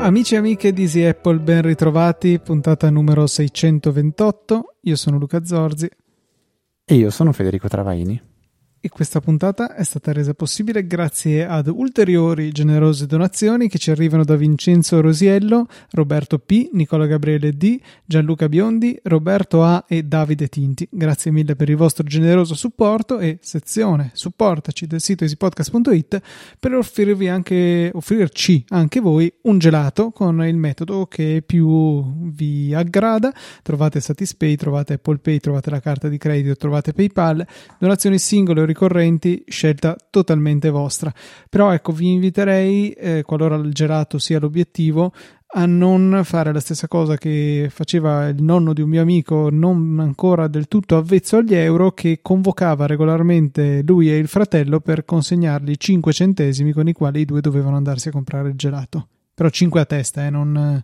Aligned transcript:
Amici 0.00 0.34
e 0.34 0.38
amiche 0.38 0.72
di 0.72 0.82
Easy 0.82 1.04
Apple, 1.04 1.38
ben 1.38 1.62
ritrovati, 1.62 2.40
puntata 2.40 2.88
numero 2.88 3.26
628. 3.26 4.76
Io 4.82 4.96
sono 4.96 5.18
Luca 5.18 5.44
Zorzi. 5.44 5.88
E 6.84 6.94
io 6.94 7.10
sono 7.10 7.32
Federico 7.32 7.68
Travaini 7.68 8.27
e 8.80 8.88
questa 8.90 9.20
puntata 9.20 9.74
è 9.74 9.82
stata 9.82 10.12
resa 10.12 10.34
possibile 10.34 10.86
grazie 10.86 11.44
ad 11.44 11.66
ulteriori 11.66 12.52
generose 12.52 13.06
donazioni 13.06 13.68
che 13.68 13.78
ci 13.78 13.90
arrivano 13.90 14.22
da 14.22 14.36
Vincenzo 14.36 15.00
Rosiello, 15.00 15.66
Roberto 15.90 16.38
P, 16.38 16.70
Nicola 16.72 17.06
Gabriele 17.06 17.56
D, 17.56 17.80
Gianluca 18.04 18.48
Biondi, 18.48 18.96
Roberto 19.02 19.64
A 19.64 19.84
e 19.88 20.04
Davide 20.04 20.48
Tinti. 20.48 20.86
Grazie 20.90 21.32
mille 21.32 21.56
per 21.56 21.68
il 21.68 21.76
vostro 21.76 22.04
generoso 22.04 22.54
supporto 22.54 23.18
e 23.18 23.38
sezione 23.40 24.10
supportaci 24.12 24.86
del 24.86 25.00
sito 25.00 25.24
easypodcast.it 25.24 26.20
per 26.60 26.74
offrirvi 26.74 27.28
anche, 27.28 27.90
offrirci 27.92 28.64
anche 28.68 29.00
voi 29.00 29.32
un 29.42 29.58
gelato 29.58 30.10
con 30.12 30.46
il 30.46 30.56
metodo 30.56 31.06
che 31.06 31.42
più 31.44 32.30
vi 32.30 32.72
aggrada. 32.74 33.34
Trovate 33.62 34.00
Satispay, 34.00 34.54
trovate 34.54 34.94
Apple 34.94 35.18
Pay, 35.18 35.38
trovate 35.38 35.70
la 35.70 35.80
carta 35.80 36.08
di 36.08 36.16
credito, 36.16 36.54
trovate 36.54 36.92
PayPal, 36.92 37.44
donazioni 37.78 38.18
singole 38.18 38.66
ricorrenti, 38.68 39.42
scelta 39.48 39.96
totalmente 40.10 40.70
vostra. 40.70 41.12
Però 41.50 41.72
ecco, 41.72 41.92
vi 41.92 42.12
inviterei, 42.12 42.92
eh, 42.92 43.22
qualora 43.22 43.56
il 43.56 43.72
gelato 43.72 44.18
sia 44.18 44.38
l'obiettivo, 44.38 45.12
a 45.50 45.64
non 45.64 46.20
fare 46.24 46.52
la 46.52 46.60
stessa 46.60 46.88
cosa 46.88 47.16
che 47.16 47.68
faceva 47.70 48.28
il 48.28 48.42
nonno 48.42 48.74
di 48.74 48.82
un 48.82 48.90
mio 48.90 49.00
amico, 49.00 49.48
non 49.50 49.98
ancora 49.98 50.46
del 50.46 50.68
tutto 50.68 50.96
avvezzo 50.96 51.38
agli 51.38 51.54
euro, 51.54 51.92
che 51.92 52.18
convocava 52.20 52.86
regolarmente 52.86 53.82
lui 53.86 54.10
e 54.10 54.18
il 54.18 54.28
fratello 54.28 54.80
per 54.80 55.04
consegnargli 55.04 55.74
5 55.76 56.12
centesimi 56.12 56.72
con 56.72 56.86
i 56.88 56.92
quali 56.92 57.20
i 57.20 57.24
due 57.24 57.40
dovevano 57.40 57.76
andarsi 57.76 58.08
a 58.08 58.12
comprare 58.12 58.50
il 58.50 58.56
gelato. 58.56 59.08
Però 59.32 59.48
5 59.48 59.80
a 59.80 59.84
testa, 59.84 60.26
eh, 60.26 60.30
non, 60.30 60.82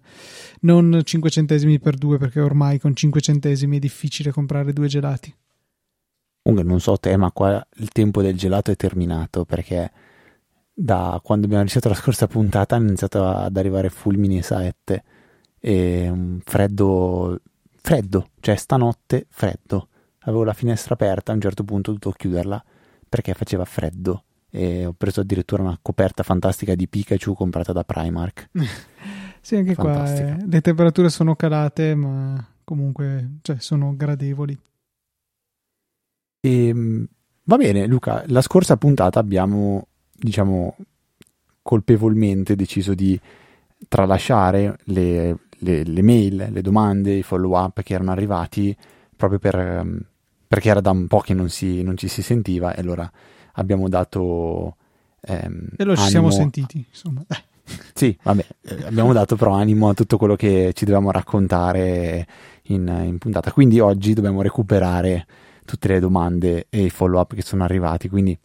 non 0.61 1.01
5 1.03 1.29
centesimi 1.29 1.81
per 1.81 1.97
due, 1.97 2.19
perché 2.19 2.41
ormai 2.41 2.79
con 2.79 2.95
5 2.95 3.21
centesimi 3.21 3.77
è 3.77 3.81
difficile 3.81 4.31
comprare 4.31 4.73
due 4.73 4.87
gelati. 4.87 5.35
Comunque 6.45 6.69
non 6.69 6.79
so 6.79 6.99
te, 6.99 7.17
ma 7.17 7.31
qua 7.33 7.67
il 7.77 7.89
tempo 7.89 8.21
del 8.21 8.37
gelato 8.37 8.71
è 8.71 8.77
terminato 8.77 9.47
perché 9.47 9.91
da 10.75 11.19
quando 11.23 11.47
abbiamo 11.47 11.63
iniziato 11.63 11.89
la 11.89 11.95
scorsa 11.95 12.27
puntata 12.27 12.77
hanno 12.77 12.89
iniziato 12.89 13.27
ad 13.27 13.57
arrivare 13.57 13.89
fulmini 13.89 14.37
e 14.37 14.43
saette 14.43 15.05
e 15.59 16.07
un 16.11 16.41
freddo, 16.45 17.41
freddo, 17.81 18.29
cioè 18.41 18.57
stanotte 18.57 19.25
freddo. 19.31 19.89
Avevo 20.27 20.45
la 20.45 20.53
finestra 20.53 20.93
aperta, 20.93 21.33
a 21.33 21.35
un 21.35 21.41
certo 21.41 21.65
punto 21.65 21.91
ho 21.91 21.95
dovuto 21.95 22.15
chiuderla 22.15 22.63
perché 23.09 23.33
faceva 23.33 23.65
freddo 23.65 24.25
e 24.51 24.85
ho 24.85 24.93
preso 24.93 25.21
addirittura 25.21 25.63
una 25.63 25.79
coperta 25.81 26.23
fantastica 26.23 26.75
di 26.75 26.87
Pikachu 26.87 27.33
comprata 27.33 27.73
da 27.73 27.85
Primark. 27.85 28.51
sì, 29.41 29.57
anche 29.57 29.75
qua 29.75 30.15
eh, 30.15 30.45
le 30.47 30.61
temperature 30.61 31.09
sono 31.09 31.37
calate, 31.37 31.95
ma 31.95 32.47
comunque 32.65 33.39
cioè, 33.41 33.57
sono 33.61 33.97
gradevoli. 33.97 34.59
E, 36.45 36.69
ehm, 36.69 37.07
va 37.45 37.57
bene, 37.57 37.87
Luca, 37.87 38.23
la 38.27 38.43
scorsa 38.43 38.77
puntata 38.77 39.19
abbiamo, 39.19 39.87
diciamo, 40.13 40.77
colpevolmente 41.63 42.55
deciso 42.55 42.93
di 42.93 43.19
tralasciare 43.89 44.77
le, 44.85 45.39
le, 45.61 45.85
le 45.85 46.03
mail, 46.03 46.49
le 46.51 46.61
domande, 46.61 47.15
i 47.15 47.23
follow 47.23 47.57
up 47.57 47.83
che 47.83 47.95
erano 47.95 48.11
arrivati 48.11 48.77
proprio 49.17 49.39
per, 49.39 49.59
ehm, 49.59 50.01
perché 50.47 50.69
era 50.69 50.83
da 50.83 50.91
un 50.91 51.07
po' 51.07 51.21
che 51.21 51.33
non, 51.33 51.49
si, 51.49 51.83
non 51.83 51.97
ci 51.97 52.09
si 52.09 52.21
sentiva 52.21 52.75
e 52.75 52.81
allora 52.83 53.11
abbiamo 53.53 53.89
dato... 53.89 54.77
Ehm, 55.23 55.69
e 55.79 55.85
lo 55.85 55.97
ci 55.97 56.09
siamo 56.09 56.31
sentiti, 56.31 56.85
insomma. 56.87 57.25
Sì, 57.95 58.15
vabbè, 58.23 58.47
eh, 58.61 58.85
abbiamo 58.85 59.15
dato 59.15 59.37
però 59.37 59.53
animo 59.53 59.89
a 59.89 59.95
tutto 59.95 60.19
quello 60.19 60.37
che 60.37 60.73
ci 60.75 60.85
dovevamo 60.85 61.11
raccontare 61.11 62.27
in, 62.65 63.05
in 63.05 63.17
puntata. 63.17 63.53
Quindi 63.53 63.81
oggi 63.81 64.13
dobbiamo 64.13 64.43
recuperare 64.43 65.27
tutte 65.65 65.89
le 65.89 66.01
domande 66.01 66.67
e 66.69 66.85
i 66.85 66.91
follow 66.91 67.21
up 67.21 67.35
che 67.35 67.43
sono 67.43 67.65
arrivati, 67.65 68.09
quindi 68.09 68.39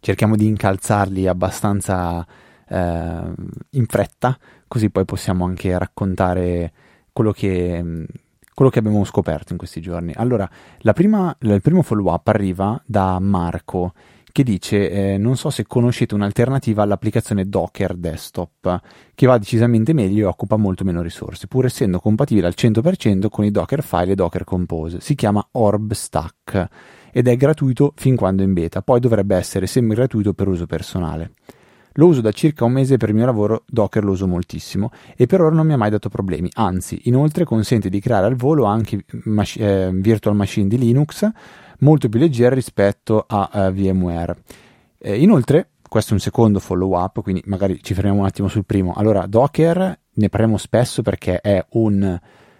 cerchiamo 0.00 0.36
di 0.36 0.46
incalzarli 0.46 1.26
abbastanza 1.26 2.26
eh, 2.68 3.32
in 3.70 3.86
fretta, 3.86 4.38
così 4.66 4.90
poi 4.90 5.04
possiamo 5.04 5.44
anche 5.44 5.76
raccontare 5.76 6.72
quello 7.12 7.32
che, 7.32 8.06
quello 8.54 8.70
che 8.70 8.78
abbiamo 8.78 9.04
scoperto 9.04 9.52
in 9.52 9.58
questi 9.58 9.80
giorni. 9.80 10.12
Allora, 10.14 10.48
prima, 10.92 11.34
il 11.40 11.60
primo 11.60 11.82
follow 11.82 12.12
up 12.12 12.28
arriva 12.28 12.80
da 12.86 13.18
Marco 13.18 13.92
che 14.38 14.44
dice 14.44 14.88
eh, 14.88 15.18
non 15.18 15.36
so 15.36 15.50
se 15.50 15.66
conoscete 15.66 16.14
un'alternativa 16.14 16.84
all'applicazione 16.84 17.48
Docker 17.48 17.96
Desktop 17.96 18.80
che 19.12 19.26
va 19.26 19.36
decisamente 19.36 19.92
meglio 19.92 20.26
e 20.26 20.28
occupa 20.28 20.54
molto 20.54 20.84
meno 20.84 21.02
risorse 21.02 21.48
pur 21.48 21.64
essendo 21.64 21.98
compatibile 21.98 22.46
al 22.46 22.54
100% 22.56 23.30
con 23.30 23.44
i 23.44 23.50
Docker 23.50 23.82
file 23.82 24.12
e 24.12 24.14
Docker 24.14 24.44
Compose. 24.44 25.00
Si 25.00 25.16
chiama 25.16 25.44
Orb 25.52 25.92
Stack 25.92 26.68
ed 27.10 27.26
è 27.26 27.36
gratuito 27.36 27.92
fin 27.96 28.14
quando 28.14 28.44
in 28.44 28.52
beta. 28.52 28.80
Poi 28.80 29.00
dovrebbe 29.00 29.34
essere 29.34 29.66
semi 29.66 29.92
gratuito 29.94 30.34
per 30.34 30.46
uso 30.46 30.66
personale. 30.66 31.32
Lo 31.94 32.06
uso 32.06 32.20
da 32.20 32.30
circa 32.30 32.64
un 32.64 32.70
mese 32.70 32.96
per 32.96 33.08
il 33.08 33.16
mio 33.16 33.24
lavoro, 33.24 33.64
Docker 33.66 34.04
lo 34.04 34.12
uso 34.12 34.28
moltissimo 34.28 34.92
e 35.16 35.26
per 35.26 35.40
ora 35.40 35.56
non 35.56 35.66
mi 35.66 35.72
ha 35.72 35.76
mai 35.76 35.90
dato 35.90 36.08
problemi, 36.08 36.48
anzi 36.52 37.00
inoltre 37.04 37.42
consente 37.42 37.88
di 37.88 37.98
creare 37.98 38.26
al 38.26 38.36
volo 38.36 38.66
anche 38.66 39.04
mas- 39.24 39.56
eh, 39.56 39.90
virtual 39.92 40.36
machine 40.36 40.68
di 40.68 40.78
Linux 40.78 41.28
molto 41.78 42.08
più 42.08 42.18
leggera 42.18 42.54
rispetto 42.54 43.24
a 43.26 43.50
uh, 43.52 43.72
VMware. 43.72 44.36
Eh, 44.98 45.20
inoltre, 45.20 45.70
questo 45.88 46.10
è 46.10 46.14
un 46.14 46.20
secondo 46.20 46.60
follow 46.60 46.96
up, 46.96 47.22
quindi 47.22 47.42
magari 47.46 47.82
ci 47.82 47.94
fermiamo 47.94 48.20
un 48.20 48.26
attimo 48.26 48.48
sul 48.48 48.64
primo. 48.64 48.94
Allora, 48.94 49.26
Docker 49.26 49.98
ne 50.10 50.28
parliamo 50.28 50.56
spesso 50.56 51.02
perché 51.02 51.40
è 51.40 51.64
un 51.70 52.18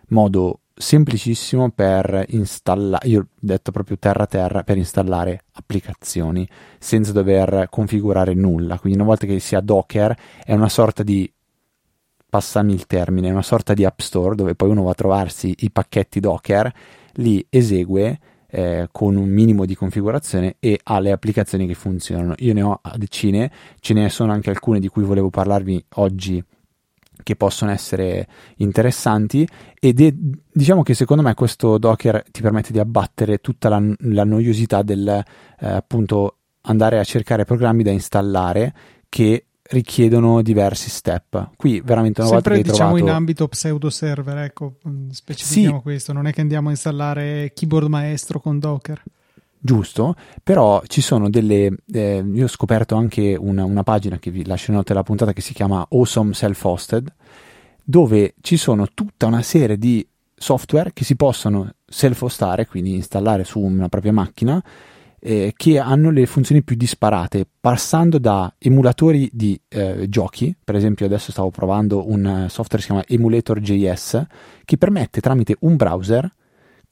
modo 0.09 0.61
semplicissimo 0.79 1.71
per 1.71 2.25
installare, 2.29 3.09
io 3.09 3.21
ho 3.21 3.27
detto 3.39 3.73
proprio 3.73 3.99
terra 3.99 4.27
terra, 4.27 4.63
per 4.63 4.77
installare 4.77 5.43
applicazioni 5.53 6.49
senza 6.79 7.13
dover 7.13 7.67
configurare 7.69 8.35
nulla. 8.35 8.79
Quindi 8.79 8.99
una 8.99 9.09
volta 9.09 9.27
che 9.27 9.41
si 9.41 9.57
ha 9.57 9.61
Docker 9.61 10.17
è 10.45 10.55
una 10.55 10.69
sorta 10.69 11.03
di 11.03 11.31
passami 12.31 12.75
il 12.75 12.87
termine, 12.87 13.31
una 13.31 13.43
sorta 13.43 13.75
di 13.75 13.85
app 13.85 14.01
store 14.01 14.35
dove 14.37 14.55
poi 14.55 14.71
uno 14.71 14.85
va 14.85 14.91
a 14.91 14.95
trovarsi 14.95 15.55
i 15.61 15.71
pacchetti 15.71 16.21
Docker, 16.21 16.73
li 17.15 17.45
esegue 17.51 18.19
eh, 18.51 18.89
con 18.91 19.17
un 19.17 19.29
minimo 19.29 19.65
di 19.65 19.75
configurazione 19.75 20.57
e 20.59 20.81
ha 20.83 20.99
le 21.01 21.13
applicazioni 21.13 21.67
che 21.67 21.75
funzionano. 21.75 22.35
Io 22.39 22.55
ne 22.55 22.63
ho 22.63 22.81
decine, 22.97 23.51
ce 23.81 23.95
ne 23.95 24.09
sono 24.09 24.33
anche 24.33 24.51
alcune 24.51 24.81
di 24.81 24.89
cui 24.89 25.03
volevo 25.03 25.31
parlarvi 25.31 25.85
oggi 25.97 26.43
che 27.23 27.37
possono 27.37 27.73
essere 27.73 28.27
interessanti 28.57 29.47
ed 29.79 30.01
è, 30.01 30.15
diciamo 30.15 30.83
che 30.83 30.95
secondo 30.95 31.23
me 31.23 31.35
questo 31.35 31.77
Docker 31.77 32.25
ti 32.31 32.41
permette 32.41 32.73
di 32.73 32.79
abbattere 32.79 33.39
tutta 33.39 33.69
la, 33.69 33.83
la 33.99 34.25
noiosità 34.25 34.83
del 34.83 35.07
eh, 35.09 35.67
appunto 35.67 36.37
andare 36.63 36.99
a 36.99 37.05
cercare 37.05 37.45
programmi 37.45 37.83
da 37.83 37.91
installare 37.91 38.73
che 39.09 39.48
richiedono 39.71 40.43
diversi 40.43 40.91
step. 40.91 41.51
Qui 41.57 41.81
veramente 41.81 42.21
una 42.21 42.31
Sempre, 42.31 42.55
volta 42.55 42.63
che 42.65 42.71
diciamo 42.71 42.95
trovato... 42.95 43.11
in 43.11 43.17
ambito 43.17 43.49
pseudo 43.49 43.91
server, 43.91 44.39
ecco, 44.39 44.77
mm, 44.87 45.11
specifichiamo 45.11 45.77
sì. 45.77 45.83
questo, 45.83 46.13
non 46.13 46.27
è 46.27 46.33
che 46.33 46.41
andiamo 46.41 46.69
a 46.69 46.73
installare 46.73 47.53
keyboard 47.55 47.89
maestro 47.89 48.41
con 48.41 48.59
Docker. 48.59 49.03
Giusto, 49.61 50.15
però 50.43 50.83
ci 50.87 51.01
sono 51.01 51.29
delle. 51.29 51.75
Eh, 51.93 52.25
io 52.33 52.45
ho 52.45 52.49
scoperto 52.49 52.95
anche 52.95 53.37
una, 53.37 53.65
una, 53.65 53.83
pagina 53.83 54.19
che 54.19 54.31
vi 54.31 54.47
lascio 54.47 54.71
in 54.71 54.77
nota 54.77 54.93
della 54.93 55.05
puntata 55.05 55.33
che 55.33 55.41
si 55.41 55.53
chiama 55.53 55.85
Awesome 55.91 56.33
Self 56.33 56.63
Hosted, 56.63 57.13
dove 57.83 58.35
ci 58.41 58.57
sono 58.57 58.87
tutta 58.95 59.27
una 59.27 59.43
serie 59.43 59.77
di 59.77 60.07
software 60.39 60.93
che 60.93 61.05
si 61.05 61.17
possono 61.17 61.73
self-hostare, 61.85 62.67
quindi 62.67 62.95
installare 62.95 63.43
su 63.43 63.59
una 63.59 63.89
propria 63.89 64.13
macchina 64.13 64.63
eh, 65.21 65.53
che 65.57 65.79
hanno 65.79 66.11
le 66.11 66.27
funzioni 66.27 66.63
più 66.63 66.77
disparate, 66.77 67.47
passando 67.61 68.19
da 68.19 68.53
emulatori 68.59 69.29
di 69.33 69.61
eh, 69.69 70.07
giochi, 70.09 70.55
per 70.63 70.77
esempio 70.77 71.07
adesso 71.07 71.33
stavo 71.33 71.51
provando 71.51 72.09
un 72.11 72.25
eh, 72.25 72.49
software 72.49 72.77
che 72.77 72.81
si 72.83 72.87
chiama 72.87 73.05
Emulator.js, 73.07 74.27
che 74.65 74.77
permette 74.77 75.21
tramite 75.21 75.57
un 75.61 75.77
browser, 75.77 76.33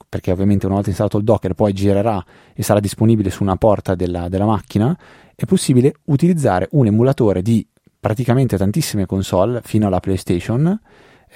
perché 0.08 0.31
ovviamente 0.31 0.67
una 0.67 0.75
volta 0.76 0.90
installato 0.90 1.19
il 1.19 1.25
Docker 1.25 1.55
poi 1.55 1.73
girerà 1.73 2.25
e 2.55 2.62
sarà 2.62 2.81
disponibile 2.81 3.31
su 3.31 3.43
una 3.43 3.56
porta 3.56 3.94
della, 3.94 4.29
della 4.29 4.44
macchina, 4.44 4.96
è 5.34 5.44
possibile 5.44 5.94
utilizzare 6.05 6.69
un 6.72 6.87
emulatore 6.87 7.43
di 7.43 7.67
praticamente 7.99 8.56
tantissime 8.56 9.06
console 9.06 9.61
fino 9.64 9.87
alla 9.87 10.00
PlayStation, 10.00 10.79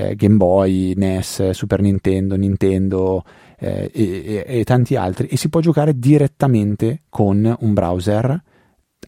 eh, 0.01 0.15
Game 0.17 0.37
Boy, 0.37 0.95
NES, 0.97 1.51
Super 1.51 1.83
Nintendo, 1.83 2.37
Nintendo, 2.37 3.23
eh, 3.59 3.91
e, 3.93 4.45
e, 4.47 4.65
tanti 4.65 4.97
altri 4.97 5.27
e 5.27 5.37
si 5.37 5.51
può 5.51 5.61
giocare 5.61 5.99
direttamente 5.99 7.03
con 7.11 7.57
un 7.61 7.75
browser 7.75 8.43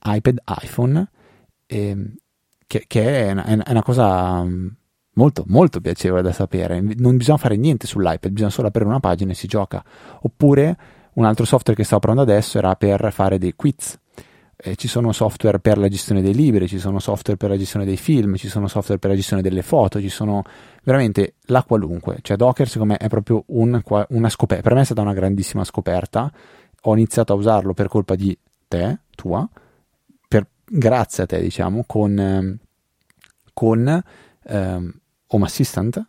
iPad, 0.04 0.42
iPhone, 0.62 1.10
eh, 1.66 1.96
che, 2.66 2.84
che, 2.86 3.26
è, 3.28 3.30
una, 3.30 3.44
è 3.44 3.70
una 3.70 3.82
cosa 3.82 4.42
mm, 4.42 4.66
molto, 5.14 5.44
molto 5.46 5.80
piacevole 5.80 6.20
da 6.20 6.32
sapere. 6.32 6.80
Non 6.80 7.16
bisogna 7.16 7.38
fare 7.38 7.56
niente 7.56 7.86
sull'iPad, 7.86 8.30
bisogna 8.30 8.50
solo 8.50 8.68
aprire 8.68 8.86
una 8.86 9.00
pagina 9.00 9.32
e 9.32 9.34
si 9.34 9.46
gioca. 9.46 9.82
Oppure 10.20 10.76
un 11.14 11.24
altro 11.24 11.44
software 11.46 11.78
che 11.78 11.84
stavo 11.84 12.00
provando 12.00 12.30
adesso 12.30 12.58
era 12.58 12.74
per 12.74 13.10
fare 13.12 13.38
dei 13.38 13.54
quiz. 13.56 13.98
Eh, 14.64 14.76
ci 14.76 14.86
sono 14.86 15.10
software 15.10 15.58
per 15.58 15.76
la 15.76 15.88
gestione 15.88 16.22
dei 16.22 16.34
libri, 16.34 16.68
ci 16.68 16.78
sono 16.78 17.00
software 17.00 17.36
per 17.36 17.50
la 17.50 17.56
gestione 17.56 17.84
dei 17.84 17.96
film, 17.96 18.36
ci 18.36 18.46
sono 18.46 18.68
software 18.68 19.00
per 19.00 19.10
la 19.10 19.16
gestione 19.16 19.42
delle 19.42 19.62
foto, 19.62 20.00
ci 20.00 20.08
sono 20.08 20.44
veramente 20.84 21.34
la 21.46 21.64
qualunque. 21.64 22.18
Cioè 22.22 22.36
Docker 22.36 22.68
secondo 22.68 22.92
me 22.92 22.98
è 22.98 23.08
proprio 23.08 23.42
un, 23.48 23.82
una 24.10 24.28
scoperta. 24.28 24.62
Per 24.62 24.74
me 24.74 24.82
è 24.82 24.84
stata 24.84 25.00
una 25.00 25.14
grandissima 25.14 25.64
scoperta. 25.64 26.32
Ho 26.82 26.92
iniziato 26.94 27.32
a 27.32 27.36
usarlo 27.36 27.74
per 27.74 27.88
colpa 27.88 28.14
di 28.14 28.38
te, 28.68 29.00
tua, 29.16 29.48
per, 30.28 30.46
grazie 30.64 31.24
a 31.24 31.26
te 31.26 31.40
diciamo, 31.40 31.82
con, 31.84 32.16
ehm, 32.16 32.58
con 33.52 34.02
um, 34.44 34.92
Home 35.26 35.44
Assistant 35.44 36.06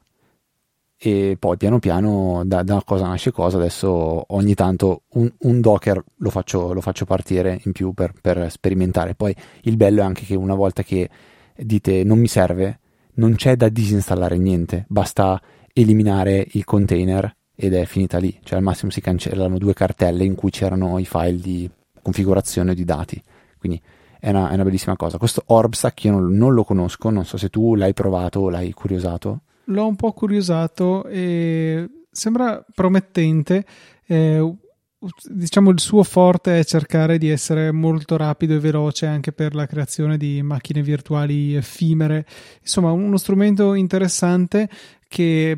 e 1.05 1.35
poi 1.37 1.57
piano 1.57 1.79
piano 1.79 2.43
da, 2.45 2.63
da, 2.63 2.81
cosa 2.85 3.05
nasce 3.07 3.33
cosa 3.33 3.57
adesso 3.57 4.23
ogni 4.33 4.53
tanto 4.53 5.01
un, 5.15 5.29
un 5.39 5.59
Docker 5.59 6.01
lo 6.15 6.29
faccio, 6.29 6.71
lo 6.71 6.79
faccio, 6.79 7.03
partire 7.03 7.59
in 7.65 7.73
più 7.73 7.91
per, 7.91 8.13
per, 8.21 8.49
sperimentare. 8.49 9.13
Poi 9.13 9.35
il 9.63 9.75
bello 9.75 9.99
è 9.99 10.05
anche 10.05 10.23
che 10.23 10.35
una 10.35 10.55
volta 10.55 10.81
che 10.81 11.09
dite 11.57 12.05
non 12.05 12.19
mi 12.19 12.27
serve 12.27 12.79
non 13.15 13.35
c'è 13.35 13.57
da 13.57 13.67
disinstallare 13.67 14.37
niente 14.37 14.85
basta 14.87 15.41
eliminare 15.73 16.47
il 16.51 16.63
container 16.63 17.35
ed 17.53 17.73
è 17.73 17.83
finita 17.83 18.17
lì. 18.17 18.39
Cioè 18.41 18.59
al 18.59 18.63
massimo 18.63 18.89
si 18.89 19.01
cancellano 19.01 19.57
due 19.57 19.73
cartelle 19.73 20.23
in 20.23 20.35
cui 20.35 20.51
c'erano 20.51 20.99
i 20.99 21.05
file 21.05 21.35
di 21.35 21.69
configurazione 22.01 22.73
di 22.73 22.85
dati. 22.85 23.21
Quindi 23.59 23.81
è 24.21 24.29
una, 24.29 24.51
è 24.51 24.53
una 24.53 24.63
bellissima 24.63 24.95
cosa. 24.95 25.17
Questo 25.17 25.43
Orbstack 25.47 26.05
io 26.05 26.11
non, 26.11 26.31
non 26.31 26.53
lo 26.53 26.63
conosco 26.63 27.09
non 27.09 27.25
so 27.25 27.35
se 27.35 27.49
tu 27.49 27.75
l'hai 27.75 27.91
provato 27.91 28.39
o 28.39 28.49
l'hai 28.49 28.71
curiosato 28.71 29.41
l'ho 29.65 29.87
un 29.87 29.95
po' 29.95 30.11
curiosato 30.13 31.05
e 31.05 31.89
sembra 32.11 32.63
promettente. 32.73 33.65
Eh, 34.05 34.55
diciamo 35.25 35.69
il 35.69 35.79
suo 35.79 36.03
forte 36.03 36.59
è 36.59 36.63
cercare 36.63 37.17
di 37.17 37.29
essere 37.29 37.71
molto 37.71 38.15
rapido 38.15 38.55
e 38.55 38.59
veloce 38.59 39.05
anche 39.05 39.33
per 39.33 39.53
la 39.53 39.65
creazione 39.65 40.17
di 40.17 40.41
macchine 40.41 40.81
virtuali 40.81 41.55
effimere. 41.55 42.25
Insomma, 42.61 42.91
uno 42.91 43.17
strumento 43.17 43.73
interessante 43.73 44.69
che 45.07 45.57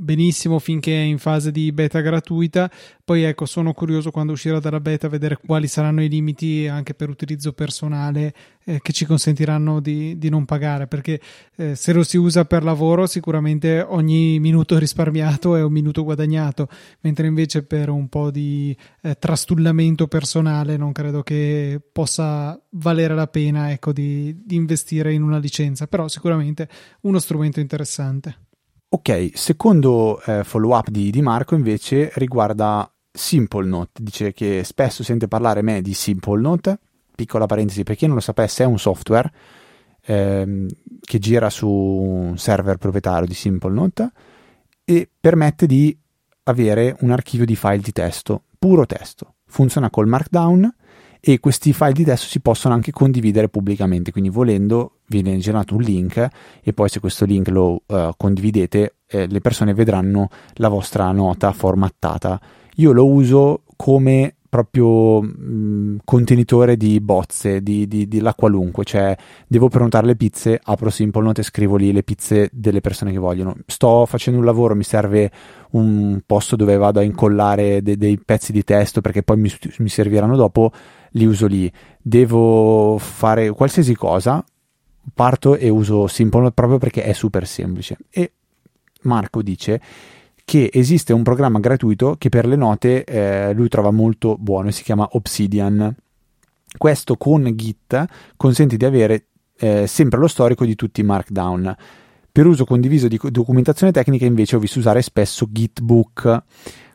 benissimo 0.00 0.58
finché 0.58 0.92
è 0.92 1.04
in 1.04 1.18
fase 1.18 1.52
di 1.52 1.70
beta 1.72 2.00
gratuita. 2.00 2.70
Poi 3.04 3.22
ecco, 3.22 3.44
sono 3.44 3.72
curioso 3.72 4.10
quando 4.10 4.32
uscirà 4.32 4.58
dalla 4.58 4.80
beta 4.80 5.08
vedere 5.08 5.38
quali 5.44 5.68
saranno 5.68 6.02
i 6.02 6.08
limiti 6.08 6.66
anche 6.66 6.94
per 6.94 7.08
utilizzo 7.08 7.52
personale 7.52 8.32
eh, 8.64 8.78
che 8.80 8.92
ci 8.92 9.04
consentiranno 9.04 9.80
di, 9.80 10.16
di 10.16 10.28
non 10.30 10.44
pagare. 10.46 10.86
Perché 10.86 11.20
eh, 11.56 11.74
se 11.74 11.92
lo 11.92 12.02
si 12.02 12.16
usa 12.16 12.44
per 12.44 12.64
lavoro, 12.64 13.06
sicuramente 13.06 13.80
ogni 13.80 14.38
minuto 14.38 14.78
risparmiato 14.78 15.56
è 15.56 15.62
un 15.62 15.72
minuto 15.72 16.02
guadagnato, 16.02 16.68
mentre 17.00 17.26
invece 17.26 17.62
per 17.64 17.90
un 17.90 18.08
po' 18.08 18.30
di 18.30 18.74
eh, 19.02 19.16
trastullamento 19.18 20.06
personale 20.06 20.76
non 20.76 20.92
credo 20.92 21.22
che 21.22 21.80
possa 21.92 22.58
valere 22.70 23.14
la 23.14 23.26
pena 23.26 23.70
ecco, 23.70 23.92
di, 23.92 24.40
di 24.44 24.54
investire 24.54 25.12
in 25.12 25.22
una 25.22 25.38
licenza. 25.38 25.86
Però 25.86 26.08
sicuramente 26.08 26.68
uno 27.02 27.18
strumento 27.18 27.60
interessante. 27.60 28.48
Ok, 28.92 29.30
secondo 29.34 30.20
eh, 30.22 30.42
follow 30.42 30.76
up 30.76 30.88
di, 30.88 31.12
di, 31.12 31.22
Marco 31.22 31.54
invece 31.54 32.10
riguarda 32.16 32.92
Simple 33.12 33.64
Note, 33.64 34.02
dice 34.02 34.32
che 34.32 34.64
spesso 34.64 35.04
sente 35.04 35.28
parlare 35.28 35.62
me 35.62 35.80
di 35.80 35.94
Simple 35.94 36.40
Note, 36.40 36.76
piccola 37.14 37.46
parentesi 37.46 37.84
per 37.84 37.94
chi 37.94 38.06
non 38.06 38.16
lo 38.16 38.20
sapesse 38.20 38.64
è 38.64 38.66
un 38.66 38.80
software 38.80 39.30
ehm, 40.06 40.66
che 41.02 41.20
gira 41.20 41.50
su 41.50 41.68
un 41.68 42.36
server 42.36 42.78
proprietario 42.78 43.28
di 43.28 43.34
Simple 43.34 43.72
Note 43.72 44.10
e 44.84 45.08
permette 45.20 45.66
di 45.66 45.96
avere 46.44 46.96
un 47.02 47.12
archivio 47.12 47.46
di 47.46 47.54
file 47.54 47.78
di 47.78 47.92
testo, 47.92 48.42
puro 48.58 48.86
testo, 48.86 49.34
funziona 49.46 49.88
col 49.88 50.08
Markdown 50.08 50.68
e 51.20 51.38
questi 51.38 51.72
file 51.72 51.92
di 51.92 52.02
testo 52.02 52.26
si 52.26 52.40
possono 52.40 52.74
anche 52.74 52.90
condividere 52.90 53.48
pubblicamente, 53.48 54.10
quindi 54.10 54.30
volendo 54.30 54.99
viene 55.10 55.36
generato 55.38 55.74
un 55.74 55.82
link 55.82 56.28
e 56.62 56.72
poi 56.72 56.88
se 56.88 57.00
questo 57.00 57.24
link 57.24 57.48
lo 57.48 57.82
uh, 57.84 58.10
condividete 58.16 58.94
eh, 59.10 59.26
le 59.26 59.40
persone 59.40 59.74
vedranno 59.74 60.28
la 60.54 60.68
vostra 60.68 61.10
nota 61.10 61.52
formattata. 61.52 62.40
Io 62.76 62.92
lo 62.92 63.06
uso 63.06 63.64
come 63.76 64.36
proprio 64.48 65.22
mh, 65.22 65.98
contenitore 66.04 66.76
di 66.76 67.00
bozze, 67.00 67.62
di, 67.62 67.86
di, 67.86 68.08
di, 68.08 68.20
la 68.20 68.34
qualunque, 68.34 68.84
cioè 68.84 69.16
devo 69.46 69.68
prenotare 69.68 70.06
le 70.06 70.16
pizze, 70.16 70.58
apro 70.62 70.90
Simple 70.90 71.22
Note 71.22 71.40
e 71.40 71.44
scrivo 71.44 71.76
lì 71.76 71.92
le 71.92 72.02
pizze 72.02 72.48
delle 72.52 72.80
persone 72.80 73.12
che 73.12 73.18
vogliono. 73.18 73.56
Sto 73.66 74.06
facendo 74.06 74.38
un 74.38 74.44
lavoro, 74.44 74.74
mi 74.74 74.82
serve 74.82 75.30
un 75.70 76.20
posto 76.24 76.56
dove 76.56 76.76
vado 76.76 77.00
a 77.00 77.04
incollare 77.04 77.82
de, 77.82 77.96
dei 77.96 78.18
pezzi 78.18 78.52
di 78.52 78.64
testo 78.64 79.00
perché 79.00 79.22
poi 79.22 79.38
mi, 79.38 79.52
mi 79.78 79.88
serviranno 79.88 80.36
dopo 80.36 80.72
li 81.12 81.24
uso 81.24 81.46
lì. 81.46 81.70
Devo 82.00 82.98
fare 82.98 83.50
qualsiasi 83.50 83.94
cosa, 83.94 84.44
parto 85.14 85.56
e 85.56 85.68
uso 85.68 86.06
Simple 86.06 86.52
proprio 86.52 86.78
perché 86.78 87.02
è 87.02 87.12
super 87.12 87.46
semplice. 87.46 87.96
E 88.10 88.32
Marco 89.02 89.42
dice 89.42 89.80
che 90.44 90.70
esiste 90.72 91.12
un 91.12 91.22
programma 91.22 91.60
gratuito 91.60 92.16
che 92.18 92.28
per 92.28 92.46
le 92.46 92.56
note 92.56 93.04
eh, 93.04 93.52
lui 93.52 93.68
trova 93.68 93.90
molto 93.90 94.36
buono 94.36 94.68
e 94.68 94.72
si 94.72 94.82
chiama 94.82 95.08
Obsidian. 95.12 95.94
Questo 96.76 97.16
con 97.16 97.50
Git 97.54 98.04
consente 98.36 98.76
di 98.76 98.84
avere 98.84 99.26
eh, 99.58 99.86
sempre 99.86 100.18
lo 100.18 100.26
storico 100.26 100.64
di 100.64 100.74
tutti 100.74 101.00
i 101.00 101.04
markdown. 101.04 101.76
Per 102.32 102.46
uso 102.46 102.64
condiviso 102.64 103.08
di 103.08 103.18
documentazione 103.30 103.92
tecnica 103.92 104.24
invece 104.24 104.56
ho 104.56 104.60
visto 104.60 104.78
usare 104.78 105.02
spesso 105.02 105.48
Gitbook. 105.50 106.42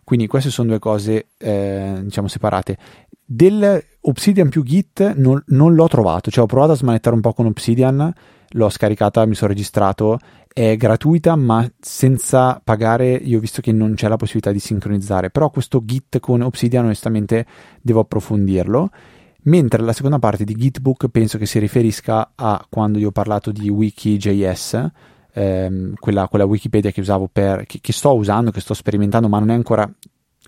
Quindi 0.03 0.27
queste 0.27 0.49
sono 0.49 0.69
due 0.69 0.79
cose 0.79 1.27
eh, 1.37 1.99
diciamo 2.03 2.27
separate. 2.27 2.77
Del 3.23 3.83
Obsidian 4.07 4.49
più 4.49 4.63
Git 4.63 5.15
non, 5.15 5.41
non, 5.47 5.73
l'ho 5.73 5.87
trovato, 5.87 6.29
cioè 6.29 6.43
ho 6.43 6.47
provato 6.47 6.73
a 6.73 6.75
smanettare 6.75 7.15
un 7.15 7.21
po' 7.21 7.33
con 7.33 7.47
Obsidian, 7.47 8.13
l'ho 8.49 8.69
scaricata, 8.69 9.25
mi 9.25 9.33
sono 9.33 9.51
registrato, 9.51 10.19
è 10.51 10.75
gratuita 10.77 11.35
ma 11.35 11.67
senza 11.79 12.61
pagare, 12.63 13.13
io 13.13 13.37
ho 13.37 13.41
visto 13.41 13.61
che 13.61 13.71
non 13.71 13.95
c'è 13.95 14.07
la 14.07 14.15
possibilità 14.15 14.51
di 14.51 14.59
sincronizzare, 14.59 15.31
però 15.31 15.49
questo 15.49 15.81
Git 15.83 16.19
con 16.19 16.41
Obsidian 16.41 16.85
onestamente 16.85 17.45
devo 17.81 18.01
approfondirlo. 18.01 18.89
Mentre 19.45 19.83
la 19.83 19.93
seconda 19.93 20.17
parte 20.17 20.43
di 20.43 20.55
Gitbook 20.55 21.07
penso 21.09 21.37
che 21.37 21.45
si 21.45 21.59
riferisca 21.59 22.31
a 22.33 22.65
quando 22.67 22.97
io 22.97 23.09
ho 23.09 23.11
parlato 23.11 23.51
di 23.51 23.69
Wiki.js, 23.69 24.89
ehm, 25.33 25.93
quella, 25.99 26.27
quella, 26.27 26.45
Wikipedia 26.45 26.89
che 26.89 27.01
usavo 27.01 27.29
per, 27.31 27.65
che, 27.67 27.77
che 27.79 27.93
sto 27.93 28.15
usando, 28.15 28.49
che 28.49 28.59
sto 28.59 28.73
sperimentando, 28.73 29.27
ma 29.27 29.37
non 29.37 29.51
è 29.51 29.53
ancora 29.53 29.87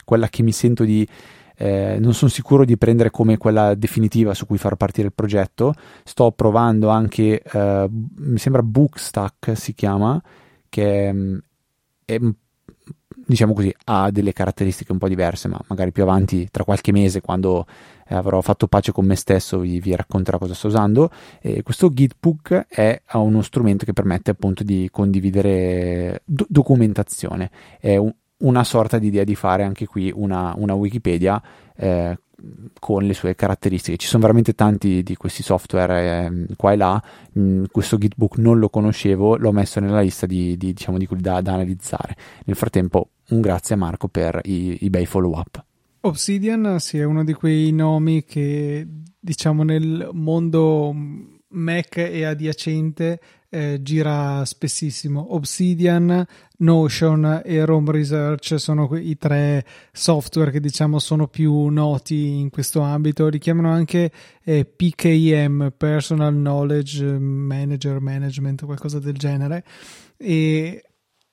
quella 0.04 0.30
che 0.30 0.42
mi 0.42 0.52
sento 0.52 0.84
di 0.84 1.08
eh, 1.58 1.98
non 2.00 2.14
sono 2.14 2.30
sicuro 2.30 2.64
di 2.64 2.78
prendere 2.78 3.10
come 3.10 3.38
quella 3.38 3.74
definitiva 3.74 4.34
su 4.34 4.46
cui 4.46 4.58
far 4.58 4.76
partire 4.76 5.08
il 5.08 5.14
progetto. 5.14 5.74
Sto 6.04 6.32
provando 6.32 6.90
anche, 6.90 7.42
eh, 7.42 7.88
mi 7.90 8.38
sembra 8.38 8.62
Bookstack 8.62 9.58
si 9.58 9.74
chiama, 9.74 10.22
che 10.70 11.12
mm, 11.12 11.38
è, 12.06 12.20
diciamo 13.26 13.54
così, 13.54 13.74
ha 13.86 14.12
delle 14.12 14.34
caratteristiche 14.34 14.92
un 14.92 15.00
po' 15.00 15.08
diverse, 15.08 15.48
ma 15.48 15.60
magari 15.68 15.92
più 15.92 16.04
avanti, 16.04 16.48
tra 16.52 16.64
qualche 16.64 16.92
mese, 16.92 17.22
quando 17.22 17.66
eh, 18.08 18.16
avrò 18.16 18.40
fatto 18.42 18.68
pace 18.68 18.92
con 18.92 19.06
me 19.06 19.16
stesso, 19.16 19.60
vi, 19.60 19.80
vi 19.80 19.96
racconterò 19.96 20.38
cosa 20.38 20.54
sto 20.54 20.68
usando. 20.68 21.10
E 21.42 21.64
questo 21.64 21.90
Gitbook 21.90 22.68
è 22.70 23.02
uno 23.14 23.42
strumento 23.42 23.84
che 23.84 23.94
permette 23.94 24.30
appunto 24.32 24.64
di 24.64 24.90
condividere 24.92 26.22
do- 26.24 26.46
documentazione. 26.48 27.50
È 27.80 27.96
un, 27.96 28.14
una 28.40 28.64
sorta 28.64 29.00
di 29.00 29.08
idea 29.08 29.24
di 29.24 29.36
fare 29.36 29.64
anche 29.64 29.86
qui 29.86 30.12
una, 30.14 30.54
una 30.58 30.74
Wikipedia 30.74 31.42
eh, 31.76 32.18
con 32.80 33.04
le 33.04 33.14
sue 33.14 33.36
caratteristiche. 33.36 33.98
Ci 33.98 34.08
sono 34.08 34.22
veramente 34.22 34.54
tanti 34.54 35.02
di 35.02 35.16
questi 35.16 35.42
software 35.42 36.26
eh, 36.26 36.46
qua 36.56 36.72
e 36.72 36.76
là. 36.76 37.02
Mm, 37.40 37.66
questo 37.72 37.98
Gitbook 37.98 38.38
non 38.38 38.60
lo 38.60 38.70
conoscevo, 38.70 39.38
l'ho 39.38 39.52
messo 39.52 39.80
nella 39.80 40.02
lista 40.02 40.26
di, 40.26 40.58
di, 40.58 40.74
diciamo, 40.74 40.98
di 40.98 41.08
quelli 41.08 41.24
da, 41.24 41.42
da, 41.42 41.54
analizzare. 41.54 42.16
Nel 42.46 42.56
frattempo, 42.56 43.10
un 43.30 43.42
grazie 43.42 43.76
a 43.76 43.78
Marco 43.78 44.08
per 44.08 44.40
i, 44.44 44.78
i 44.82 44.90
bei 44.90 45.06
follow 45.06 45.38
up. 45.38 45.64
Obsidian 46.02 46.80
sì, 46.80 47.00
è 47.00 47.04
uno 47.04 47.24
di 47.24 47.34
quei 47.34 47.72
nomi 47.72 48.24
che 48.24 48.88
diciamo 49.20 49.64
nel 49.64 50.10
mondo 50.14 50.94
Mac 51.50 51.98
e 51.98 52.24
adiacente 52.24 53.20
eh, 53.50 53.80
gira 53.82 54.44
spessissimo. 54.46 55.34
Obsidian, 55.36 56.26
Notion 56.58 57.42
e 57.46 57.64
Rome 57.66 57.92
Research 57.92 58.60
sono 58.60 58.90
i 58.96 59.18
tre 59.18 59.66
software 59.92 60.52
che 60.52 60.60
diciamo 60.60 61.00
sono 61.00 61.28
più 61.28 61.68
noti 61.68 62.40
in 62.40 62.50
questo 62.50 62.82
ambito. 62.82 63.28
Li 63.28 63.40
chiamano 63.40 63.72
anche 63.72 64.12
eh, 64.44 64.66
PKM, 64.66 65.70
Personal 65.78 66.34
Knowledge 66.34 67.06
Manager 67.20 68.00
Management, 68.00 68.66
qualcosa 68.66 69.00
del 69.00 69.16
genere. 69.16 69.64
E, 70.18 70.84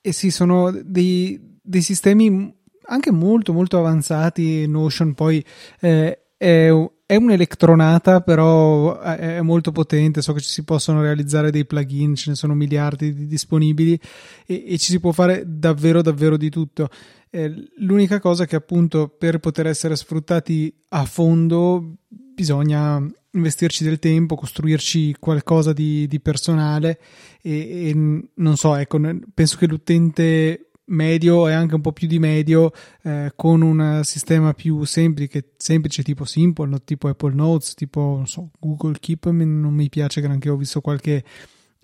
e 0.01 0.11
sì, 0.11 0.31
sono 0.31 0.71
dei, 0.71 1.59
dei 1.61 1.81
sistemi 1.81 2.53
anche 2.87 3.11
molto 3.11 3.53
molto 3.53 3.77
avanzati. 3.77 4.67
Notion 4.67 5.13
poi 5.13 5.43
eh, 5.79 6.19
è 6.37 6.69
è 7.07 7.15
un'eletronata, 7.15 8.21
però 8.21 8.99
è 8.99 9.41
molto 9.41 9.71
potente. 9.71 10.21
So 10.21 10.33
che 10.33 10.41
ci 10.41 10.49
si 10.49 10.63
possono 10.63 11.01
realizzare 11.01 11.51
dei 11.51 11.65
plugin, 11.65 12.15
ce 12.15 12.31
ne 12.31 12.35
sono 12.35 12.55
miliardi 12.55 13.13
di 13.13 13.27
disponibili 13.27 13.99
e, 14.45 14.63
e 14.67 14.77
ci 14.77 14.91
si 14.91 14.99
può 14.99 15.11
fare 15.11 15.43
davvero, 15.45 16.01
davvero 16.01 16.37
di 16.37 16.49
tutto. 16.49 16.89
Eh, 17.29 17.69
l'unica 17.77 18.19
cosa 18.19 18.43
è 18.43 18.47
che, 18.47 18.55
appunto, 18.55 19.07
per 19.07 19.39
poter 19.39 19.67
essere 19.67 19.95
sfruttati 19.95 20.73
a 20.89 21.05
fondo, 21.05 21.97
bisogna 22.07 23.05
investirci 23.31 23.83
del 23.83 23.99
tempo, 23.99 24.35
costruirci 24.35 25.17
qualcosa 25.19 25.73
di, 25.73 26.07
di 26.07 26.19
personale 26.21 26.99
e, 27.41 27.89
e, 27.89 27.93
non 28.33 28.55
so, 28.55 28.75
ecco, 28.75 28.99
penso 29.33 29.57
che 29.57 29.67
l'utente 29.67 30.69
medio 30.85 31.47
e 31.47 31.53
anche 31.53 31.75
un 31.75 31.81
po' 31.81 31.91
più 31.91 32.07
di 32.07 32.19
medio 32.19 32.71
eh, 33.03 33.31
con 33.35 33.61
un 33.61 34.01
sistema 34.03 34.53
più 34.53 34.83
semplice, 34.83 35.53
semplice 35.57 36.03
tipo 36.03 36.25
Simple, 36.25 36.81
tipo 36.83 37.07
Apple 37.07 37.33
Notes, 37.33 37.73
tipo 37.73 38.23
so, 38.25 38.51
Google 38.59 38.97
Keep, 38.99 39.27
non 39.27 39.73
mi 39.73 39.89
piace 39.89 40.21
granché, 40.21 40.49
ho 40.49 40.57
visto 40.57 40.81
qualche, 40.81 41.23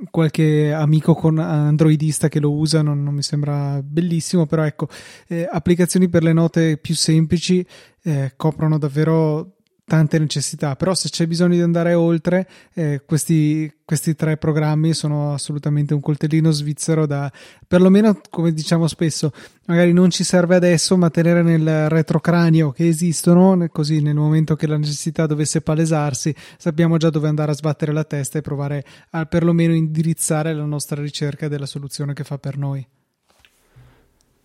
qualche 0.09 0.71
amico 0.71 1.13
con 1.13 1.39
androidista 1.39 2.27
che 2.27 2.39
lo 2.39 2.51
usa, 2.51 2.81
non, 2.81 3.03
non 3.03 3.13
mi 3.13 3.23
sembra 3.23 3.81
bellissimo, 3.83 4.45
però 4.45 4.63
ecco, 4.63 4.87
eh, 5.27 5.47
applicazioni 5.49 6.09
per 6.09 6.23
le 6.23 6.33
note 6.33 6.77
più 6.77 6.95
semplici 6.95 7.65
eh, 8.03 8.33
coprono 8.35 8.77
davvero 8.77 9.55
tante 9.91 10.17
necessità, 10.19 10.77
però 10.77 10.95
se 10.95 11.09
c'è 11.09 11.27
bisogno 11.27 11.55
di 11.55 11.61
andare 11.61 11.93
oltre, 11.95 12.47
eh, 12.75 13.01
questi, 13.05 13.69
questi, 13.83 14.15
tre 14.15 14.37
programmi 14.37 14.93
sono 14.93 15.33
assolutamente 15.33 15.93
un 15.93 15.99
coltellino 15.99 16.49
svizzero 16.49 17.05
da, 17.05 17.29
perlomeno 17.67 18.21
come 18.29 18.53
diciamo 18.53 18.87
spesso, 18.87 19.33
magari 19.65 19.91
non 19.91 20.09
ci 20.09 20.23
serve 20.23 20.55
adesso, 20.55 20.95
ma 20.95 21.09
tenere 21.09 21.41
nel 21.41 21.89
retrocranio 21.89 22.71
che 22.71 22.87
esistono, 22.87 23.67
così 23.69 24.01
nel 24.01 24.15
momento 24.15 24.55
che 24.55 24.65
la 24.65 24.77
necessità 24.77 25.25
dovesse 25.25 25.59
palesarsi, 25.59 26.33
sappiamo 26.57 26.95
già 26.95 27.09
dove 27.09 27.27
andare 27.27 27.51
a 27.51 27.55
sbattere 27.55 27.91
la 27.91 28.05
testa 28.05 28.37
e 28.37 28.41
provare 28.41 28.85
a 29.09 29.25
perlomeno 29.25 29.73
indirizzare 29.73 30.53
la 30.53 30.63
nostra 30.63 31.01
ricerca 31.01 31.49
della 31.49 31.65
soluzione 31.65 32.13
che 32.13 32.23
fa 32.23 32.37
per 32.37 32.57
noi. 32.57 32.87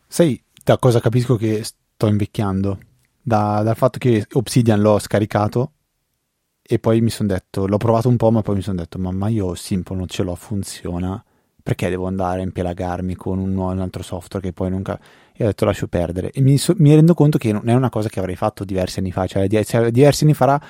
Sai 0.08 0.42
da 0.64 0.76
cosa 0.76 0.98
capisco 0.98 1.36
che 1.36 1.62
sto 1.62 2.08
invecchiando? 2.08 2.78
Da, 3.26 3.62
dal 3.64 3.74
fatto 3.74 3.98
che 3.98 4.24
Obsidian 4.34 4.80
l'ho 4.80 5.00
scaricato 5.00 5.72
e 6.62 6.78
poi 6.78 7.00
mi 7.00 7.10
sono 7.10 7.28
detto, 7.28 7.66
l'ho 7.66 7.76
provato 7.76 8.08
un 8.08 8.16
po', 8.16 8.30
ma 8.30 8.40
poi 8.40 8.54
mi 8.54 8.62
sono 8.62 8.76
detto, 8.76 8.98
mamma 8.98 9.26
io 9.28 9.56
Simple 9.56 9.96
non 9.96 10.06
ce 10.06 10.22
l'ho, 10.22 10.36
funziona, 10.36 11.22
perché 11.60 11.88
devo 11.88 12.06
andare 12.06 12.40
a 12.40 12.44
impelagarmi 12.44 13.16
con 13.16 13.40
un, 13.40 13.56
un 13.56 13.80
altro 13.80 14.04
software 14.04 14.46
che 14.46 14.52
poi 14.52 14.70
nunca... 14.70 14.96
E 15.32 15.42
ho 15.42 15.46
detto 15.46 15.64
lascio 15.64 15.88
perdere. 15.88 16.30
E 16.30 16.40
mi, 16.40 16.56
so, 16.56 16.74
mi, 16.76 16.94
rendo 16.94 17.14
conto 17.14 17.36
che 17.36 17.50
non 17.50 17.68
è 17.68 17.74
una 17.74 17.90
cosa 17.90 18.08
che 18.08 18.20
avrei 18.20 18.36
fatto 18.36 18.64
diversi 18.64 19.00
anni 19.00 19.10
fa, 19.10 19.26
cioè 19.26 19.48
diversi 19.48 20.22
anni 20.22 20.34
fa 20.34 20.60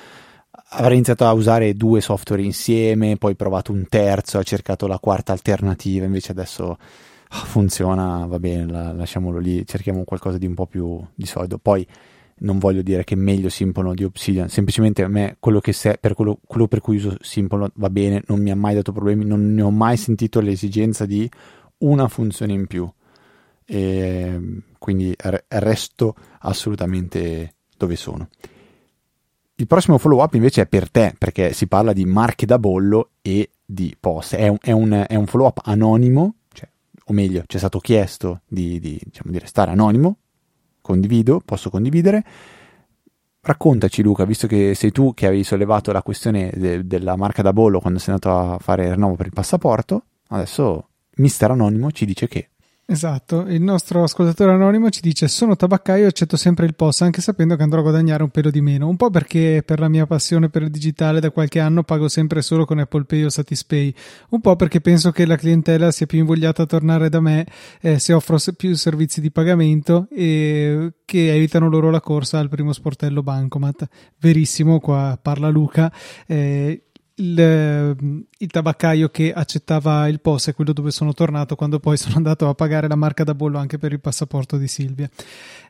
avrei 0.69 0.95
iniziato 0.95 1.25
a 1.27 1.33
usare 1.33 1.75
due 1.75 2.01
software 2.01 2.41
insieme, 2.41 3.17
poi 3.17 3.35
provato 3.35 3.71
un 3.71 3.85
terzo, 3.87 4.39
ho 4.39 4.43
cercato 4.43 4.87
la 4.87 4.97
quarta 4.97 5.31
alternativa, 5.31 6.05
invece 6.05 6.31
adesso 6.31 6.65
oh, 6.65 7.45
funziona, 7.45 8.25
va 8.25 8.39
bene, 8.39 8.65
la, 8.65 8.93
lasciamolo 8.93 9.37
lì, 9.37 9.63
cerchiamo 9.65 10.03
qualcosa 10.03 10.39
di 10.39 10.47
un 10.47 10.55
po' 10.55 10.65
più 10.65 10.99
di 11.13 11.27
solido. 11.27 11.59
Poi 11.59 11.87
non 12.39 12.59
voglio 12.59 12.81
dire 12.81 13.03
che 13.03 13.15
meglio 13.15 13.49
Simple 13.49 13.93
di 13.93 14.03
Obsidian, 14.03 14.49
semplicemente 14.49 15.03
a 15.03 15.07
me 15.07 15.37
quello, 15.39 15.59
che 15.59 15.73
se, 15.73 15.97
per, 15.99 16.13
quello, 16.13 16.39
quello 16.45 16.67
per 16.67 16.81
cui 16.81 16.97
uso 16.97 17.17
Simple 17.21 17.71
va 17.75 17.89
bene, 17.89 18.23
non 18.27 18.41
mi 18.41 18.51
ha 18.51 18.55
mai 18.55 18.75
dato 18.75 18.91
problemi, 18.91 19.25
non 19.25 19.53
ne 19.53 19.61
ho 19.61 19.71
mai 19.71 19.97
sentito 19.97 20.39
l'esigenza 20.39 21.05
di 21.05 21.29
una 21.79 22.07
funzione 22.07 22.53
in 22.53 22.67
più. 22.67 22.89
E 23.65 24.61
quindi 24.77 25.15
resto 25.47 26.15
assolutamente 26.39 27.55
dove 27.75 27.95
sono. 27.95 28.29
Il 29.55 29.65
prossimo 29.65 29.97
follow 29.97 30.21
up 30.21 30.35
invece 30.35 30.61
è 30.61 30.67
per 30.67 30.89
te, 30.89 31.15
perché 31.17 31.51
si 31.51 31.67
parla 31.67 31.91
di 31.91 32.05
marche 32.05 32.45
da 32.45 32.59
bollo 32.59 33.09
e 33.21 33.49
di 33.65 33.95
post. 33.99 34.35
È 34.35 34.47
un, 34.47 34.57
è 34.61 34.71
un, 34.71 35.05
è 35.07 35.15
un 35.15 35.25
follow 35.25 35.47
up 35.47 35.61
anonimo, 35.63 36.35
cioè, 36.53 36.69
o 37.05 37.13
meglio, 37.13 37.43
ci 37.47 37.55
è 37.55 37.59
stato 37.59 37.79
chiesto 37.79 38.41
di, 38.47 38.79
di, 38.79 38.99
diciamo, 39.03 39.31
di 39.31 39.39
restare 39.39 39.71
anonimo, 39.71 40.17
condivido, 40.87 41.41
posso 41.43 41.69
condividere. 41.69 42.23
Raccontaci 43.41 44.01
Luca, 44.01 44.25
visto 44.25 44.47
che 44.47 44.73
sei 44.73 44.91
tu 44.91 45.13
che 45.13 45.27
avevi 45.27 45.43
sollevato 45.43 45.91
la 45.91 46.01
questione 46.01 46.51
de- 46.55 46.85
della 46.85 47.15
marca 47.15 47.41
da 47.41 47.53
bollo 47.53 47.79
quando 47.79 47.99
sei 47.99 48.13
andato 48.13 48.37
a 48.37 48.57
fare 48.59 48.85
il 48.85 48.91
rinnovo 48.91 49.15
per 49.15 49.27
il 49.27 49.33
passaporto, 49.33 50.03
adesso 50.29 50.89
Mister 51.17 51.51
Anonimo 51.51 51.91
ci 51.91 52.05
dice 52.05 52.27
che 52.27 52.49
Esatto, 52.89 53.41
il 53.49 53.61
nostro 53.61 54.01
ascoltatore 54.03 54.53
anonimo 54.53 54.89
ci 54.89 55.01
dice 55.01 55.27
sono 55.27 55.57
tabaccaio 55.57 56.05
e 56.05 56.07
accetto 56.07 56.37
sempre 56.37 56.65
il 56.65 56.73
POS 56.73 57.01
anche 57.01 57.19
sapendo 57.19 57.57
che 57.57 57.63
andrò 57.63 57.79
a 57.79 57.81
guadagnare 57.81 58.23
un 58.23 58.29
pelo 58.29 58.49
di 58.49 58.61
meno, 58.61 58.87
un 58.87 58.95
po' 58.95 59.09
perché 59.09 59.61
per 59.65 59.81
la 59.81 59.89
mia 59.89 60.05
passione 60.05 60.47
per 60.47 60.61
il 60.61 60.71
digitale 60.71 61.19
da 61.19 61.29
qualche 61.29 61.59
anno 61.59 61.83
pago 61.83 62.07
sempre 62.07 62.41
solo 62.41 62.63
con 62.63 62.79
Apple 62.79 63.03
Pay 63.03 63.25
o 63.25 63.29
Satispay, 63.29 63.93
un 64.29 64.39
po' 64.39 64.55
perché 64.55 64.79
penso 64.79 65.11
che 65.11 65.25
la 65.25 65.35
clientela 65.35 65.91
sia 65.91 66.05
più 66.05 66.19
invogliata 66.19 66.61
a 66.61 66.65
tornare 66.65 67.09
da 67.09 67.19
me 67.19 67.45
eh, 67.81 67.99
se 67.99 68.13
offro 68.13 68.37
più 68.55 68.73
servizi 68.73 69.19
di 69.19 69.31
pagamento 69.31 70.07
e 70.09 70.93
che 71.03 71.33
evitano 71.33 71.67
loro 71.67 71.89
la 71.89 71.99
corsa 71.99 72.39
al 72.39 72.47
primo 72.47 72.71
sportello 72.71 73.21
bancomat. 73.21 73.85
Verissimo, 74.17 74.79
qua 74.79 75.19
parla 75.21 75.49
Luca. 75.49 75.91
Eh, 76.25 76.86
il, 77.19 77.39
ehm, 77.39 78.23
il, 78.37 78.47
tabaccaio 78.47 79.09
che 79.09 79.33
accettava 79.33 80.07
il 80.07 80.19
POS 80.19 80.49
è 80.49 80.53
quello 80.53 80.73
dove 80.73 80.91
sono 80.91 81.13
tornato 81.13 81.55
quando 81.55 81.79
poi 81.79 81.97
sono 81.97 82.15
andato 82.15 82.47
a 82.47 82.53
pagare 82.53 82.87
la 82.87 82.95
marca 82.95 83.23
da 83.23 83.33
bollo 83.33 83.57
anche 83.57 83.77
per 83.77 83.91
il 83.91 83.99
passaporto 83.99 84.57
di 84.57 84.67
Silvia. 84.67 85.09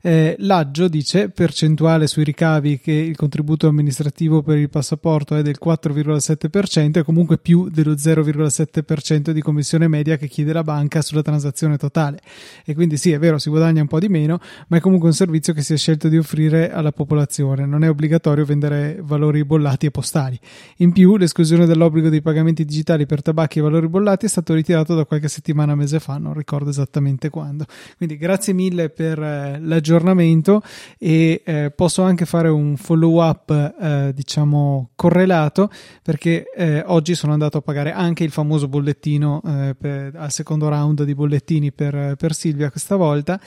Eh, 0.01 0.36
L'aggio 0.39 0.88
dice 0.88 1.30
percentuale 1.30 2.08
sui 2.08 2.24
ricavi 2.24 2.80
che 2.80 2.92
il 2.92 3.16
contributo 3.16 3.68
amministrativo 3.68 4.42
per 4.42 4.58
il 4.58 4.70
passaporto 4.70 5.36
è 5.36 5.42
del 5.42 5.58
4,7% 5.63 7.00
e 7.00 7.04
comunque 7.04 7.38
più 7.38 7.70
dello 7.70 7.94
0,7% 7.94 9.32
di 9.32 9.42
commissione 9.42 9.88
media 9.88 10.18
che 10.18 10.27
chiede 10.27 10.54
la 10.54 10.63
banca 10.63 11.01
sulla 11.01 11.22
transazione 11.22 11.77
totale. 11.77 12.20
E 12.66 12.74
quindi 12.74 12.98
sì, 12.98 13.12
è 13.12 13.20
vero, 13.20 13.38
si 13.38 13.50
guadagna 13.50 13.82
un 13.82 13.88
po' 13.88 14.00
di 14.00 14.10
meno, 14.10 14.39
ma 14.68 14.77
è 14.77 14.80
comunque 14.80 15.08
un 15.08 15.16
servizio 15.16 15.54
che 15.54 15.62
si 15.62 15.74
è 15.74 15.77
scelto 15.77 16.10
di 16.10 16.18
offrire 16.18 16.72
alla 16.72 16.92
popolazione. 16.92 17.66
Non 17.66 17.84
è 17.84 17.89
obbligatorio 17.89 18.46
vendere 18.46 19.00
valori 19.01 19.44
bollati 19.46 19.86
e 19.86 19.92
postali. 19.92 20.39
In 20.77 20.92
più, 20.92 21.16
l'esclusione 21.38 21.65
dell'obbligo 21.65 22.10
dei 22.10 22.22
pagamenti 22.22 22.65
digitali 22.65 23.06
per 23.06 23.22
tabacchi 23.22 23.60
e 23.60 23.62
valori 23.62 23.88
bollati 23.88 24.25
è 24.25 24.29
stato 24.29 24.53
ritirato 24.53 24.96
da 24.96 25.06
qualche 25.06 25.27
settimana 25.27 25.75
mese 25.75 26.00
fa, 26.00 26.17
non 26.17 26.34
ricordo 26.34 26.70
esattamente 26.70 27.29
quando. 27.29 27.65
Quindi 27.98 28.17
grazie 28.17 28.53
mille 28.53 28.89
per 28.89 29.22
eh, 29.22 29.60
l'aggiornamento 29.60 29.86
aggiornamento 29.98 30.62
e 30.98 31.41
eh, 31.46 31.72
posso 31.75 32.01
anche 32.03 32.25
fare 32.25 32.50
un 32.50 32.77
follow 32.77 33.22
up 33.22 33.50
eh, 33.51 34.12
diciamo 34.13 34.91
correlato 34.96 35.70
perché 36.01 36.46
eh, 36.56 36.84
oggi 36.86 37.15
sono 37.15 37.34
andato 37.34 37.58
a 37.58 37.62
pagare 37.62 37.91
anche 37.91 38.24
il 38.24 38.32
famoso 38.32 38.67
bollettino 38.67 39.41
eh, 39.46 39.75
per, 39.77 40.15
al 40.15 40.32
secondo 40.32 40.70
round 40.70 41.03
di 41.03 41.15
bollettini 41.15 41.72
per, 41.72 42.15
per 42.15 42.34
Silvia 42.34 42.70
questa 42.70 42.96
volta 42.96 43.39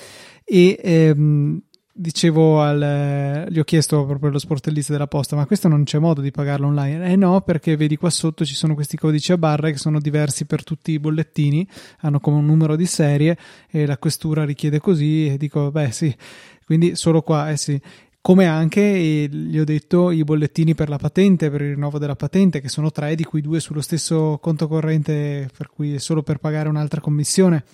e 0.45 0.79
ehm, 0.83 1.63
dicevo 1.93 2.63
al, 2.63 3.47
gli 3.51 3.59
ho 3.59 3.65
chiesto 3.65 4.05
proprio 4.07 4.31
allo 4.31 4.39
sportellista 4.39 4.93
della 4.93 5.07
posta 5.07 5.37
ma 5.37 5.47
questo 5.47 5.69
non 5.69 5.85
c'è 5.85 5.99
modo 5.99 6.21
di 6.21 6.31
pagarlo 6.31 6.67
online? 6.67 7.13
Eh 7.13 7.17
no 7.17 7.41
perché 7.41 7.77
vedi 7.77 7.97
qua 7.97 8.11
sotto 8.11 8.45
ci 8.45 8.55
sono 8.55 8.75
questi 8.75 8.97
codici 8.97 9.33
a 9.33 9.39
barre 9.39 9.73
che 9.73 9.79
sono 9.79 10.01
diversi 10.01 10.47
per 10.47 10.65
tutti 10.65 10.93
i 10.93 10.99
bollettini 10.99 11.67
hanno 12.01 12.21
come 12.21 12.39
un 12.39 12.47
numero 12.47 12.77
di 12.77 12.87
serie 12.87 13.37
e 13.71 13.87
la 13.87 13.99
questura 13.99 14.45
richiede 14.45 14.79
così. 14.79 15.27
E 15.27 15.37
dico 15.37 15.71
beh 15.71 15.91
sì 15.91 16.17
quindi 16.71 16.95
solo 16.95 17.23
qua 17.23 17.51
eh 17.51 17.57
sì. 17.57 17.81
Come 18.21 18.47
anche 18.47 18.81
gli 19.29 19.59
ho 19.59 19.65
detto 19.65 20.13
i 20.13 20.23
bollettini 20.23 20.77
per 20.77 20.89
la 20.89 20.99
patente, 20.99 21.51
per 21.51 21.63
il 21.63 21.71
rinnovo 21.71 21.99
della 21.99 22.15
patente, 22.15 22.61
che 22.61 22.69
sono 22.69 22.93
tre, 22.93 23.17
di 23.17 23.25
cui 23.25 23.41
due 23.41 23.59
sullo 23.59 23.81
stesso 23.81 24.39
conto 24.41 24.69
corrente, 24.69 25.49
per 25.57 25.69
cui 25.69 25.95
è 25.95 25.99
solo 25.99 26.23
per 26.23 26.39
pagare 26.39 26.69
un'altra 26.69 27.01
commissione. 27.01 27.65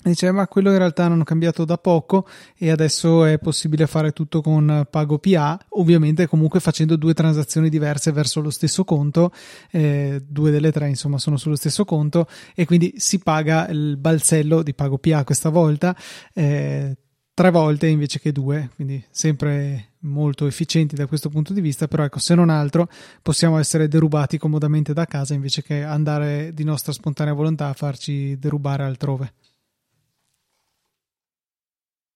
Dice, 0.00 0.30
ma 0.30 0.46
quello 0.46 0.70
in 0.70 0.78
realtà 0.78 1.04
hanno 1.04 1.24
cambiato 1.24 1.64
da 1.64 1.76
poco 1.76 2.26
e 2.56 2.70
adesso 2.70 3.24
è 3.24 3.38
possibile 3.38 3.88
fare 3.88 4.12
tutto 4.12 4.40
con 4.40 4.86
pago 4.88 5.18
PA, 5.18 5.58
ovviamente 5.70 6.28
comunque 6.28 6.60
facendo 6.60 6.94
due 6.94 7.14
transazioni 7.14 7.68
diverse 7.68 8.12
verso 8.12 8.40
lo 8.40 8.50
stesso 8.50 8.84
conto, 8.84 9.32
eh, 9.72 10.22
due 10.24 10.52
delle 10.52 10.70
tre 10.70 10.88
insomma 10.88 11.18
sono 11.18 11.36
sullo 11.36 11.56
stesso 11.56 11.84
conto 11.84 12.28
e 12.54 12.64
quindi 12.64 12.94
si 12.96 13.18
paga 13.18 13.66
il 13.68 13.96
balzello 13.96 14.62
di 14.62 14.72
pago 14.72 14.98
PA 14.98 15.24
questa 15.24 15.48
volta. 15.48 15.96
Eh, 16.32 16.96
tre 17.34 17.50
volte 17.50 17.88
invece 17.88 18.20
che 18.20 18.30
due, 18.30 18.70
quindi 18.76 19.04
sempre 19.10 19.94
molto 20.02 20.46
efficienti 20.46 20.94
da 20.94 21.06
questo 21.06 21.28
punto 21.28 21.52
di 21.52 21.60
vista, 21.60 21.88
però 21.88 22.04
ecco, 22.04 22.20
se 22.20 22.36
non 22.36 22.50
altro 22.50 22.88
possiamo 23.20 23.58
essere 23.58 23.88
derubati 23.88 24.38
comodamente 24.38 24.92
da 24.92 25.06
casa 25.06 25.34
invece 25.34 25.62
che 25.62 25.82
andare 25.82 26.54
di 26.54 26.62
nostra 26.62 26.92
spontanea 26.92 27.32
volontà 27.32 27.66
a 27.66 27.74
farci 27.74 28.38
derubare 28.38 28.84
altrove. 28.84 29.32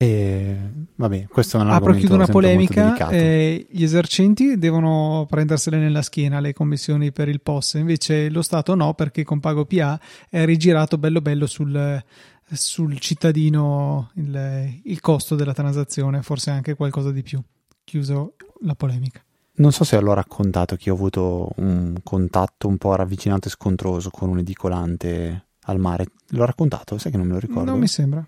E, 0.03 0.57
vabbè, 0.97 1.27
questo 1.29 1.59
è 1.59 1.61
un 1.61 1.71
Apro 1.71 1.95
chiudo 1.95 2.15
una 2.15 2.27
polemica. 2.27 3.09
Eh, 3.09 3.69
gli 3.71 3.85
esercenti 3.85 4.59
devono 4.59 5.27
prendersele 5.31 5.79
nella 5.79 6.03
schiena 6.03 6.41
le 6.41 6.53
commissioni 6.53 7.13
per 7.13 7.29
il 7.29 7.41
POS, 7.41 7.75
invece 7.75 8.29
lo 8.29 8.43
Stato 8.43 8.75
no, 8.75 8.95
perché 8.95 9.23
con 9.23 9.39
Pago 9.39 9.65
PA 9.65 10.01
è 10.29 10.45
rigirato 10.45 10.99
bello 10.99 11.21
bello 11.21 11.47
sul, 11.47 12.03
sul 12.51 12.99
cittadino 12.99 14.11
il, 14.15 14.81
il 14.83 15.01
costo 15.01 15.37
della 15.37 15.55
transazione, 15.55 16.23
forse 16.23 16.51
anche 16.51 16.75
qualcosa 16.75 17.13
di 17.13 17.23
più. 17.23 17.41
Chiuso 17.85 18.35
la 18.63 18.75
polemica. 18.75 19.23
non 19.55 19.71
so 19.71 19.85
se 19.85 20.01
l'ho 20.01 20.15
raccontato 20.15 20.75
che 20.75 20.91
ho 20.91 20.95
avuto 20.95 21.51
un 21.57 21.95
contatto 22.03 22.67
un 22.67 22.77
po' 22.77 22.97
ravvicinato 22.97 23.47
e 23.47 23.51
scontroso 23.53 24.11
con 24.11 24.29
un 24.31 24.39
edicolante 24.39 25.47
al 25.67 25.79
mare. 25.79 26.07
L'ho 26.31 26.45
raccontato? 26.45 26.99
Sai 26.99 27.13
che 27.13 27.19
non 27.19 27.27
me 27.27 27.35
lo 27.35 27.39
ricordo. 27.39 27.71
Non 27.71 27.79
mi 27.79 27.87
sembra. 27.87 28.27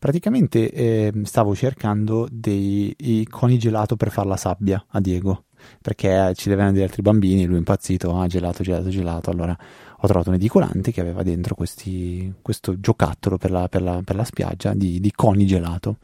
Praticamente 0.00 0.72
eh, 0.72 1.12
stavo 1.24 1.54
cercando 1.54 2.26
dei 2.32 2.96
coni 3.28 3.58
gelato 3.58 3.96
per 3.96 4.10
fare 4.10 4.28
la 4.28 4.38
sabbia 4.38 4.82
a 4.88 4.98
Diego 4.98 5.44
perché 5.82 6.32
ci 6.36 6.48
devevano 6.48 6.72
degli 6.72 6.82
altri 6.82 7.02
bambini, 7.02 7.44
lui 7.44 7.56
è 7.56 7.58
impazzito, 7.58 8.18
ah 8.18 8.26
gelato, 8.26 8.62
gelato, 8.62 8.88
gelato, 8.88 9.28
allora 9.28 9.54
ho 10.02 10.06
trovato 10.06 10.30
un 10.30 10.36
edicolante 10.36 10.90
che 10.90 11.02
aveva 11.02 11.22
dentro 11.22 11.54
questi, 11.54 12.32
questo 12.40 12.80
giocattolo 12.80 13.36
per 13.36 13.50
la, 13.50 13.68
per 13.68 13.82
la, 13.82 14.00
per 14.02 14.16
la 14.16 14.24
spiaggia 14.24 14.72
di, 14.72 15.00
di, 15.00 15.12
coni 15.12 15.44
gelato. 15.44 15.98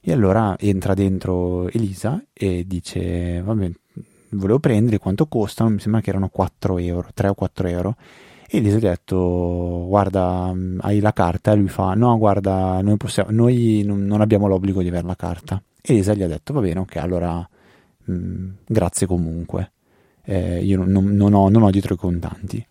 E 0.00 0.12
allora 0.12 0.56
entra 0.56 0.94
dentro 0.94 1.68
Elisa 1.70 2.22
e 2.32 2.64
dice, 2.68 3.42
vabbè, 3.42 3.68
volevo 4.30 4.60
prendere 4.60 4.98
quanto 4.98 5.26
costano, 5.26 5.70
mi 5.70 5.80
sembra 5.80 6.00
che 6.00 6.10
erano 6.10 6.28
4 6.28 6.78
euro, 6.78 7.08
3 7.12 7.28
o 7.28 7.34
4 7.34 7.66
euro 7.66 7.96
e 8.56 8.60
gli 8.60 8.70
ha 8.70 8.78
detto 8.78 9.86
guarda 9.88 10.54
hai 10.80 11.00
la 11.00 11.12
carta. 11.12 11.52
E 11.52 11.56
lui 11.56 11.68
fa 11.68 11.94
no 11.94 12.16
guarda 12.18 12.80
noi, 12.82 12.96
possiamo, 12.96 13.30
noi 13.30 13.82
non, 13.84 14.04
non 14.04 14.20
abbiamo 14.20 14.46
l'obbligo 14.46 14.82
di 14.82 14.88
avere 14.88 15.06
la 15.06 15.16
carta. 15.16 15.62
E 15.80 15.92
Elisa 15.92 16.14
gli 16.14 16.22
ha 16.22 16.28
detto 16.28 16.52
va 16.52 16.60
bene 16.60 16.80
ok 16.80 16.96
allora 16.96 17.46
mh, 18.04 18.12
mm, 18.12 18.50
grazie 18.66 19.06
comunque, 19.06 19.72
eh, 20.24 20.62
io 20.62 20.82
non, 20.84 21.04
non, 21.04 21.34
ho, 21.34 21.48
non 21.48 21.62
ho 21.62 21.70
dietro 21.70 21.94
i 21.94 21.98
contanti. 21.98 22.64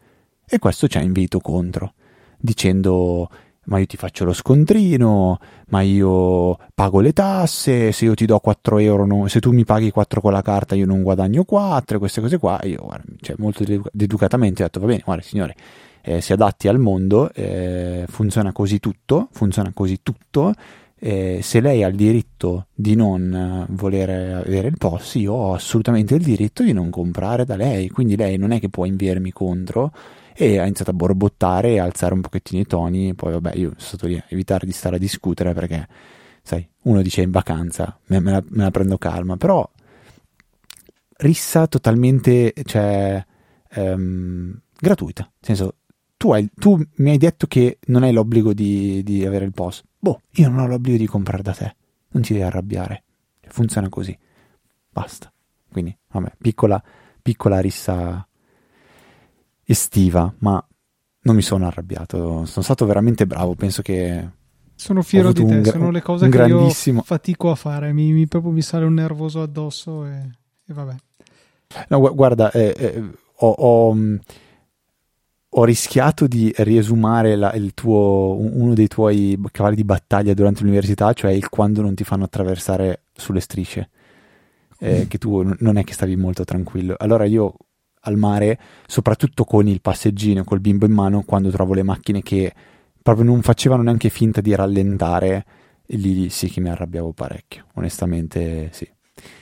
E 0.45 0.59
questo 0.59 0.87
ci 0.87 0.97
ha 0.97 1.01
invito 1.01 1.39
contro, 1.39 1.93
dicendo 2.37 3.29
ma 3.65 3.79
io 3.79 3.85
ti 3.85 3.97
faccio 3.97 4.25
lo 4.25 4.33
scontrino, 4.33 5.39
ma 5.67 5.81
io 5.81 6.57
pago 6.73 6.99
le 6.99 7.13
tasse, 7.13 7.91
se 7.91 8.05
io 8.05 8.13
ti 8.13 8.25
do 8.25 8.39
4 8.39 8.79
euro, 8.79 9.05
no, 9.05 9.27
se 9.27 9.39
tu 9.39 9.51
mi 9.51 9.65
paghi 9.65 9.91
4 9.91 10.21
con 10.21 10.31
la 10.31 10.41
carta 10.41 10.75
io 10.75 10.85
non 10.85 11.03
guadagno 11.03 11.43
4, 11.43 11.99
queste 11.99 12.21
cose 12.21 12.37
qua, 12.37 12.59
io 12.63 12.81
guarda, 12.83 13.11
cioè, 13.21 13.35
molto 13.39 13.63
educatamente 13.63 14.63
ho 14.63 14.65
detto 14.65 14.79
va 14.79 14.87
bene, 14.87 15.01
guarda 15.03 15.23
signore, 15.23 15.55
eh, 16.01 16.19
si 16.19 16.33
adatti 16.33 16.67
al 16.67 16.79
mondo, 16.79 17.31
eh, 17.33 18.05
funziona 18.09 18.51
così 18.51 18.79
tutto, 18.79 19.29
funziona 19.31 19.71
così 19.73 19.99
tutto, 20.03 20.53
eh, 21.05 21.41
se 21.41 21.59
lei 21.59 21.83
ha 21.83 21.89
il 21.89 21.97
diritto 21.97 22.67
di 22.73 22.95
non 22.95 23.33
eh, 23.33 23.73
volere 23.73 24.35
avere 24.35 24.69
il 24.69 24.77
POS, 24.77 25.15
io 25.15 25.33
ho 25.33 25.53
assolutamente 25.53 26.15
il 26.15 26.23
diritto 26.23 26.63
di 26.63 26.71
non 26.71 26.89
comprare 26.89 27.43
da 27.43 27.57
lei, 27.57 27.89
quindi 27.89 28.15
lei 28.15 28.37
non 28.37 28.51
è 28.51 28.59
che 28.61 28.69
può 28.69 28.85
inviarmi 28.85 29.33
contro 29.33 29.91
e 30.33 30.59
ha 30.59 30.63
iniziato 30.63 30.91
a 30.91 30.93
borbottare 30.93 31.71
e 31.71 31.79
alzare 31.79 32.13
un 32.13 32.21
pochettino 32.21 32.61
i 32.61 32.65
toni, 32.65 33.09
e 33.09 33.15
poi 33.15 33.33
vabbè 33.33 33.51
io 33.55 33.71
sono 33.71 33.79
stato 33.81 34.07
lì 34.07 34.15
a 34.15 34.23
evitare 34.29 34.65
di 34.65 34.71
stare 34.71 34.95
a 34.95 34.99
discutere 34.99 35.53
perché, 35.53 35.89
sai, 36.41 36.65
uno 36.83 37.01
dice 37.01 37.21
in 37.21 37.31
vacanza, 37.31 37.99
me, 38.05 38.21
me, 38.21 38.31
la, 38.31 38.43
me 38.47 38.63
la, 38.63 38.71
prendo 38.71 38.97
calma, 38.97 39.35
però 39.35 39.69
rissa 41.17 41.67
totalmente, 41.67 42.53
cioè, 42.63 43.21
um, 43.75 44.57
gratuita, 44.79 45.23
nel 45.23 45.57
senso, 45.57 45.75
tu, 46.15 46.31
hai, 46.31 46.49
tu, 46.55 46.81
mi 46.95 47.09
hai 47.09 47.17
detto 47.17 47.45
che 47.45 47.79
non 47.87 48.03
hai 48.03 48.13
l'obbligo 48.13 48.53
di, 48.53 49.03
di 49.03 49.25
avere 49.25 49.43
il 49.43 49.51
POS, 49.51 49.83
Boh, 50.03 50.19
io 50.31 50.49
non 50.49 50.59
ho 50.59 50.67
l'obbligo 50.67 50.97
di 50.97 51.07
comprare 51.07 51.41
da 51.41 51.53
te. 51.53 51.75
Non 52.09 52.23
ti 52.23 52.33
devi 52.33 52.43
arrabbiare. 52.43 53.03
Funziona 53.47 53.87
così. 53.87 54.17
Basta. 54.89 55.31
Quindi, 55.71 55.97
vabbè, 56.11 56.33
piccola, 56.39 56.83
piccola 57.21 57.61
rissa 57.61 58.27
estiva, 59.63 60.33
ma 60.39 60.61
non 61.21 61.35
mi 61.35 61.41
sono 61.41 61.67
arrabbiato. 61.67 62.43
Sono 62.43 62.63
stato 62.65 62.85
veramente 62.85 63.25
bravo. 63.25 63.55
Penso 63.55 63.81
che. 63.81 64.29
Sono 64.75 65.03
fiero 65.03 65.31
di 65.31 65.45
te. 65.45 65.61
Gra- 65.61 65.71
sono 65.71 65.89
le 65.89 66.01
cose 66.01 66.25
che 66.25 66.31
grandissimo... 66.31 66.97
io 66.97 67.05
fatico 67.05 67.49
a 67.49 67.55
fare. 67.55 67.93
Mi, 67.93 68.11
mi, 68.11 68.27
proprio 68.27 68.51
mi 68.51 68.61
sale 68.61 68.83
un 68.83 68.95
nervoso 68.95 69.41
addosso 69.41 70.03
e, 70.03 70.29
e 70.67 70.73
vabbè. 70.73 70.95
No, 71.87 72.13
guarda, 72.13 72.51
eh, 72.51 72.75
eh, 72.77 73.03
ho, 73.35 73.49
ho 73.49 73.95
ho 75.55 75.63
rischiato 75.65 76.25
di 76.25 76.51
riesumare 76.57 77.35
la, 77.35 77.53
tuo, 77.73 78.37
uno 78.39 78.73
dei 78.73 78.87
tuoi 78.87 79.39
cavalli 79.51 79.75
di 79.75 79.83
battaglia 79.83 80.33
durante 80.33 80.61
l'università, 80.63 81.13
cioè 81.13 81.31
il 81.31 81.49
quando 81.49 81.81
non 81.81 81.93
ti 81.93 82.03
fanno 82.03 82.23
attraversare 82.23 83.03
sulle 83.13 83.39
strisce, 83.39 83.89
eh, 84.79 85.03
mm. 85.03 85.07
che 85.07 85.17
tu 85.17 85.53
non 85.59 85.77
è 85.77 85.83
che 85.83 85.93
stavi 85.93 86.15
molto 86.15 86.43
tranquillo. 86.43 86.95
Allora 86.97 87.25
io 87.25 87.55
al 88.05 88.17
mare, 88.17 88.59
soprattutto 88.87 89.43
con 89.43 89.67
il 89.67 89.81
passeggino, 89.81 90.43
col 90.43 90.59
bimbo 90.59 90.85
in 90.85 90.91
mano, 90.91 91.23
quando 91.23 91.51
trovo 91.51 91.73
le 91.73 91.83
macchine 91.83 92.21
che 92.21 92.51
proprio 93.01 93.25
non 93.25 93.41
facevano 93.41 93.83
neanche 93.83 94.09
finta 94.09 94.41
di 94.41 94.55
rallentare, 94.55 95.45
lì 95.85 96.29
sì 96.29 96.49
che 96.49 96.61
mi 96.61 96.69
arrabbiavo 96.69 97.13
parecchio, 97.13 97.65
onestamente 97.75 98.69
sì. 98.71 98.89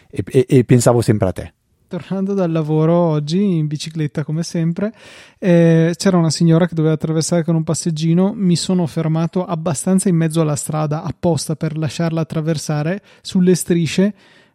e, 0.10 0.24
e, 0.26 0.45
e 0.47 0.63
pensavo 0.65 1.02
sempre 1.02 1.30
a 1.30 1.32
te 1.32 1.54
tornando 1.91 2.34
dal 2.34 2.49
lavoro 2.49 2.93
oggi 2.93 3.58
in 3.58 3.67
bicicletta 3.67 4.23
come 4.23 4.43
sempre, 4.43 4.93
eh, 5.38 5.93
c'era 5.97 6.15
una 6.15 6.30
signora 6.30 6.65
che 6.65 6.73
doveva 6.73 6.93
attraversare 6.93 7.43
con 7.43 7.56
un 7.56 7.65
passeggino, 7.65 8.32
mi 8.34 8.56
sono 8.56 8.88
fermato 8.88 9.43
abbastanza 9.43 10.08
in 10.08 10.15
mezzo 10.15 10.39
alla 10.39 10.56
strada 10.56 11.04
apposta 11.04 11.58
per 11.58 11.77
lasciarla 11.77 12.21
attraversare 12.21 13.01
sulle 13.19 13.56
strisce. 13.56 14.13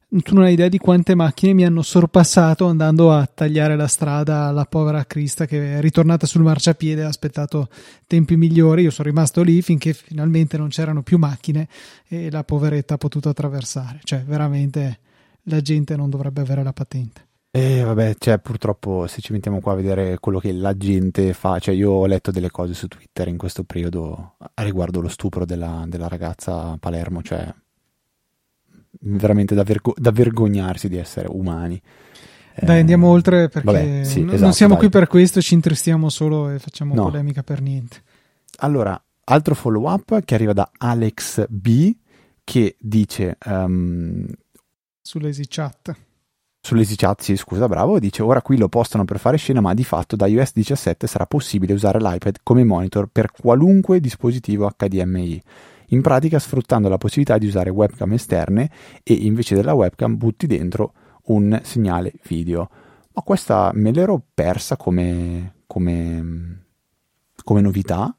Tu 0.08 0.34
non 0.34 0.44
hai 0.44 0.54
idea 0.54 0.68
di 0.68 0.78
quante 0.78 1.14
macchine 1.14 1.52
mi 1.52 1.66
hanno 1.66 1.82
sorpassato 1.82 2.64
andando 2.64 3.12
a 3.12 3.26
tagliare 3.26 3.76
la 3.76 3.88
strada 3.88 4.44
alla 4.44 4.64
povera 4.64 5.04
Crista 5.04 5.44
che 5.44 5.76
è 5.76 5.80
ritornata 5.82 6.26
sul 6.26 6.42
marciapiede 6.42 7.02
ha 7.02 7.08
aspettato 7.08 7.68
tempi 8.06 8.36
migliori. 8.36 8.80
Io 8.82 8.90
sono 8.90 9.08
rimasto 9.08 9.42
lì 9.42 9.60
finché 9.60 9.92
finalmente 9.92 10.56
non 10.56 10.68
c'erano 10.68 11.02
più 11.02 11.18
macchine 11.18 11.68
e 12.08 12.30
la 12.30 12.44
poveretta 12.44 12.94
ha 12.94 12.98
potuto 12.98 13.28
attraversare. 13.28 14.00
Cioè, 14.04 14.22
veramente 14.24 15.00
la 15.48 15.60
gente 15.60 15.96
non 15.96 16.08
dovrebbe 16.08 16.40
avere 16.40 16.62
la 16.62 16.72
patente. 16.72 17.25
E 17.56 17.78
eh, 17.78 17.82
vabbè, 17.84 18.16
cioè, 18.18 18.38
purtroppo 18.38 19.06
se 19.06 19.22
ci 19.22 19.32
mettiamo 19.32 19.60
qua 19.62 19.72
a 19.72 19.76
vedere 19.76 20.18
quello 20.18 20.38
che 20.38 20.52
la 20.52 20.76
gente 20.76 21.32
fa, 21.32 21.58
cioè 21.58 21.74
io 21.74 21.90
ho 21.90 22.04
letto 22.04 22.30
delle 22.30 22.50
cose 22.50 22.74
su 22.74 22.86
Twitter 22.86 23.28
in 23.28 23.38
questo 23.38 23.64
periodo 23.64 24.34
riguardo 24.56 25.00
lo 25.00 25.08
stupro 25.08 25.46
della, 25.46 25.86
della 25.88 26.06
ragazza 26.06 26.72
a 26.72 26.76
Palermo, 26.78 27.22
cioè 27.22 27.50
veramente 29.00 29.54
da, 29.54 29.62
vergo- 29.62 29.94
da 29.96 30.10
vergognarsi 30.10 30.90
di 30.90 30.98
essere 30.98 31.28
umani. 31.30 31.80
Dai, 32.60 32.80
andiamo 32.80 33.08
oltre 33.08 33.48
perché 33.48 33.72
vabbè, 33.72 34.04
sì, 34.04 34.20
n- 34.20 34.28
esatto, 34.28 34.42
non 34.42 34.52
siamo 34.52 34.74
dai. 34.74 34.82
qui 34.82 34.90
per 34.90 35.06
questo, 35.06 35.40
ci 35.40 35.54
intristiamo 35.54 36.10
solo 36.10 36.50
e 36.50 36.58
facciamo 36.58 36.94
no. 36.94 37.04
polemica 37.04 37.42
per 37.42 37.62
niente. 37.62 38.02
Allora, 38.58 39.02
altro 39.24 39.54
follow 39.54 39.90
up 39.90 40.22
che 40.26 40.34
arriva 40.34 40.52
da 40.52 40.70
Alex 40.76 41.46
B 41.48 41.96
che 42.44 42.76
dice 42.78 43.38
um, 43.46 44.26
sull'easy 45.00 45.44
chat 45.48 46.04
sull'EasyChat, 46.66 47.20
sì, 47.20 47.36
scusa, 47.36 47.68
bravo, 47.68 48.00
dice 48.00 48.22
ora 48.22 48.42
qui 48.42 48.56
lo 48.56 48.68
postano 48.68 49.04
per 49.04 49.20
fare 49.20 49.36
scena, 49.36 49.60
ma 49.60 49.72
di 49.72 49.84
fatto 49.84 50.16
da 50.16 50.26
iOS 50.26 50.52
17 50.52 51.06
sarà 51.06 51.24
possibile 51.24 51.72
usare 51.72 52.00
l'iPad 52.00 52.38
come 52.42 52.64
monitor 52.64 53.08
per 53.10 53.30
qualunque 53.30 54.00
dispositivo 54.00 54.68
HDMI. 54.76 55.42
In 55.90 56.02
pratica 56.02 56.40
sfruttando 56.40 56.88
la 56.88 56.98
possibilità 56.98 57.38
di 57.38 57.46
usare 57.46 57.70
webcam 57.70 58.12
esterne 58.14 58.68
e 59.04 59.12
invece 59.12 59.54
della 59.54 59.74
webcam 59.74 60.16
butti 60.16 60.48
dentro 60.48 60.92
un 61.26 61.60
segnale 61.62 62.12
video. 62.24 62.68
Ma 63.12 63.22
questa 63.22 63.70
me 63.72 63.92
l'ero 63.92 64.20
persa 64.34 64.76
come, 64.76 65.58
come, 65.68 66.64
come 67.44 67.60
novità. 67.60 68.12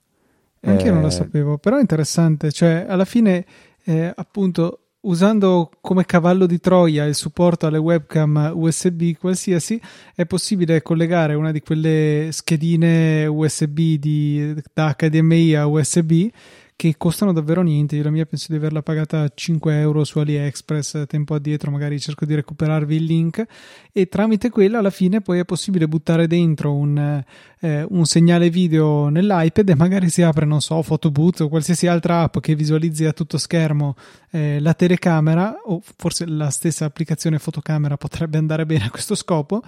Anche 0.62 0.86
io 0.86 0.92
eh... 0.92 0.94
non 0.94 1.04
la 1.04 1.10
sapevo, 1.10 1.58
però 1.58 1.76
è 1.76 1.82
interessante, 1.82 2.54
cioè 2.54 2.86
alla 2.88 3.06
fine 3.06 3.46
eh, 3.84 4.14
appunto 4.16 4.87
usando 5.02 5.70
come 5.82 6.06
cavallo 6.06 6.46
di 6.46 6.60
Troia 6.60 7.06
il 7.06 7.16
supporto 7.16 7.68
alle 7.68 7.78
webcam 7.78 8.52
USB 8.54 9.14
qualsiasi, 9.18 9.80
è 10.16 10.26
possibile 10.26 10.82
collegare 10.82 11.34
una 11.34 11.52
di 11.52 11.62
quelle 11.62 12.30
schedine 12.32 13.26
USB 13.26 13.80
di, 13.96 14.54
da 14.74 14.96
HDMI 14.98 15.56
a 15.56 15.68
USB 15.68 16.30
che 16.78 16.94
costano 16.96 17.34
davvero 17.34 17.64
niente. 17.64 17.96
Io 17.96 18.04
la 18.04 18.12
mia 18.12 18.28
penso 18.28 18.48
di 18.50 18.58
averla 18.58 18.84
pagata 18.84 19.28
5 19.34 19.80
euro 19.80 20.04
su 20.04 20.20
AliExpress 20.20 21.06
tempo 21.08 21.34
addietro, 21.34 21.72
magari 21.72 22.00
cerco 22.00 22.24
di 22.24 22.36
recuperarvi 22.36 22.96
il 22.96 23.04
link. 23.04 23.44
E 23.92 24.08
tramite 24.08 24.52
quella 24.52 24.78
alla 24.78 24.92
fine 24.92 25.22
poi 25.22 25.40
è 25.40 25.46
possibile 25.46 25.88
buttare 25.88 26.28
dentro 26.28 26.76
un, 26.76 27.24
eh, 27.60 27.86
un 27.90 28.06
segnale 28.06 28.50
video 28.50 29.10
nell'iPad 29.10 29.70
e 29.70 29.76
magari 29.76 30.10
si 30.10 30.22
apre, 30.22 30.46
non 30.46 30.62
so, 30.62 30.82
Photoboot 30.82 31.42
o 31.42 31.50
qualsiasi 31.50 31.88
altra 31.88 32.22
app 32.22 32.40
che 32.40 32.56
visualizzi 32.56 33.06
a 33.06 33.14
tutto 33.14 33.38
schermo 33.38 33.96
eh, 34.32 34.60
la 34.60 34.74
telecamera 34.74 35.62
o 35.66 35.82
forse 35.96 36.26
la 36.26 36.50
stessa 36.50 36.86
applicazione 36.86 37.40
fotocamera 37.40 37.98
potrebbe 37.98 38.38
andare 38.38 38.66
bene 38.66 38.86
a 38.86 38.90
questo 38.90 39.16
scopo 39.16 39.62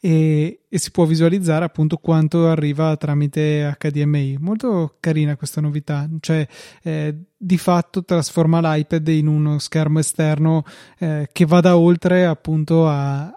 e, 0.00 0.62
e 0.68 0.78
si 0.78 0.90
può 0.90 1.04
visualizzare 1.04 1.64
appunto 1.64 1.98
quanto 1.98 2.48
arriva 2.48 2.96
tramite 2.96 3.76
HDMI. 3.78 4.38
Molto 4.40 4.96
carina 5.00 5.36
questa 5.36 5.60
novità, 5.60 6.08
cioè 6.20 6.46
eh, 6.82 7.14
di 7.36 7.58
fatto 7.58 8.04
trasforma 8.04 8.60
l'iPad 8.60 9.06
in 9.08 9.26
uno 9.26 9.58
schermo 9.58 9.98
esterno 9.98 10.64
eh, 10.98 11.28
che 11.30 11.44
vada 11.44 11.76
oltre 11.76 12.24
appunto 12.24 12.88
a, 12.88 13.32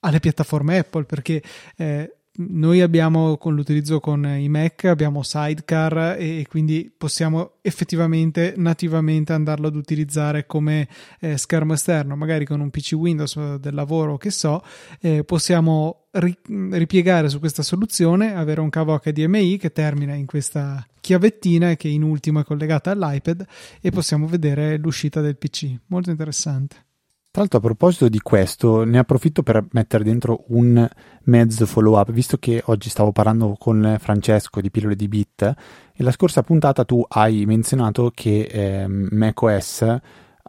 alle 0.00 0.20
piattaforme 0.20 0.78
Apple 0.78 1.04
perché 1.04 1.42
eh, 1.76 2.16
noi 2.36 2.80
abbiamo 2.80 3.36
con 3.36 3.54
l'utilizzo 3.54 4.00
con 4.00 4.26
i 4.26 4.48
Mac 4.48 4.84
abbiamo 4.84 5.22
Sidecar 5.22 6.16
e 6.18 6.44
quindi 6.48 6.92
possiamo 6.96 7.58
effettivamente 7.62 8.54
nativamente 8.56 9.32
andarlo 9.32 9.68
ad 9.68 9.76
utilizzare 9.76 10.44
come 10.44 10.88
eh, 11.20 11.36
schermo 11.38 11.74
esterno. 11.74 12.16
Magari 12.16 12.44
con 12.44 12.60
un 12.60 12.70
PC 12.70 12.94
Windows 12.94 13.56
del 13.56 13.74
lavoro 13.74 14.16
che 14.16 14.30
so 14.30 14.62
eh, 15.00 15.22
possiamo 15.22 16.06
ri- 16.12 16.36
ripiegare 16.70 17.28
su 17.28 17.38
questa 17.38 17.62
soluzione 17.62 18.34
avere 18.34 18.60
un 18.60 18.68
cavo 18.68 18.98
HDMI 18.98 19.56
che 19.56 19.70
termina 19.70 20.14
in 20.14 20.26
questa 20.26 20.84
chiavettina 21.00 21.76
che 21.76 21.86
in 21.86 22.02
ultimo 22.02 22.40
è 22.40 22.44
collegata 22.44 22.90
all'iPad 22.90 23.46
e 23.80 23.90
possiamo 23.90 24.26
vedere 24.26 24.76
l'uscita 24.76 25.20
del 25.20 25.36
PC 25.36 25.72
molto 25.86 26.10
interessante 26.10 26.86
tra 27.34 27.42
l'altro, 27.42 27.58
a 27.58 27.62
proposito 27.62 28.08
di 28.08 28.20
questo, 28.20 28.84
ne 28.84 28.96
approfitto 28.96 29.42
per 29.42 29.66
mettere 29.72 30.04
dentro 30.04 30.44
un 30.50 30.88
mezzo 31.24 31.66
follow 31.66 31.98
up, 31.98 32.12
visto 32.12 32.36
che 32.36 32.62
oggi 32.66 32.88
stavo 32.88 33.10
parlando 33.10 33.56
con 33.58 33.96
Francesco 33.98 34.60
di 34.60 34.70
Pillole 34.70 34.94
di 34.94 35.08
Bit 35.08 35.54
e 35.92 36.02
la 36.04 36.12
scorsa 36.12 36.44
puntata 36.44 36.84
tu 36.84 37.04
hai 37.08 37.44
menzionato 37.44 38.12
che 38.14 38.42
eh, 38.42 38.86
macOS 38.86 39.96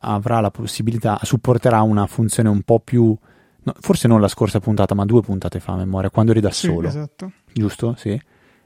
avrà 0.01 0.39
la 0.41 0.51
possibilità, 0.51 1.17
supporterà 1.23 1.81
una 1.81 2.05
funzione 2.05 2.49
un 2.49 2.61
po' 2.61 2.79
più, 2.81 3.17
no, 3.63 3.73
forse 3.79 4.07
non 4.07 4.21
la 4.21 4.27
scorsa 4.27 4.59
puntata, 4.59 4.93
ma 4.93 5.05
due 5.05 5.21
puntate 5.21 5.59
fa 5.59 5.73
a 5.73 5.77
memoria, 5.77 6.11
quando 6.11 6.33
eri 6.33 6.39
da 6.39 6.51
sì, 6.51 6.67
solo. 6.67 6.87
Esatto. 6.87 7.31
Giusto? 7.51 7.95
Sì. 7.97 8.21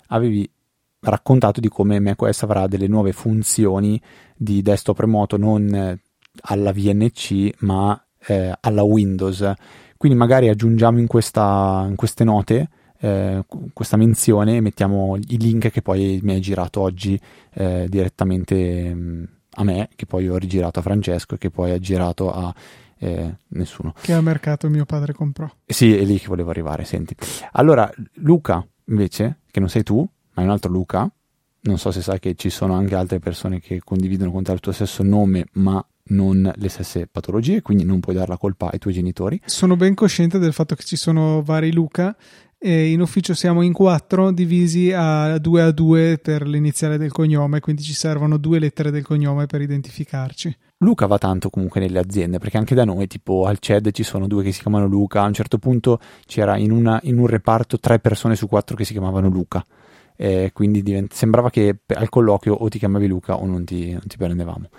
Avevi 0.08 0.52
raccontato 1.00 1.62
di 1.62 1.70
come 1.70 2.02
macOS 2.02 2.44
avrà 2.44 2.68
delle 2.68 2.88
nuove 2.88 3.14
funzioni 3.14 4.02
di 4.36 4.62
desktop 4.62 5.00
remoto 5.00 5.38
non 5.38 5.98
alla 6.42 6.72
VNC, 6.74 7.62
ma 7.62 8.02
eh, 8.28 8.54
alla 8.60 8.84
Windows. 8.84 9.52
Quindi 9.98 10.18
magari 10.18 10.50
aggiungiamo 10.50 11.00
in, 11.00 11.08
questa, 11.08 11.86
in 11.88 11.96
queste 11.96 12.24
note 12.24 12.70
eh, 13.00 13.46
questa 13.74 13.98
menzione 13.98 14.58
e 14.58 14.62
mettiamo 14.62 15.16
i 15.16 15.38
link 15.38 15.72
che 15.72 15.82
poi 15.82 16.20
mi 16.22 16.34
hai 16.34 16.42
girato 16.42 16.82
oggi 16.82 17.20
eh, 17.54 17.86
direttamente 17.88 18.94
mm, 18.94 19.24
a 19.52 19.64
me, 19.64 19.90
che 19.96 20.06
poi 20.06 20.28
ho 20.28 20.38
rigirato 20.38 20.80
a 20.80 20.82
Francesco 20.82 21.36
e 21.36 21.38
che 21.38 21.50
poi 21.50 21.72
ha 21.72 21.80
girato 21.80 22.32
a 22.32 22.54
eh, 22.98 23.36
nessuno. 23.50 23.94
Che 24.00 24.14
a 24.14 24.22
mercato 24.22 24.70
mio 24.70 24.86
padre 24.86 25.14
comprò. 25.14 25.50
Sì, 25.66 25.96
è 25.98 26.04
lì 26.04 26.20
che 26.20 26.28
volevo 26.28 26.50
arrivare, 26.50 26.84
senti. 26.84 27.16
Allora, 27.54 27.90
Luca, 28.16 28.66
invece, 28.86 29.40
che 29.50 29.60
non 29.60 29.70
sei 29.70 29.84
tu, 29.84 30.08
ma 30.34 30.42
è 30.42 30.46
un 30.46 30.52
altro 30.52 30.72
Luca, 30.72 31.10
non 31.62 31.78
so 31.78 31.92
se 31.92 32.02
sai 32.02 32.20
che 32.20 32.36
ci 32.36 32.50
sono 32.50 32.74
anche 32.74 32.96
altre 32.96 33.20
persone 33.20 33.60
che 33.60 33.82
condividono 33.84 34.32
con 34.32 34.44
te 34.44 34.52
il 34.52 34.60
tuo 34.60 34.72
stesso 34.72 35.04
nome, 35.04 35.46
ma 35.54 35.84
non 36.10 36.52
le 36.56 36.70
stesse 36.70 37.08
patologie, 37.08 37.62
quindi 37.62 37.84
non 37.84 38.00
puoi 38.00 38.16
dare 38.16 38.28
la 38.28 38.38
colpa 38.38 38.70
ai 38.72 38.80
tuoi 38.80 38.94
genitori. 38.94 39.40
Sono 39.46 39.76
ben 39.76 39.96
cosciente 39.96 40.38
del 40.38 40.54
fatto 40.54 40.76
che 40.76 40.84
ci 40.84 40.96
sono 40.96 41.42
vari 41.42 41.72
Luca 41.72 42.16
e 42.62 42.92
in 42.92 43.00
ufficio 43.00 43.34
siamo 43.34 43.62
in 43.62 43.72
quattro 43.72 44.32
divisi 44.32 44.92
a 44.92 45.38
due 45.38 45.62
a 45.62 45.72
due 45.72 46.20
per 46.22 46.46
l'iniziale 46.46 46.98
del 46.98 47.12
cognome, 47.12 47.62
quindi 47.62 47.82
ci 47.82 47.94
servono 47.94 48.38
due 48.38 48.60
lettere 48.60 48.92
del 48.92 49.04
cognome 49.04 49.46
per 49.46 49.62
identificarci. 49.62 50.58
Luca 50.80 51.06
va 51.06 51.18
tanto 51.18 51.50
comunque 51.50 51.80
nelle 51.80 52.00
aziende, 52.00 52.38
perché 52.38 52.58
anche 52.58 52.76
da 52.76 52.84
noi, 52.84 53.08
tipo 53.08 53.46
al 53.46 53.60
CED 53.60 53.92
ci 53.92 54.04
sono 54.04 54.28
due 54.28 54.44
che 54.44 54.52
si 54.52 54.62
chiamano 54.62 54.88
Luca, 54.88 55.22
a 55.22 55.28
un 55.28 55.34
certo 55.34 55.58
punto 55.58 56.00
c'era 56.26 56.58
in, 56.58 56.72
una, 56.72 57.00
in 57.04 57.18
un 57.18 57.28
reparto 57.28 57.80
tre 57.80 58.00
persone 58.00 58.36
su 58.36 58.48
quattro 58.48 58.76
che 58.76 58.84
si 58.84 58.92
chiamavano 58.92 59.30
Luca. 59.30 59.66
Eh, 60.18 60.52
quindi 60.54 60.84
divent- 60.84 61.14
sembrava 61.14 61.50
che 61.50 61.78
al 61.88 62.10
colloquio 62.10 62.54
o 62.54 62.68
ti 62.68 62.78
chiamavi 62.78 63.08
Luca 63.08 63.38
o 63.38 63.46
non 63.46 63.64
ti, 63.64 63.92
non 63.92 64.04
ti 64.06 64.18
prendevamo. 64.18 64.70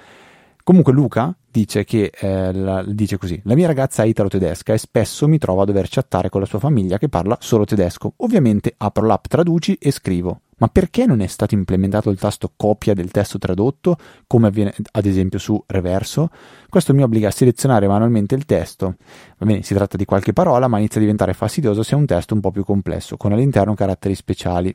Comunque 0.70 0.92
Luca 0.92 1.36
dice 1.50 1.82
che 1.82 2.12
eh, 2.16 2.52
la, 2.52 2.84
dice 2.86 3.18
così: 3.18 3.40
La 3.42 3.56
mia 3.56 3.66
ragazza 3.66 4.04
è 4.04 4.06
italo-tedesca 4.06 4.72
e 4.72 4.78
spesso 4.78 5.26
mi 5.26 5.36
trovo 5.36 5.62
a 5.62 5.64
dover 5.64 5.88
chattare 5.88 6.28
con 6.28 6.40
la 6.40 6.46
sua 6.46 6.60
famiglia 6.60 6.96
che 6.96 7.08
parla 7.08 7.36
solo 7.40 7.64
tedesco. 7.64 8.12
Ovviamente 8.18 8.74
apro 8.76 9.04
l'app 9.04 9.24
Traduci 9.26 9.74
e 9.74 9.90
scrivo. 9.90 10.42
Ma 10.58 10.68
perché 10.68 11.06
non 11.06 11.22
è 11.22 11.26
stato 11.26 11.56
implementato 11.56 12.08
il 12.08 12.20
tasto 12.20 12.52
copia 12.54 12.94
del 12.94 13.10
testo 13.10 13.36
tradotto, 13.38 13.96
come 14.28 14.46
avviene 14.46 14.72
ad 14.92 15.06
esempio 15.06 15.40
su 15.40 15.60
Reverso? 15.66 16.30
Questo 16.68 16.94
mi 16.94 17.02
obbliga 17.02 17.26
a 17.26 17.32
selezionare 17.32 17.88
manualmente 17.88 18.36
il 18.36 18.44
testo. 18.44 18.94
Va 19.38 19.46
bene, 19.46 19.62
si 19.64 19.74
tratta 19.74 19.96
di 19.96 20.04
qualche 20.04 20.32
parola, 20.32 20.68
ma 20.68 20.78
inizia 20.78 20.98
a 20.98 21.02
diventare 21.02 21.34
fastidioso 21.34 21.82
se 21.82 21.96
è 21.96 21.98
un 21.98 22.06
testo 22.06 22.32
un 22.34 22.40
po' 22.40 22.52
più 22.52 22.62
complesso, 22.62 23.16
con 23.16 23.32
all'interno 23.32 23.74
caratteri 23.74 24.14
speciali. 24.14 24.72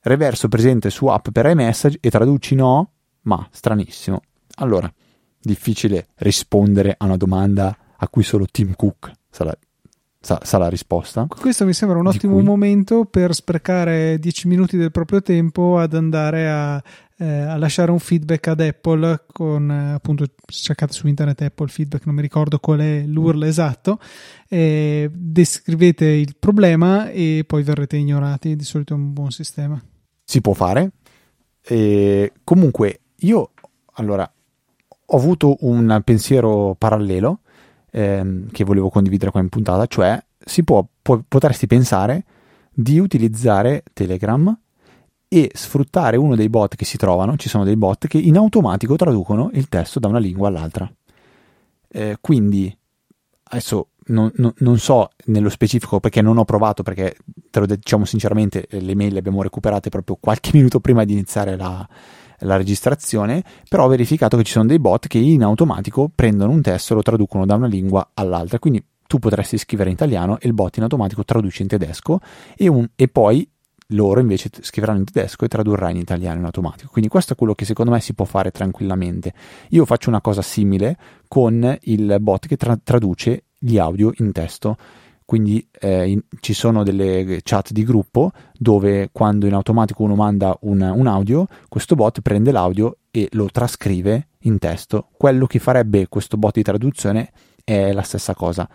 Reverso 0.00 0.48
presente 0.48 0.90
su 0.90 1.06
app 1.06 1.28
per 1.32 1.46
iMessage 1.46 1.96
e 2.02 2.10
traduci 2.10 2.54
no? 2.54 2.90
Ma 3.22 3.48
stranissimo. 3.50 4.20
Allora, 4.56 4.92
difficile 5.40 6.08
rispondere 6.16 6.94
a 6.96 7.04
una 7.04 7.16
domanda 7.16 7.76
a 7.96 8.08
cui 8.08 8.22
solo 8.22 8.46
Tim 8.50 8.74
Cook 8.74 9.10
sa 9.30 9.44
la, 9.44 9.56
sa, 10.20 10.40
sa 10.42 10.58
la 10.58 10.68
risposta. 10.68 11.26
Questo 11.26 11.64
mi 11.64 11.72
sembra 11.72 11.98
un 11.98 12.06
ottimo 12.06 12.34
cui... 12.34 12.42
momento 12.42 13.04
per 13.04 13.34
sprecare 13.34 14.18
10 14.18 14.48
minuti 14.48 14.76
del 14.76 14.90
proprio 14.90 15.22
tempo 15.22 15.78
ad 15.78 15.94
andare 15.94 16.48
a, 16.48 16.82
eh, 17.18 17.26
a 17.26 17.56
lasciare 17.56 17.90
un 17.90 17.98
feedback 17.98 18.48
ad 18.48 18.60
Apple 18.60 19.24
con 19.32 19.70
appunto 19.70 20.26
cercate 20.46 20.92
su 20.92 21.06
internet 21.06 21.42
Apple 21.42 21.68
feedback, 21.68 22.06
non 22.06 22.14
mi 22.14 22.22
ricordo 22.22 22.58
qual 22.58 22.80
è 22.80 23.04
l'URL 23.06 23.44
esatto, 23.44 23.98
eh, 24.48 25.10
descrivete 25.12 26.06
il 26.06 26.36
problema 26.38 27.10
e 27.10 27.44
poi 27.46 27.62
verrete 27.62 27.96
ignorati, 27.96 28.56
di 28.56 28.64
solito 28.64 28.94
è 28.94 28.96
un 28.96 29.12
buon 29.12 29.30
sistema. 29.30 29.82
Si 30.24 30.40
può 30.40 30.52
fare. 30.52 30.92
E 31.66 32.32
comunque 32.44 33.00
io 33.20 33.52
allora 33.94 34.30
ho 35.14 35.16
avuto 35.16 35.56
un 35.60 36.02
pensiero 36.04 36.74
parallelo 36.76 37.40
ehm, 37.92 38.50
che 38.50 38.64
volevo 38.64 38.90
condividere 38.90 39.30
qua 39.30 39.40
in 39.40 39.48
puntata, 39.48 39.86
cioè 39.86 40.20
si 40.44 40.64
può, 40.64 40.84
può, 41.00 41.22
potresti 41.26 41.68
pensare 41.68 42.24
di 42.72 42.98
utilizzare 42.98 43.84
Telegram 43.92 44.58
e 45.28 45.50
sfruttare 45.54 46.16
uno 46.16 46.34
dei 46.34 46.48
bot 46.48 46.74
che 46.74 46.84
si 46.84 46.96
trovano, 46.96 47.36
ci 47.36 47.48
sono 47.48 47.62
dei 47.62 47.76
bot 47.76 48.08
che 48.08 48.18
in 48.18 48.36
automatico 48.36 48.96
traducono 48.96 49.50
il 49.52 49.68
testo 49.68 50.00
da 50.00 50.08
una 50.08 50.18
lingua 50.18 50.48
all'altra. 50.48 50.92
Eh, 51.88 52.18
quindi 52.20 52.76
adesso 53.44 53.90
non, 54.06 54.32
non, 54.36 54.52
non, 54.58 54.78
so 54.78 55.10
nello 55.26 55.48
specifico 55.48 56.00
perché 56.00 56.22
non 56.22 56.38
ho 56.38 56.44
provato, 56.44 56.82
perché 56.82 57.16
te 57.50 57.60
lo 57.60 57.66
diciamo 57.66 58.04
sinceramente, 58.04 58.66
le 58.68 58.96
mail 58.96 59.12
le 59.12 59.20
abbiamo 59.20 59.42
recuperate 59.42 59.90
proprio 59.90 60.16
qualche 60.20 60.50
minuto 60.54 60.80
prima 60.80 61.04
di 61.04 61.12
iniziare 61.12 61.56
la, 61.56 61.88
la 62.40 62.56
registrazione, 62.56 63.42
però 63.68 63.84
ho 63.84 63.88
verificato 63.88 64.36
che 64.36 64.44
ci 64.44 64.52
sono 64.52 64.66
dei 64.66 64.78
bot 64.78 65.06
che 65.06 65.18
in 65.18 65.42
automatico 65.42 66.10
prendono 66.14 66.52
un 66.52 66.62
testo 66.62 66.92
e 66.92 66.96
lo 66.96 67.02
traducono 67.02 67.46
da 67.46 67.54
una 67.54 67.66
lingua 67.66 68.10
all'altra. 68.14 68.58
Quindi 68.58 68.84
tu 69.06 69.18
potresti 69.18 69.58
scrivere 69.58 69.90
in 69.90 69.94
italiano 69.94 70.38
e 70.38 70.46
il 70.46 70.54
bot 70.54 70.76
in 70.76 70.82
automatico 70.84 71.24
traduce 71.24 71.62
in 71.62 71.68
tedesco 71.68 72.20
e, 72.56 72.68
un, 72.68 72.88
e 72.96 73.08
poi 73.08 73.48
loro 73.88 74.20
invece 74.20 74.50
scriveranno 74.60 75.00
in 75.00 75.04
tedesco 75.04 75.44
e 75.44 75.48
tradurrà 75.48 75.90
in 75.90 75.96
italiano 75.96 76.38
in 76.38 76.44
automatico. 76.44 76.90
Quindi 76.90 77.10
questo 77.10 77.34
è 77.34 77.36
quello 77.36 77.54
che 77.54 77.64
secondo 77.64 77.90
me 77.90 78.00
si 78.00 78.14
può 78.14 78.24
fare 78.24 78.50
tranquillamente. 78.50 79.32
Io 79.70 79.84
faccio 79.84 80.08
una 80.08 80.20
cosa 80.20 80.42
simile 80.42 80.96
con 81.28 81.76
il 81.82 82.16
bot 82.20 82.46
che 82.46 82.56
tra- 82.56 82.78
traduce 82.82 83.44
gli 83.58 83.78
audio 83.78 84.12
in 84.16 84.32
testo 84.32 84.76
quindi 85.24 85.66
eh, 85.80 86.08
in, 86.08 86.20
ci 86.40 86.52
sono 86.52 86.82
delle 86.82 87.40
chat 87.42 87.72
di 87.72 87.82
gruppo 87.82 88.30
dove 88.52 89.08
quando 89.10 89.46
in 89.46 89.54
automatico 89.54 90.02
uno 90.02 90.14
manda 90.14 90.56
un, 90.62 90.80
un, 90.80 91.06
audio, 91.06 91.46
questo 91.68 91.94
bot 91.94 92.20
prende 92.20 92.52
l'audio 92.52 92.98
e 93.10 93.28
lo 93.32 93.46
trascrive 93.50 94.28
in 94.40 94.58
testo. 94.58 95.08
Quello 95.16 95.46
che 95.46 95.58
farebbe 95.58 96.08
questo 96.08 96.36
bot 96.36 96.54
di 96.54 96.62
traduzione 96.62 97.32
è 97.64 97.92
la 97.92 98.02
stessa 98.02 98.34
cosa. 98.34 98.68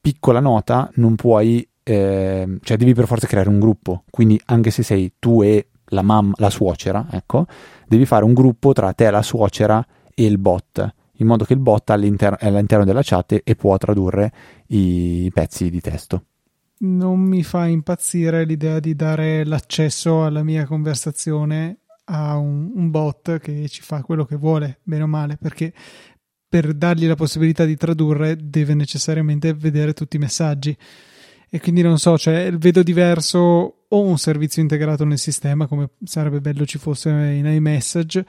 Piccola 0.00 0.40
nota, 0.40 0.90
non 0.94 1.14
puoi, 1.14 1.66
eh, 1.82 2.58
cioè 2.60 2.76
devi 2.76 2.92
per 2.92 3.06
forza 3.06 3.26
creare 3.26 3.48
un 3.48 3.60
gruppo, 3.60 4.04
quindi 4.10 4.40
anche 4.46 4.70
se 4.70 4.82
sei 4.82 5.14
tu 5.18 5.42
e 5.42 5.68
la 5.88 6.02
mamma, 6.02 6.32
la 6.36 6.50
suocera, 6.50 7.06
ecco, 7.10 7.46
devi 7.86 8.04
fare 8.04 8.24
un 8.24 8.34
gruppo 8.34 8.72
tra 8.72 8.92
te, 8.92 9.10
la 9.10 9.22
suocera 9.22 9.84
e 10.12 10.24
il 10.24 10.38
bot 10.38 10.94
in 11.18 11.26
modo 11.26 11.44
che 11.44 11.52
il 11.52 11.60
bot 11.60 11.90
all'inter- 11.90 12.38
è 12.38 12.46
all'interno 12.46 12.84
della 12.84 13.02
chat 13.02 13.40
e 13.42 13.54
può 13.54 13.76
tradurre 13.76 14.32
i 14.68 15.30
pezzi 15.32 15.70
di 15.70 15.80
testo. 15.80 16.24
Non 16.76 17.20
mi 17.20 17.42
fa 17.42 17.66
impazzire 17.66 18.44
l'idea 18.44 18.80
di 18.80 18.94
dare 18.94 19.44
l'accesso 19.44 20.24
alla 20.24 20.42
mia 20.42 20.66
conversazione 20.66 21.78
a 22.06 22.36
un, 22.36 22.72
un 22.74 22.90
bot 22.90 23.38
che 23.38 23.68
ci 23.68 23.80
fa 23.80 24.02
quello 24.02 24.24
che 24.24 24.36
vuole, 24.36 24.80
bene 24.82 25.04
o 25.04 25.06
male, 25.06 25.36
perché 25.40 25.72
per 26.48 26.74
dargli 26.74 27.06
la 27.06 27.14
possibilità 27.14 27.64
di 27.64 27.76
tradurre 27.76 28.36
deve 28.40 28.74
necessariamente 28.74 29.54
vedere 29.54 29.92
tutti 29.92 30.16
i 30.16 30.20
messaggi. 30.20 30.76
E 31.48 31.60
quindi 31.60 31.82
non 31.82 31.98
so, 31.98 32.18
cioè 32.18 32.52
vedo 32.56 32.82
diverso 32.82 33.38
o 33.88 34.00
un 34.00 34.18
servizio 34.18 34.60
integrato 34.60 35.04
nel 35.04 35.18
sistema, 35.18 35.66
come 35.66 35.90
sarebbe 36.02 36.40
bello 36.40 36.66
ci 36.66 36.78
fosse 36.78 37.10
in 37.10 37.46
iMessage, 37.46 38.26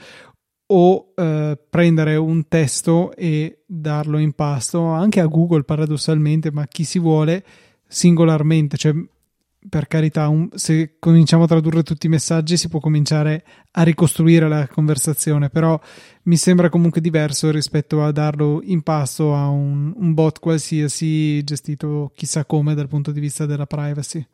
o 0.67 1.13
eh, 1.15 1.59
prendere 1.69 2.15
un 2.15 2.47
testo 2.47 3.13
e 3.15 3.63
darlo 3.65 4.17
in 4.17 4.33
pasto 4.33 4.85
anche 4.85 5.19
a 5.19 5.27
Google 5.27 5.63
paradossalmente, 5.63 6.51
ma 6.51 6.65
chi 6.67 6.83
si 6.83 6.99
vuole 6.99 7.43
singolarmente, 7.87 8.77
cioè 8.77 8.93
per 9.67 9.87
carità, 9.87 10.27
un, 10.27 10.49
se 10.53 10.95
cominciamo 10.99 11.43
a 11.43 11.47
tradurre 11.47 11.83
tutti 11.83 12.05
i 12.05 12.09
messaggi 12.09 12.57
si 12.57 12.69
può 12.69 12.79
cominciare 12.79 13.43
a 13.71 13.83
ricostruire 13.83 14.47
la 14.47 14.67
conversazione, 14.67 15.49
però 15.49 15.79
mi 16.23 16.37
sembra 16.37 16.69
comunque 16.69 17.01
diverso 17.01 17.51
rispetto 17.51 18.03
a 18.03 18.11
darlo 18.11 18.61
in 18.63 18.81
pasto 18.81 19.35
a 19.35 19.47
un, 19.49 19.93
un 19.95 20.13
bot 20.13 20.39
qualsiasi 20.39 21.43
gestito 21.43 22.11
chissà 22.15 22.45
come 22.45 22.75
dal 22.75 22.87
punto 22.87 23.11
di 23.11 23.19
vista 23.19 23.45
della 23.45 23.65
privacy. 23.65 24.25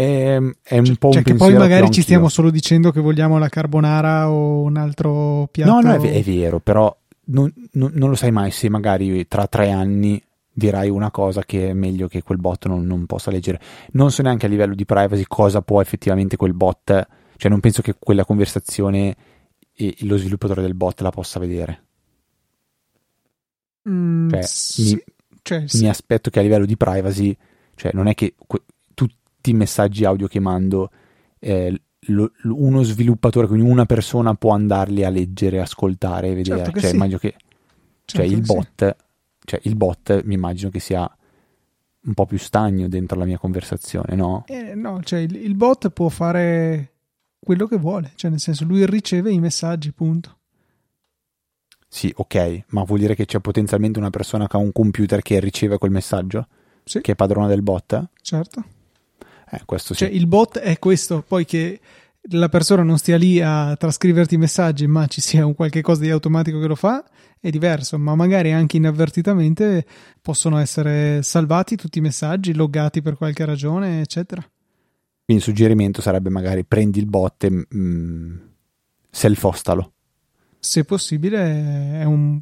È, 0.00 0.38
è 0.62 0.78
un 0.78 0.84
cioè, 0.84 0.96
po' 0.96 1.06
un 1.08 1.12
cioè 1.12 1.22
che 1.22 1.30
pensiero 1.30 1.58
poi 1.58 1.68
magari 1.68 1.86
che 1.86 1.92
ci 1.92 2.02
stiamo 2.02 2.28
solo 2.28 2.50
dicendo 2.50 2.90
che 2.90 3.00
vogliamo 3.00 3.38
la 3.38 3.48
carbonara 3.48 4.30
o 4.30 4.62
un 4.62 4.76
altro 4.76 5.48
piatto. 5.50 5.70
No, 5.70 5.80
no, 5.80 5.92
è, 6.02 6.10
è 6.12 6.22
vero, 6.22 6.60
però 6.60 6.96
non, 7.26 7.52
non- 7.72 7.92
non 7.94 8.08
lo 8.08 8.14
sai 8.16 8.30
mai 8.30 8.50
se 8.50 8.68
magari 8.68 9.26
tra 9.28 9.46
tre 9.46 9.70
anni 9.70 10.22
dirai 10.52 10.88
una 10.90 11.10
cosa 11.10 11.42
che 11.44 11.68
è 11.70 11.72
meglio 11.72 12.08
che 12.08 12.22
quel 12.22 12.38
bot 12.38 12.66
non, 12.66 12.84
non 12.84 13.06
possa 13.06 13.30
leggere. 13.30 13.60
Non 13.92 14.10
so 14.10 14.22
neanche 14.22 14.46
a 14.46 14.48
livello 14.48 14.74
di 14.74 14.84
privacy 14.84 15.24
cosa 15.26 15.62
può 15.62 15.80
effettivamente 15.80 16.36
quel 16.36 16.54
bot, 16.54 17.06
cioè 17.36 17.50
non 17.50 17.60
penso 17.60 17.82
che 17.82 17.94
quella 17.98 18.24
conversazione 18.24 19.16
e 19.72 19.96
lo 20.00 20.16
sviluppatore 20.16 20.60
del 20.62 20.74
bot 20.74 21.00
la 21.00 21.10
possa 21.10 21.38
vedere. 21.38 21.84
Mm, 23.88 24.28
Cioè, 24.30 24.42
sì, 24.42 24.94
mi- 24.94 25.02
cioè, 25.42 25.66
sì. 25.66 25.82
Mi 25.82 25.88
aspetto 25.88 26.30
che 26.30 26.38
a 26.38 26.42
livello 26.42 26.66
di 26.66 26.76
privacy, 26.76 27.34
cioè 27.74 27.92
non 27.94 28.06
è 28.08 28.14
che 28.14 28.34
que- 28.46 28.62
tutti 29.40 29.50
i 29.50 29.54
messaggi 29.54 30.04
audio 30.04 30.26
che 30.28 30.38
mando, 30.38 30.90
eh, 31.38 31.80
lo- 32.08 32.30
uno 32.42 32.82
sviluppatore, 32.82 33.46
quindi 33.46 33.68
una 33.68 33.86
persona 33.86 34.34
può 34.34 34.52
andarli 34.52 35.02
a 35.02 35.08
leggere, 35.08 35.60
ascoltare 35.60 36.28
e 36.28 36.34
vedere. 36.34 36.64
Certo 36.64 36.80
cioè, 36.80 36.90
sì. 36.90 36.94
immagino 36.94 37.18
che 37.18 37.34
cioè, 38.04 38.26
Certo 38.26 38.32
il 38.32 38.38
che 38.40 38.44
sì. 38.44 38.52
bot, 38.52 38.96
cioè 39.44 39.60
il 39.64 39.76
bot 39.76 40.24
mi 40.24 40.34
immagino 40.34 40.68
che 40.70 40.78
sia 40.78 41.10
un 42.02 42.14
po' 42.14 42.26
più 42.26 42.38
stagno 42.38 42.86
dentro 42.88 43.18
la 43.18 43.24
mia 43.24 43.38
conversazione, 43.38 44.14
no? 44.14 44.44
Eh, 44.46 44.74
no, 44.74 45.02
cioè 45.02 45.20
il, 45.20 45.36
il 45.36 45.54
bot 45.54 45.88
può 45.90 46.08
fare 46.10 46.92
quello 47.38 47.66
che 47.66 47.78
vuole, 47.78 48.12
cioè 48.16 48.30
nel 48.30 48.40
senso 48.40 48.64
lui 48.64 48.84
riceve 48.84 49.32
i 49.32 49.40
messaggi, 49.40 49.92
punto. 49.92 50.36
Sì, 51.88 52.12
ok, 52.14 52.64
ma 52.68 52.84
vuol 52.84 53.00
dire 53.00 53.14
che 53.14 53.24
c'è 53.24 53.40
potenzialmente 53.40 53.98
una 53.98 54.10
persona 54.10 54.46
che 54.46 54.56
ha 54.56 54.60
un 54.60 54.72
computer 54.72 55.22
che 55.22 55.40
riceve 55.40 55.78
quel 55.78 55.90
messaggio? 55.90 56.46
Sì. 56.84 57.00
Che 57.00 57.12
è 57.12 57.16
padrona 57.16 57.46
del 57.48 57.62
bot? 57.62 58.10
Certo. 58.20 58.64
Eh, 59.50 59.62
questo 59.64 59.94
sì. 59.94 60.04
Cioè 60.04 60.14
il 60.14 60.26
bot 60.26 60.58
è 60.58 60.78
questo, 60.78 61.24
poi 61.26 61.44
che 61.44 61.80
la 62.32 62.48
persona 62.48 62.82
non 62.82 62.98
stia 62.98 63.16
lì 63.16 63.40
a 63.40 63.74
trascriverti 63.76 64.34
i 64.34 64.38
messaggi, 64.38 64.86
ma 64.86 65.06
ci 65.06 65.20
sia 65.20 65.46
un 65.46 65.54
qualche 65.54 65.80
cosa 65.80 66.02
di 66.02 66.10
automatico 66.10 66.60
che 66.60 66.66
lo 66.66 66.74
fa, 66.74 67.04
è 67.40 67.50
diverso, 67.50 67.98
ma 67.98 68.14
magari 68.14 68.52
anche 68.52 68.76
inavvertitamente 68.76 69.84
possono 70.20 70.58
essere 70.58 71.22
salvati 71.22 71.76
tutti 71.76 71.98
i 71.98 72.02
messaggi, 72.02 72.54
loggati 72.54 73.00
per 73.02 73.16
qualche 73.16 73.44
ragione, 73.44 74.00
eccetera. 74.00 74.42
Quindi 74.42 75.42
il 75.42 75.42
suggerimento 75.42 76.02
sarebbe 76.02 76.28
magari 76.28 76.64
prendi 76.64 76.98
il 76.98 77.06
bot 77.06 77.44
e 77.44 77.66
mm, 77.74 78.36
self-hostalo. 79.10 79.92
Se 80.58 80.84
possibile 80.84 82.00
è 82.00 82.04
un- 82.04 82.38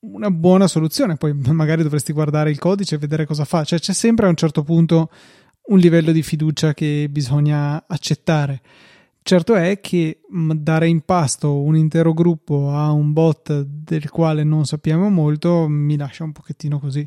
una 0.00 0.30
buona 0.30 0.68
soluzione, 0.68 1.16
poi 1.16 1.34
magari 1.34 1.82
dovresti 1.82 2.12
guardare 2.12 2.50
il 2.50 2.58
codice 2.58 2.94
e 2.94 2.98
vedere 2.98 3.26
cosa 3.26 3.44
fa, 3.44 3.64
cioè 3.64 3.80
c'è 3.80 3.92
sempre 3.92 4.26
a 4.26 4.28
un 4.28 4.36
certo 4.36 4.62
punto 4.62 5.10
un 5.68 5.78
livello 5.78 6.12
di 6.12 6.22
fiducia 6.22 6.74
che 6.74 7.08
bisogna 7.10 7.84
accettare. 7.86 8.60
Certo 9.22 9.54
è 9.54 9.80
che 9.80 10.20
mh, 10.28 10.52
dare 10.52 10.86
in 10.88 11.00
pasto 11.00 11.60
un 11.60 11.76
intero 11.76 12.12
gruppo 12.14 12.70
a 12.70 12.92
un 12.92 13.12
bot 13.12 13.62
del 13.62 14.08
quale 14.10 14.44
non 14.44 14.66
sappiamo 14.66 15.08
molto 15.10 15.66
mi 15.68 15.96
lascia 15.96 16.22
un 16.22 16.32
pochettino 16.32 16.78
così. 16.78 17.06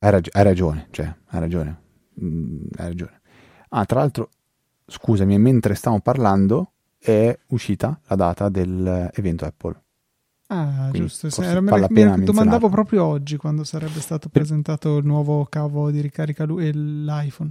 Hai, 0.00 0.10
rag- 0.10 0.30
hai 0.32 0.42
ragione, 0.42 0.88
cioè, 0.90 1.06
hai 1.26 1.40
ragione. 1.40 1.80
Mm, 2.22 2.64
hai 2.76 2.86
ragione. 2.88 3.20
Ah, 3.70 3.84
tra 3.84 4.00
l'altro, 4.00 4.30
scusami, 4.86 5.38
mentre 5.38 5.74
stiamo 5.76 6.00
parlando 6.00 6.72
è 6.98 7.36
uscita 7.48 8.00
la 8.08 8.16
data 8.16 8.48
dell'evento 8.48 9.44
Apple. 9.44 9.80
Ah, 10.48 10.88
Quindi 10.90 11.08
giusto. 11.08 11.30
forse 11.30 11.50
Era- 11.50 11.60
me 11.60 11.70
vale 11.70 11.86
la- 11.88 12.04
la 12.10 12.16
mi 12.16 12.24
domandavo 12.24 12.68
proprio 12.68 13.04
oggi 13.04 13.36
quando 13.36 13.64
sarebbe 13.64 14.00
stato 14.00 14.28
presentato 14.28 14.96
il 14.98 15.06
nuovo 15.06 15.46
cavo 15.48 15.90
di 15.90 16.00
ricarica 16.00 16.44
e 16.44 16.72
l'iPhone. 16.72 17.50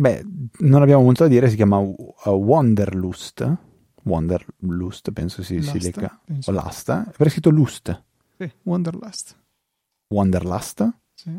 Beh, 0.00 0.24
non 0.58 0.82
abbiamo 0.82 1.02
molto 1.02 1.24
da 1.24 1.28
dire, 1.28 1.50
si 1.50 1.56
chiama 1.56 1.78
uh, 1.78 2.30
Wanderlust. 2.30 3.56
Wanderlust, 4.04 5.10
penso 5.10 5.42
si, 5.42 5.60
si 5.60 5.90
penso. 5.90 6.50
O 6.50 6.52
Last, 6.52 6.88
eh? 6.90 6.92
Avrei 6.92 7.30
scritto 7.30 7.50
Lust. 7.50 8.04
Sì, 8.38 8.48
Wanderlust. 8.62 9.36
Wanderlust. 10.06 10.88
Sì. 11.14 11.36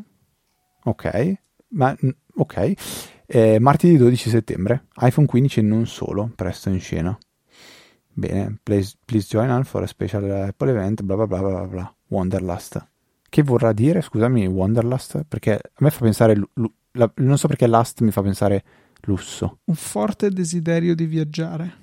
Ok, 0.84 1.34
ma 1.70 1.96
ok. 2.36 2.74
Eh, 3.26 3.60
martedì 3.60 3.96
12 3.96 4.30
settembre, 4.30 4.88
iPhone 4.98 5.26
15 5.26 5.60
e 5.60 5.64
non 5.64 5.88
solo, 5.88 6.30
presto 6.36 6.68
in 6.68 6.82
scena. 6.82 7.18
Bene, 8.12 8.60
please, 8.62 8.98
please 9.06 9.26
join 9.30 9.50
us 9.52 9.70
for 9.70 9.84
a 9.84 9.88
special 9.88 10.30
Apple 10.30 10.70
event, 10.70 11.02
bla 11.04 11.16
bla 11.16 11.28
bla 11.28 11.40
bla 11.40 11.50
bla 11.50 11.68
bla. 11.68 11.96
Wanderlust. 12.08 12.86
Che 13.30 13.44
vorrà 13.44 13.72
dire, 13.74 14.02
scusami, 14.02 14.48
Wanderlust? 14.48 15.24
Perché 15.28 15.54
a 15.54 15.80
me 15.80 15.92
fa 15.92 16.00
pensare, 16.02 16.36
lu- 16.36 16.50
lu- 16.54 16.74
la- 16.94 17.12
non 17.18 17.38
so 17.38 17.48
perché 17.48 17.68
Lust 17.68 18.02
mi 18.02 18.12
fa 18.12 18.22
pensare 18.24 18.64
lusso. 19.02 19.60
Un 19.66 19.76
forte 19.76 20.30
desiderio 20.32 20.96
di 20.96 21.06
viaggiare. 21.06 21.74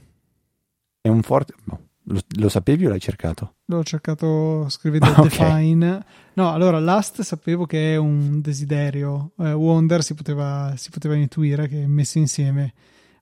È 1.01 1.09
un 1.09 1.23
forte... 1.23 1.55
no, 1.65 1.81
lo, 2.09 2.21
lo 2.39 2.49
sapevi 2.49 2.87
o 2.87 2.89
l'hai 2.89 3.01
cercato? 3.01 3.55
L'ho 3.67 3.85
cercato 3.85 4.69
scrivendo 4.69 5.07
Ok. 5.23 5.23
define. 5.23 6.05
No, 6.35 6.53
allora 6.53 6.79
last 6.81 7.23
sapevo 7.23 7.65
che 7.65 7.95
è 7.95 7.97
un 7.97 8.41
desiderio. 8.41 9.31
Eh, 9.39 9.53
wonder 9.53 10.03
si 10.03 10.15
poteva, 10.15 10.75
si 10.77 10.91
poteva 10.91 11.15
intuire 11.15 11.69
che 11.69 11.87
messi 11.87 12.19
insieme 12.19 12.75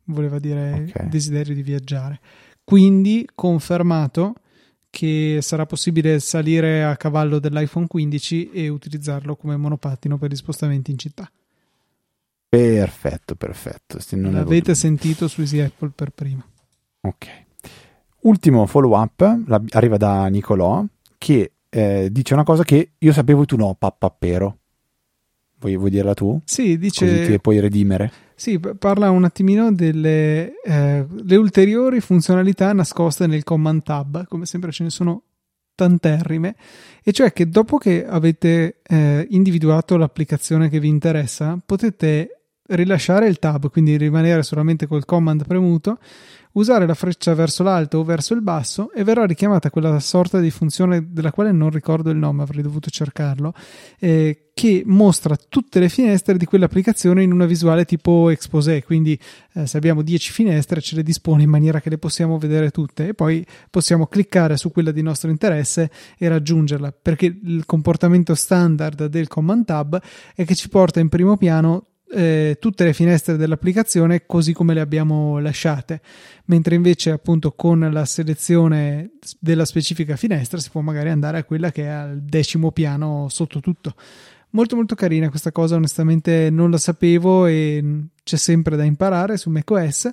voleva 0.05 0.39
dire 0.39 0.87
Ok. 0.89 1.03
desiderio 1.05 1.55
di 1.55 1.63
viaggiare. 1.63 2.21
Quindi 2.65 3.29
confermato 3.35 4.35
che 4.95 5.41
sarà 5.43 5.67
possibile 5.67 6.21
salire 6.21 6.85
a 6.85 6.97
cavallo 6.97 7.41
dell'iPhone 7.41 7.89
15 7.89 8.53
e 8.53 8.69
utilizzarlo 8.69 9.35
come 9.35 9.57
monopattino 9.57 10.17
per 10.19 10.31
gli 10.31 10.37
spostamenti 10.37 10.93
in 10.93 10.99
città. 10.99 11.29
Perfetto, 12.49 13.35
perfetto. 13.35 13.99
Non 14.11 14.27
avevo 14.27 14.39
L'avete 14.45 14.61
dubbi. 14.67 14.75
sentito 14.79 15.27
su 15.27 15.41
Easy 15.41 15.59
Apple 15.59 15.91
per 15.93 16.11
prima. 16.11 16.47
Ok. 17.01 17.27
Ultimo 18.21 18.67
follow 18.67 18.97
up 18.97 19.67
arriva 19.71 19.97
da 19.97 20.29
Nicolò 20.29 20.85
che 21.19 21.51
eh, 21.69 22.09
dice 22.13 22.35
una 22.35 22.45
cosa 22.45 22.63
che 22.63 22.93
io 22.97 23.13
sapevo 23.13 23.43
e 23.43 23.47
tu 23.47 23.57
no, 23.57 23.75
pappappero. 23.75 24.59
Vuoi, 25.65 25.77
vuoi 25.79 25.91
dirla 25.91 26.13
tu? 26.13 26.39
Sì, 26.45 26.63
Così 26.63 26.79
dice 26.79 27.27
ti 27.27 27.41
puoi 27.41 27.59
redimere. 27.59 28.13
Sì, 28.35 28.61
parla 28.79 29.11
un 29.11 29.25
attimino 29.25 29.73
delle 29.73 30.61
eh, 30.63 31.07
le 31.09 31.37
ulteriori 31.37 32.01
funzionalità 32.01 32.73
nascoste 32.75 33.27
nel 33.27 33.45
Command 33.45 33.83
Tab, 33.83 34.27
come 34.27 34.45
sempre 34.45 34.73
ce 34.73 34.83
ne 34.83 34.91
sono 34.91 35.23
tanterrime, 35.75 36.55
e 37.03 37.13
cioè 37.13 37.33
che 37.33 37.49
dopo 37.49 37.79
che 37.79 38.05
avete 38.07 38.81
eh, 38.83 39.27
individuato 39.31 39.97
l'applicazione 39.97 40.69
che 40.69 40.81
vi 40.81 40.89
interessa, 40.89 41.59
potete 41.65 42.45
rilasciare 42.67 43.27
il 43.27 43.39
tab, 43.39 43.71
quindi 43.71 43.97
rimanere 43.97 44.43
solamente 44.43 44.87
col 44.87 45.05
command 45.05 45.47
premuto, 45.47 45.99
usare 46.55 46.87
la 46.87 46.95
freccia 46.95 47.35
verso 47.35 47.63
l'alto 47.63 47.99
o 47.99 48.05
verso 48.05 48.35
il 48.35 48.43
basso 48.43 48.93
e 48.93 49.05
verrà 49.05 49.25
richiamata 49.25 49.71
quella 49.71 49.99
sorta 50.01 50.41
di 50.41 50.51
funzione 50.51 51.13
della 51.13 51.31
quale 51.31 51.53
non 51.53 51.71
ricordo 51.71 52.11
il 52.11 52.17
nome, 52.17 52.43
avrei 52.43 52.63
dovuto 52.63 52.91
cercarlo, 52.91 53.53
eh, 53.99 54.51
che 54.55 54.85
mostra 54.87 55.37
tutte 55.37 55.81
le 55.81 55.89
finestre 55.89 56.37
di 56.37 56.45
quell'applicazione 56.45 57.25
in 57.25 57.33
una 57.33 57.45
visuale 57.45 57.85
tipo 57.85 58.31
exposé, 58.31 58.85
quindi 58.85 59.19
eh, 59.55 59.67
se 59.67 59.77
abbiamo 59.77 60.03
10 60.03 60.31
finestre 60.31 60.81
ce 60.81 60.95
le 60.95 61.03
dispone 61.03 61.43
in 61.43 61.51
maniera 61.51 61.81
che 61.81 61.91
le 61.91 61.99
possiamo 61.99 62.39
vedere 62.39 62.71
tutte. 62.71 63.09
E 63.09 63.15
poi 63.15 63.45
possiamo 63.69 64.07
cliccare 64.07 64.57
su 64.57 64.71
quella 64.71 64.93
di 64.93 65.03
nostro 65.03 65.31
interesse 65.31 65.91
e 66.17 66.29
raggiungerla, 66.29 66.93
perché 66.93 67.27
il 67.27 67.65
comportamento 67.67 68.37
standard 68.37 69.07
del 69.07 69.27
command 69.27 69.65
tab 69.65 70.01
è 70.37 70.45
che 70.45 70.55
ci 70.55 70.69
porta 70.69 71.01
in 71.01 71.09
primo 71.09 71.37
piano 71.37 71.87
eh, 72.15 72.57
tutte 72.61 72.85
le 72.85 72.93
finestre 72.93 73.37
dell'applicazione 73.37 74.25
così 74.27 74.53
come 74.53 74.73
le 74.73 74.81
abbiamo 74.81 75.39
lasciate, 75.39 76.01
mentre 76.47 76.75
invece 76.75 77.11
appunto 77.11 77.53
con 77.53 77.89
la 77.93 78.05
selezione 78.05 79.11
della 79.39 79.65
specifica 79.65 80.17
finestra 80.17 80.59
si 80.59 80.71
può 80.71 80.81
magari 80.81 81.11
andare 81.11 81.39
a 81.39 81.45
quella 81.45 81.73
che 81.73 81.83
è 81.83 81.89
al 81.89 82.23
decimo 82.23 82.71
piano 82.71 83.29
sotto 83.29 83.61
tutto. 83.61 83.95
Molto 84.51 84.77
molto 84.77 84.95
carina 84.95 85.31
questa 85.31 85.51
cosa, 85.51 85.75
onestamente 85.75 86.49
non 86.51 86.71
la 86.71 86.79
sapevo 86.79 87.47
e 87.47 88.05
c'è 88.23 88.37
sempre 88.37 88.77
da 88.77 88.85
imparare 88.85 89.37
su 89.37 89.51
macOS. 89.51 90.11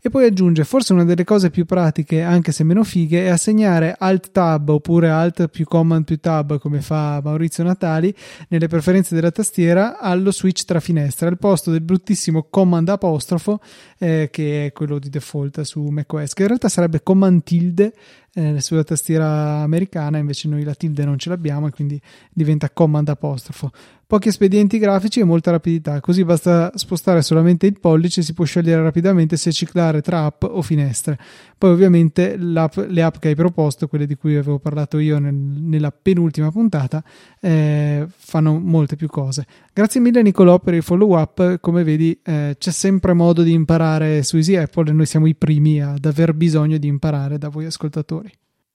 E 0.00 0.10
poi 0.10 0.26
aggiunge 0.26 0.64
forse 0.64 0.92
una 0.92 1.04
delle 1.04 1.24
cose 1.24 1.50
più 1.50 1.64
pratiche, 1.64 2.22
anche 2.22 2.52
se 2.52 2.62
meno 2.62 2.84
fighe, 2.84 3.26
è 3.26 3.28
assegnare 3.28 3.96
Alt 3.98 4.30
Tab 4.30 4.68
oppure 4.68 5.10
Alt 5.10 5.48
più 5.48 5.64
Command 5.64 6.04
più 6.04 6.20
Tab 6.20 6.58
come 6.58 6.80
fa 6.80 7.20
Maurizio 7.22 7.64
Natali 7.64 8.14
nelle 8.48 8.68
preferenze 8.68 9.14
della 9.14 9.32
tastiera 9.32 9.98
allo 9.98 10.30
switch 10.30 10.64
tra 10.64 10.78
finestre 10.78 11.28
al 11.28 11.38
posto 11.38 11.70
del 11.72 11.80
bruttissimo 11.80 12.46
Command 12.48 12.88
apostrofo 12.88 13.60
eh, 13.98 14.28
che 14.30 14.66
è 14.66 14.72
quello 14.72 14.98
di 14.98 15.08
default 15.08 15.62
su 15.62 15.82
macOS, 15.82 16.32
che 16.32 16.42
in 16.42 16.48
realtà 16.48 16.68
sarebbe 16.68 17.02
Command 17.02 17.42
tilde 17.42 17.92
eh, 18.38 18.60
sulla 18.60 18.84
tastiera 18.84 19.62
americana, 19.62 20.18
invece 20.18 20.46
noi 20.46 20.62
la 20.62 20.74
tilde 20.74 21.04
non 21.04 21.18
ce 21.18 21.28
l'abbiamo 21.28 21.66
e 21.66 21.70
quindi 21.70 22.00
diventa 22.32 22.70
Command 22.70 23.08
apostrofo. 23.08 23.72
pochi 24.06 24.28
espedienti 24.28 24.78
grafici 24.78 25.18
e 25.20 25.24
molta 25.24 25.50
rapidità, 25.50 26.00
così 26.00 26.24
basta 26.24 26.70
spostare 26.76 27.20
solamente 27.20 27.66
il 27.66 27.78
pollice 27.80 28.20
e 28.20 28.22
si 28.22 28.32
può 28.34 28.44
scegliere 28.44 28.80
rapidamente 28.80 29.36
se 29.36 29.50
ciclare 29.50 30.00
tra 30.00 30.24
app 30.24 30.44
o 30.44 30.62
finestre. 30.62 31.18
Poi 31.58 31.70
ovviamente 31.70 32.36
le 32.36 33.02
app 33.02 33.16
che 33.18 33.28
hai 33.28 33.34
proposto, 33.34 33.88
quelle 33.88 34.06
di 34.06 34.14
cui 34.14 34.36
avevo 34.36 34.60
parlato 34.60 34.98
io 34.98 35.18
nel, 35.18 35.34
nella 35.34 35.90
penultima 35.90 36.52
puntata, 36.52 37.02
eh, 37.40 38.06
fanno 38.16 38.58
molte 38.60 38.94
più 38.94 39.08
cose. 39.08 39.44
Grazie 39.72 40.00
mille 40.00 40.22
Nicolò 40.22 40.60
per 40.60 40.74
il 40.74 40.82
follow 40.82 41.18
up, 41.18 41.58
come 41.58 41.82
vedi 41.82 42.16
eh, 42.22 42.54
c'è 42.56 42.70
sempre 42.70 43.12
modo 43.12 43.42
di 43.42 43.52
imparare 43.52 44.22
su 44.22 44.36
Easy 44.36 44.54
Apple 44.54 44.90
e 44.90 44.92
noi 44.92 45.06
siamo 45.06 45.26
i 45.26 45.34
primi 45.34 45.82
ad 45.82 46.04
aver 46.04 46.32
bisogno 46.32 46.78
di 46.78 46.86
imparare 46.86 47.38
da 47.38 47.48
voi 47.48 47.64
ascoltatori. 47.64 48.30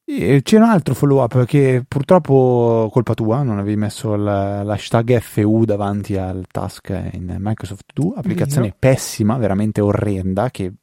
C'è 0.05 0.57
un 0.57 0.63
altro 0.63 0.93
follow 0.93 1.23
up 1.23 1.45
che 1.45 1.85
purtroppo 1.87 2.89
colpa 2.91 3.13
tua, 3.13 3.41
non 3.41 3.59
avevi 3.59 3.77
messo 3.77 4.15
l'hashtag 4.15 5.19
FU 5.19 5.63
davanti 5.63 6.17
al 6.17 6.43
task 6.51 6.89
in 7.13 7.37
Microsoft 7.39 7.85
To, 7.93 8.13
applicazione 8.13 8.67
Vino. 8.67 8.75
pessima, 8.77 9.37
veramente 9.37 9.79
orrenda, 9.79 10.51
che 10.51 10.73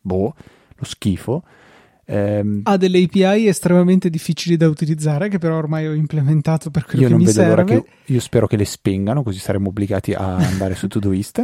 boh, 0.00 0.34
schifo. 0.84 1.42
Eh, 2.06 2.60
ha 2.64 2.76
delle 2.76 3.02
API 3.02 3.46
estremamente 3.46 4.10
difficili 4.10 4.56
da 4.56 4.68
utilizzare, 4.68 5.28
che 5.28 5.38
però 5.38 5.56
ormai 5.56 5.86
ho 5.86 5.94
implementato 5.94 6.70
per 6.70 6.84
quello 6.84 7.08
che 7.08 7.14
mi 7.14 7.26
serve. 7.26 7.64
Che, 7.64 7.84
io 8.06 8.20
spero 8.20 8.46
che 8.46 8.56
le 8.56 8.66
spengano, 8.66 9.22
così 9.22 9.38
saremo 9.38 9.68
obbligati 9.68 10.12
a 10.12 10.36
andare 10.36 10.74
su 10.74 10.86
Todoist. 10.88 11.42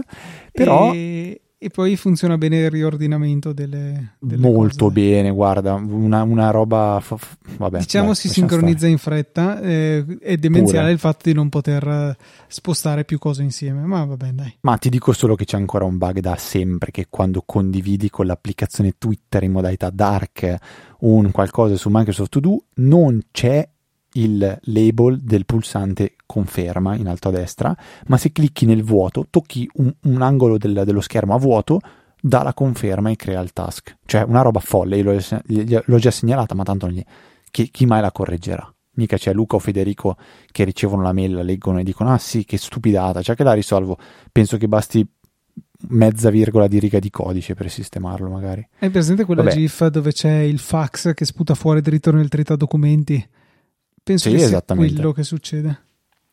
Però. 0.53 0.93
E 0.93 1.41
e 1.63 1.69
poi 1.69 1.95
funziona 1.97 2.39
bene 2.39 2.57
il 2.57 2.71
riordinamento 2.71 3.53
delle, 3.53 4.15
delle 4.19 4.49
Molto 4.49 4.87
cose. 4.87 4.95
bene, 4.95 5.31
guarda, 5.31 5.75
una, 5.75 6.23
una 6.23 6.51
roba... 6.51 6.99
F- 7.03 7.37
vabbè, 7.59 7.81
diciamo 7.81 8.07
dai, 8.07 8.15
si 8.15 8.31
sincronizza 8.31 8.79
stare. 8.79 8.93
in 8.93 8.97
fretta 8.97 9.61
eh, 9.61 10.19
è 10.23 10.39
demenziale 10.39 10.85
Pure. 10.85 10.93
il 10.93 10.99
fatto 10.99 11.29
di 11.29 11.35
non 11.35 11.51
poter 11.51 11.87
eh, 11.87 12.17
spostare 12.49 13.05
più 13.05 13.19
cose 13.19 13.43
insieme, 13.43 13.83
ma 13.83 14.03
va 14.07 14.17
bene 14.17 14.35
dai. 14.37 14.57
Ma 14.63 14.79
ti 14.79 14.89
dico 14.89 15.13
solo 15.13 15.35
che 15.35 15.45
c'è 15.45 15.59
ancora 15.59 15.85
un 15.85 15.99
bug 15.99 16.21
da 16.21 16.35
sempre, 16.37 16.91
che 16.93 17.09
quando 17.11 17.43
condividi 17.45 18.09
con 18.09 18.25
l'applicazione 18.25 18.95
Twitter 18.97 19.43
in 19.43 19.53
modalità 19.53 19.91
dark 19.91 20.57
un 21.01 21.31
qualcosa 21.31 21.77
su 21.77 21.91
Microsoft 21.93 22.31
To 22.31 22.41
Do, 22.41 22.65
non 22.77 23.21
c'è 23.31 23.69
il 24.15 24.59
label 24.63 25.21
del 25.21 25.47
pulsante 25.47 26.17
conferma 26.27 26.95
in 26.97 27.09
alto 27.09 27.29
a 27.29 27.33
destra, 27.33 27.77
ma 28.07 28.17
se 28.17 28.33
clicchi 28.33 28.67
nel 28.67 28.83
vuoto, 28.83 29.27
tocchi 29.31 29.69
un, 29.75 29.93
un 30.03 30.23
angolo 30.23 30.59
del, 30.59 30.83
dello 30.85 31.01
schermo 31.01 31.35
a 31.35 31.39
vuoto, 31.39 31.81
dà 32.21 32.43
la 32.43 32.55
conferma 32.55 33.11
e 33.11 33.17
crea 33.17 33.41
il 33.41 33.53
task. 33.53 33.99
Cioè 34.05 34.23
una 34.23 34.43
roba 34.43 34.61
folle, 34.61 34.97
io 34.97 35.13
l'ho, 35.13 35.83
l'ho 35.85 35.99
già 35.99 36.11
segnalata, 36.11 36.55
ma 36.55 36.65
tanto 36.65 36.89
gli, 36.89 37.03
chi, 37.51 37.71
chi, 37.71 37.87
mai 37.87 38.01
la 38.01 38.13
correggerà? 38.13 38.73
Mica 38.93 39.17
c'è 39.17 39.33
Luca 39.33 39.57
o 39.57 39.59
Federico 39.61 40.17
che 40.51 40.65
ricevono 40.65 41.03
la 41.03 41.13
mail, 41.13 41.35
la 41.35 41.43
leggono 41.43 41.79
e 41.79 41.85
dicono 41.85 42.13
ah 42.13 42.19
sì, 42.19 42.45
che 42.45 42.59
stupidata, 42.59 43.23
cioè 43.23 43.37
che 43.37 43.45
la 43.45 43.53
risolvo. 43.53 43.97
Penso 44.33 44.57
che 44.57 44.69
basti 44.69 45.07
mezza 45.89 46.29
virgola 46.29 46.69
di 46.69 46.79
riga 46.79 46.99
di 46.99 47.11
codice 47.11 47.55
per 47.55 47.71
sistemarlo 47.71 48.29
magari. 48.29 48.67
Hai 48.79 48.91
presente 48.91 49.25
quella 49.25 49.43
Vabbè. 49.43 49.55
GIF 49.55 49.87
dove 49.87 50.13
c'è 50.13 50.41
il 50.41 50.59
fax 50.59 51.15
che 51.15 51.25
sputa 51.25 51.55
fuori 51.55 51.81
dritto 51.81 52.13
nel 52.13 52.29
trita 52.29 52.57
documenti? 52.57 53.27
Penso 54.11 54.29
sì, 54.29 54.35
che 54.35 54.47
sia 54.49 54.61
quello 54.67 55.13
che 55.13 55.23
succede. 55.23 55.83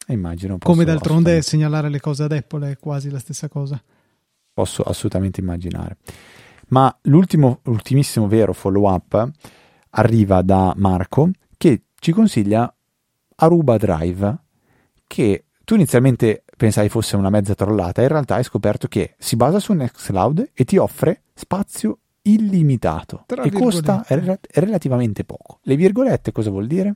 Eh, 0.07 0.13
immagino. 0.13 0.57
Come 0.57 0.83
d'altronde 0.83 1.43
segnalare 1.43 1.89
le 1.89 1.99
cose 1.99 2.23
ad 2.23 2.31
Apple 2.31 2.71
è 2.71 2.77
quasi 2.79 3.11
la 3.11 3.19
stessa 3.19 3.47
cosa. 3.49 3.79
Posso 4.51 4.81
assolutamente 4.81 5.41
immaginare. 5.41 5.97
Ma 6.69 6.95
l'ultimo, 7.03 7.59
l'ultimissimo 7.63 8.27
vero 8.27 8.53
follow 8.53 8.91
up 8.91 9.31
arriva 9.91 10.41
da 10.41 10.73
Marco 10.75 11.29
che 11.55 11.83
ci 11.99 12.11
consiglia 12.11 12.73
Aruba 13.35 13.77
Drive 13.77 14.37
che 15.05 15.43
tu 15.63 15.75
inizialmente 15.75 16.45
pensavi 16.57 16.89
fosse 16.89 17.15
una 17.15 17.29
mezza 17.29 17.53
trollata, 17.53 18.01
in 18.01 18.07
realtà 18.07 18.35
hai 18.35 18.43
scoperto 18.43 18.87
che 18.87 19.13
si 19.19 19.35
basa 19.35 19.59
su 19.59 19.73
Nextcloud 19.73 20.49
e 20.51 20.65
ti 20.65 20.77
offre 20.77 21.21
spazio 21.35 21.99
illimitato 22.23 23.23
Tra 23.27 23.43
e 23.43 23.51
costa 23.51 24.03
rel- 24.07 24.39
relativamente 24.53 25.23
poco. 25.23 25.59
Le 25.61 25.75
virgolette 25.75 26.31
cosa 26.31 26.49
vuol 26.49 26.65
dire? 26.65 26.95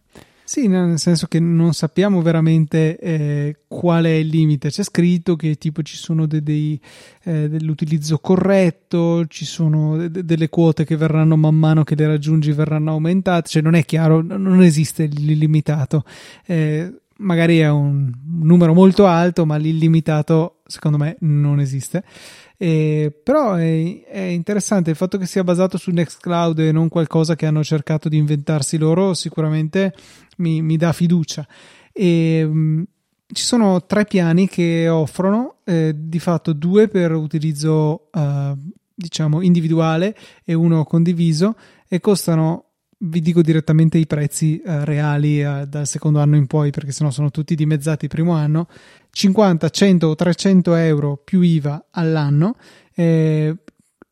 Sì, 0.52 0.68
nel 0.68 1.00
senso 1.00 1.28
che 1.28 1.40
non 1.40 1.72
sappiamo 1.74 2.22
veramente 2.22 2.98
eh, 3.00 3.56
qual 3.70 4.04
è 4.04 4.10
il 4.10 4.28
limite. 4.28 4.68
C'è 4.70 4.84
scritto 4.84 5.38
che 5.38 5.56
tipo 5.56 5.82
ci 5.82 5.96
sono 5.96 6.26
de- 6.28 6.44
dei, 6.44 6.78
eh, 7.24 7.48
dell'utilizzo 7.48 8.18
corretto, 8.20 9.26
ci 9.28 9.46
sono 9.46 10.10
de- 10.10 10.26
delle 10.26 10.50
quote 10.50 10.84
che 10.84 10.98
verranno 10.98 11.38
man 11.38 11.56
mano 11.56 11.86
che 11.86 11.96
le 11.96 12.06
raggiungi 12.06 12.52
verranno 12.52 12.92
aumentate, 12.92 13.48
cioè 13.48 13.62
non 13.62 13.76
è 13.76 13.86
chiaro, 13.86 14.22
non 14.22 14.62
esiste 14.62 15.06
l'illimitato. 15.06 16.04
Eh, 16.46 17.01
magari 17.22 17.60
è 17.60 17.70
un 17.70 18.12
numero 18.26 18.74
molto 18.74 19.06
alto, 19.06 19.46
ma 19.46 19.56
l'illimitato 19.56 20.62
secondo 20.66 20.98
me 20.98 21.16
non 21.20 21.60
esiste. 21.60 22.04
Eh, 22.58 23.12
però 23.24 23.56
è, 23.56 24.04
è, 24.06 24.20
interessante 24.20 24.92
il 24.92 24.96
fatto 24.96 25.18
che 25.18 25.26
sia 25.26 25.44
basato 25.44 25.78
su 25.78 25.90
Nextcloud 25.90 26.60
e 26.60 26.72
non 26.72 26.90
qualcosa 26.90 27.36
che 27.36 27.48
hanno 27.48 27.64
cercato 27.64 28.08
di 28.08 28.18
inventarsi 28.18 28.78
loro, 28.78 29.14
sicuramente 29.14 29.96
mi, 30.38 30.62
mi 30.62 30.78
dà 30.78 30.92
fiducia. 30.94 31.48
E, 31.92 32.46
mh, 32.46 32.58
mm, 32.58 32.84
ci 33.34 33.44
sono 33.44 33.86
tre 33.86 34.06
piani 34.06 34.48
che 34.48 34.88
offrono, 34.90 35.56
eh, 35.64 35.94
di 35.96 36.20
fatto 36.20 36.54
due 36.54 36.88
per 36.88 37.14
utilizzo 37.14 38.10
uh, 38.12 38.58
diciamo 38.94 39.42
individuale 39.42 40.16
e 40.44 40.54
uno 40.54 40.84
condiviso 40.84 41.56
e 41.88 42.00
costano 42.00 42.71
vi 43.04 43.20
dico 43.22 43.42
direttamente 43.42 43.98
i 43.98 44.06
prezzi 44.06 44.62
eh, 44.62 44.86
reali 44.86 45.42
eh, 45.42 45.66
dal 45.68 45.88
secondo 45.88 46.20
anno 46.20 46.36
in 46.36 46.48
poi 46.48 46.72
perché 46.72 46.92
sennò 46.92 47.10
sono 47.10 47.32
tutti 47.32 47.56
dimezzati 47.56 48.06
il 48.06 48.12
primo 48.12 48.34
anno. 48.34 48.68
50, 49.12 49.70
100 49.70 50.08
o 50.08 50.16
300 50.16 50.76
euro 50.76 51.18
più 51.18 51.42
IVA 51.42 51.88
all'anno. 51.92 52.56
Eh, 52.94 53.56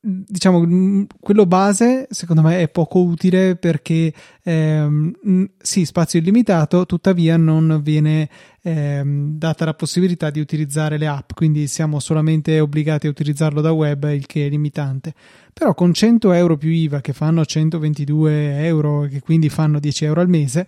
diciamo 0.01 0.65
mm, 0.65 1.03
quello 1.19 1.45
base 1.45 2.07
secondo 2.09 2.41
me 2.41 2.61
è 2.61 2.69
poco 2.69 3.01
utile 3.01 3.57
perché 3.57 4.13
ehm, 4.43 5.49
sì 5.57 5.83
spazio 5.83 6.19
illimitato 6.19 6.85
tuttavia 6.85 7.35
non 7.35 7.81
viene 7.83 8.29
ehm, 8.61 9.37
data 9.37 9.65
la 9.65 9.73
possibilità 9.73 10.29
di 10.29 10.39
utilizzare 10.39 10.97
le 10.97 11.07
app 11.07 11.31
quindi 11.33 11.67
siamo 11.67 11.99
solamente 11.99 12.61
obbligati 12.61 13.07
a 13.07 13.09
utilizzarlo 13.09 13.59
da 13.59 13.71
web 13.71 14.09
il 14.13 14.25
che 14.25 14.45
è 14.45 14.49
limitante. 14.49 15.13
Però 15.51 15.73
con 15.73 15.93
100 15.93 16.31
euro 16.31 16.55
più 16.55 16.69
IVA 16.69 17.01
che 17.01 17.11
fanno 17.11 17.43
122 17.43 18.65
euro 18.65 19.07
che 19.09 19.19
quindi 19.19 19.49
fanno 19.49 19.79
10 19.79 20.05
euro 20.05 20.21
al 20.21 20.29
mese 20.29 20.65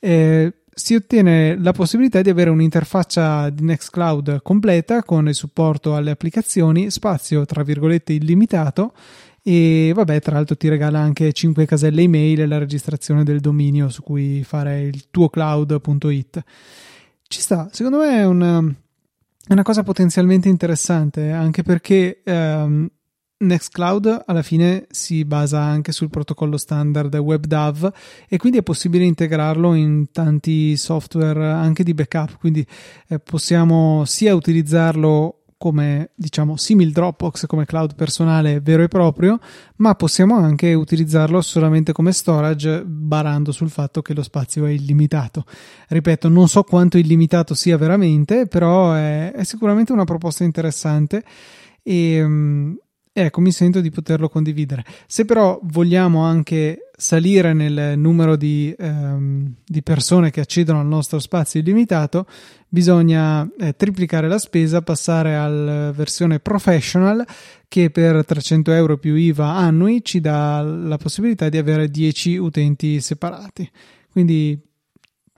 eh, 0.00 0.52
si 0.74 0.94
ottiene 0.94 1.56
la 1.56 1.72
possibilità 1.72 2.20
di 2.20 2.30
avere 2.30 2.50
un'interfaccia 2.50 3.48
di 3.50 3.62
Nextcloud 3.62 4.42
completa 4.42 5.02
con 5.02 5.28
il 5.28 5.34
supporto 5.34 5.94
alle 5.94 6.10
applicazioni, 6.10 6.90
spazio 6.90 7.44
tra 7.44 7.62
virgolette 7.62 8.12
illimitato 8.12 8.92
e 9.40 9.92
vabbè 9.94 10.20
tra 10.20 10.34
l'altro 10.34 10.56
ti 10.56 10.68
regala 10.68 10.98
anche 10.98 11.32
5 11.32 11.66
caselle 11.66 12.02
email 12.02 12.40
e 12.40 12.46
la 12.46 12.58
registrazione 12.58 13.24
del 13.24 13.40
dominio 13.40 13.88
su 13.88 14.02
cui 14.02 14.42
fare 14.42 14.82
il 14.82 15.10
tuo 15.10 15.28
cloud.it. 15.28 16.42
Ci 17.22 17.40
sta, 17.40 17.68
secondo 17.70 17.98
me 17.98 18.16
è 18.18 18.26
una, 18.26 18.58
è 19.46 19.52
una 19.52 19.62
cosa 19.62 19.82
potenzialmente 19.82 20.48
interessante 20.48 21.30
anche 21.30 21.62
perché 21.62 22.22
ehm, 22.24 22.88
Nextcloud 23.36 24.22
alla 24.26 24.42
fine 24.42 24.86
si 24.90 25.24
basa 25.24 25.60
anche 25.60 25.92
sul 25.92 26.08
protocollo 26.08 26.56
standard 26.56 27.14
WebDAV 27.14 27.92
e 28.28 28.36
quindi 28.36 28.58
è 28.58 28.62
possibile 28.62 29.04
integrarlo 29.04 29.74
in 29.74 30.10
tanti 30.12 30.76
software 30.76 31.44
anche 31.44 31.82
di 31.82 31.94
backup, 31.94 32.38
quindi 32.38 32.66
eh, 33.08 33.18
possiamo 33.18 34.04
sia 34.04 34.34
utilizzarlo 34.34 35.40
come 35.64 36.10
diciamo 36.14 36.56
simil 36.56 36.92
Dropbox 36.92 37.46
come 37.46 37.64
cloud 37.64 37.94
personale 37.94 38.60
vero 38.60 38.82
e 38.82 38.88
proprio, 38.88 39.38
ma 39.76 39.94
possiamo 39.94 40.36
anche 40.36 40.74
utilizzarlo 40.74 41.40
solamente 41.40 41.92
come 41.92 42.12
storage 42.12 42.84
barando 42.84 43.50
sul 43.50 43.70
fatto 43.70 44.02
che 44.02 44.12
lo 44.14 44.22
spazio 44.22 44.66
è 44.66 44.70
illimitato. 44.70 45.44
Ripeto, 45.88 46.28
non 46.28 46.48
so 46.48 46.62
quanto 46.64 46.98
illimitato 46.98 47.54
sia 47.54 47.78
veramente, 47.78 48.46
però 48.46 48.92
è, 48.92 49.32
è 49.32 49.42
sicuramente 49.44 49.92
una 49.92 50.04
proposta 50.04 50.44
interessante 50.44 51.24
e 51.82 52.22
um, 52.22 52.76
Ecco, 53.16 53.40
mi 53.40 53.52
sento 53.52 53.80
di 53.80 53.92
poterlo 53.92 54.28
condividere. 54.28 54.84
Se 55.06 55.24
però 55.24 55.60
vogliamo 55.62 56.24
anche 56.24 56.90
salire 56.96 57.52
nel 57.52 57.96
numero 57.96 58.34
di, 58.34 58.74
ehm, 58.76 59.54
di 59.64 59.82
persone 59.84 60.32
che 60.32 60.40
accedono 60.40 60.80
al 60.80 60.88
nostro 60.88 61.20
spazio 61.20 61.60
illimitato, 61.60 62.26
bisogna 62.68 63.48
eh, 63.56 63.76
triplicare 63.76 64.26
la 64.26 64.38
spesa, 64.38 64.82
passare 64.82 65.36
alla 65.36 65.92
versione 65.92 66.40
professional 66.40 67.24
che 67.68 67.88
per 67.90 68.24
300 68.24 68.72
euro 68.72 68.98
più 68.98 69.14
IVA 69.14 69.46
annui 69.46 70.02
ci 70.02 70.20
dà 70.20 70.60
la 70.62 70.96
possibilità 70.96 71.48
di 71.48 71.58
avere 71.58 71.88
10 71.88 72.36
utenti 72.36 73.00
separati. 73.00 73.70
Quindi 74.10 74.60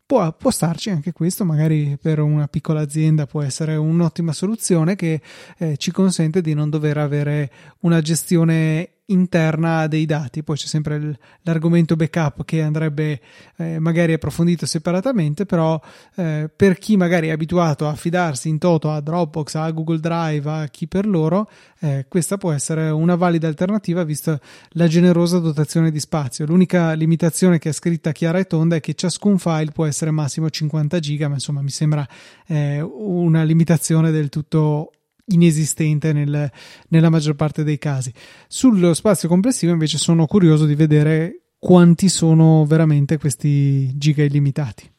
Può, 0.06 0.32
può, 0.34 0.52
starci 0.52 0.90
anche 0.90 1.10
questo, 1.10 1.44
magari 1.44 1.98
per 2.00 2.20
una 2.20 2.46
piccola 2.46 2.80
azienda 2.80 3.26
può 3.26 3.42
essere 3.42 3.74
un'ottima 3.74 4.32
soluzione 4.32 4.94
che 4.94 5.20
eh, 5.58 5.76
ci 5.78 5.90
consente 5.90 6.40
di 6.40 6.54
non 6.54 6.70
dover 6.70 6.96
avere 6.98 7.50
una 7.80 8.00
gestione 8.00 8.95
interna 9.06 9.86
dei 9.86 10.06
dati. 10.06 10.42
Poi 10.42 10.56
c'è 10.56 10.66
sempre 10.66 10.96
il, 10.96 11.18
l'argomento 11.42 11.96
backup 11.96 12.44
che 12.44 12.62
andrebbe 12.62 13.20
eh, 13.56 13.78
magari 13.78 14.12
approfondito 14.12 14.66
separatamente, 14.66 15.46
però 15.46 15.80
eh, 16.16 16.50
per 16.54 16.78
chi 16.78 16.96
magari 16.96 17.28
è 17.28 17.32
abituato 17.32 17.86
a 17.86 17.90
affidarsi 17.90 18.48
in 18.48 18.58
toto 18.58 18.90
a 18.90 19.00
Dropbox, 19.00 19.54
a 19.54 19.70
Google 19.70 20.00
Drive, 20.00 20.50
a 20.50 20.66
chi 20.68 20.86
per 20.86 21.06
loro, 21.06 21.48
eh, 21.80 22.06
questa 22.08 22.36
può 22.36 22.52
essere 22.52 22.88
una 22.90 23.14
valida 23.14 23.46
alternativa 23.46 24.02
vista 24.02 24.38
la 24.70 24.88
generosa 24.88 25.38
dotazione 25.38 25.90
di 25.90 26.00
spazio. 26.00 26.46
L'unica 26.46 26.92
limitazione 26.92 27.58
che 27.58 27.68
è 27.68 27.72
scritta 27.72 28.12
chiara 28.12 28.38
e 28.38 28.46
tonda 28.46 28.76
è 28.76 28.80
che 28.80 28.94
ciascun 28.94 29.38
file 29.38 29.70
può 29.72 29.86
essere 29.86 30.10
massimo 30.10 30.50
50 30.50 30.98
giga, 30.98 31.28
ma 31.28 31.34
insomma 31.34 31.62
mi 31.62 31.70
sembra 31.70 32.06
eh, 32.46 32.80
una 32.80 33.42
limitazione 33.42 34.10
del 34.10 34.28
tutto 34.28 34.92
inesistente 35.26 36.12
nel, 36.12 36.50
nella 36.88 37.10
maggior 37.10 37.34
parte 37.34 37.64
dei 37.64 37.78
casi. 37.78 38.12
Sullo 38.48 38.94
spazio 38.94 39.28
complessivo 39.28 39.72
invece 39.72 39.98
sono 39.98 40.26
curioso 40.26 40.66
di 40.66 40.74
vedere 40.74 41.40
quanti 41.58 42.08
sono 42.08 42.64
veramente 42.66 43.18
questi 43.18 43.96
giga 43.96 44.22
illimitati. 44.22 44.90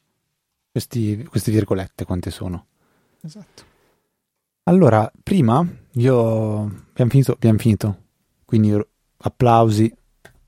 Questi, 0.71 1.23
queste 1.29 1.51
virgolette 1.51 2.05
quante 2.05 2.29
sono? 2.29 2.65
Esatto. 3.21 3.63
Allora, 4.63 5.09
prima 5.23 5.65
io 5.93 6.59
abbiamo 6.61 7.09
finito, 7.09 7.31
abbiamo 7.33 7.57
finito. 7.57 7.97
quindi 8.45 8.77
applausi, 9.19 9.91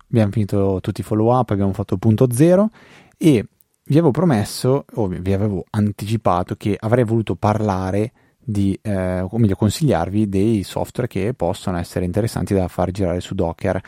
abbiamo 0.09 0.31
finito 0.31 0.79
tutti 0.81 1.01
i 1.01 1.03
follow 1.03 1.37
up, 1.37 1.49
abbiamo 1.51 1.73
fatto 1.73 1.93
il 1.95 1.99
punto 1.99 2.31
zero 2.31 2.69
e 3.17 3.45
vi 3.83 3.97
avevo 3.97 4.11
promesso, 4.11 4.85
o 4.93 5.07
vi 5.07 5.33
avevo 5.33 5.65
anticipato 5.71 6.55
che 6.55 6.77
avrei 6.79 7.03
voluto 7.03 7.35
parlare 7.35 8.11
di, 8.49 8.77
eh, 8.81 9.21
o 9.21 9.37
meglio, 9.37 9.55
consigliarvi 9.55 10.27
dei 10.27 10.63
software 10.63 11.07
che 11.07 11.33
possono 11.33 11.77
essere 11.77 12.05
interessanti 12.05 12.53
da 12.53 12.67
far 12.67 12.91
girare 12.91 13.19
su 13.21 13.35
Docker. 13.35 13.81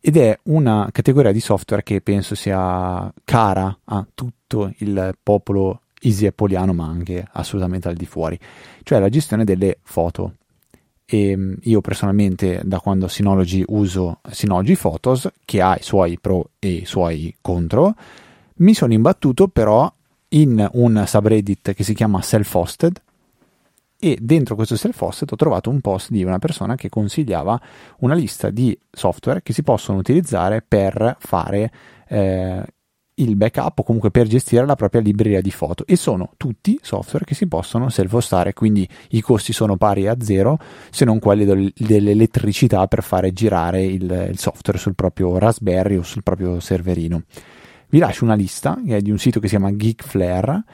Ed 0.00 0.16
è 0.16 0.38
una 0.44 0.88
categoria 0.92 1.32
di 1.32 1.40
software 1.40 1.82
che 1.82 2.00
penso 2.00 2.34
sia 2.34 3.12
cara 3.24 3.78
a 3.84 4.06
tutto 4.14 4.72
il 4.78 5.14
popolo 5.22 5.82
easy 6.00 6.26
appoliano, 6.26 6.72
ma 6.72 6.86
anche 6.86 7.26
assolutamente 7.32 7.88
al 7.88 7.94
di 7.94 8.06
fuori, 8.06 8.38
cioè 8.82 8.98
la 8.98 9.10
gestione 9.10 9.44
delle 9.44 9.78
foto. 9.82 10.36
E 11.04 11.36
mm, 11.36 11.54
io 11.62 11.80
personalmente, 11.82 12.62
da 12.64 12.80
quando 12.80 13.08
Synology 13.08 13.62
uso 13.66 14.20
Synology 14.30 14.76
Photos, 14.76 15.30
che 15.44 15.60
ha 15.60 15.76
i 15.76 15.82
suoi 15.82 16.18
pro 16.18 16.50
e 16.58 16.70
i 16.70 16.84
suoi 16.86 17.34
contro, 17.42 17.94
mi 18.56 18.72
sono 18.72 18.94
imbattuto 18.94 19.48
però 19.48 19.92
in 20.28 20.66
un 20.72 21.02
subreddit 21.06 21.74
che 21.74 21.84
si 21.84 21.92
chiama 21.92 22.22
Self-Hosted, 22.22 23.02
e 24.00 24.18
dentro 24.20 24.54
questo 24.54 24.76
self-hosted 24.76 25.30
ho 25.30 25.36
trovato 25.36 25.68
un 25.68 25.80
post 25.80 26.10
di 26.10 26.24
una 26.24 26.38
persona 26.38 26.74
che 26.74 26.88
consigliava 26.88 27.60
una 27.98 28.14
lista 28.14 28.48
di 28.48 28.76
software 28.90 29.42
che 29.42 29.52
si 29.52 29.62
possono 29.62 29.98
utilizzare 29.98 30.64
per 30.66 31.16
fare 31.20 31.70
eh, 32.08 32.64
il 33.14 33.36
backup 33.36 33.80
o 33.80 33.82
comunque 33.82 34.10
per 34.10 34.26
gestire 34.26 34.64
la 34.64 34.74
propria 34.74 35.02
libreria 35.02 35.42
di 35.42 35.50
foto. 35.50 35.84
E 35.86 35.96
sono 35.96 36.32
tutti 36.38 36.78
software 36.80 37.26
che 37.26 37.34
si 37.34 37.46
possono 37.46 37.90
self-hostare 37.90 38.54
quindi 38.54 38.88
i 39.10 39.20
costi 39.20 39.52
sono 39.52 39.76
pari 39.76 40.08
a 40.08 40.16
zero 40.18 40.58
se 40.90 41.04
non 41.04 41.18
quelli 41.18 41.44
del, 41.44 41.70
dell'elettricità 41.76 42.86
per 42.86 43.02
fare 43.02 43.32
girare 43.32 43.84
il, 43.84 44.28
il 44.30 44.38
software 44.38 44.78
sul 44.78 44.94
proprio 44.94 45.38
Raspberry 45.38 45.96
o 45.96 46.02
sul 46.02 46.22
proprio 46.22 46.58
serverino. 46.58 47.22
Vi 47.90 47.98
lascio 47.98 48.24
una 48.24 48.34
lista 48.34 48.80
che 48.86 48.96
è 48.96 49.00
di 49.00 49.10
un 49.10 49.18
sito 49.18 49.40
che 49.40 49.48
si 49.48 49.56
chiama 49.56 49.76
Geekflare 49.76 50.64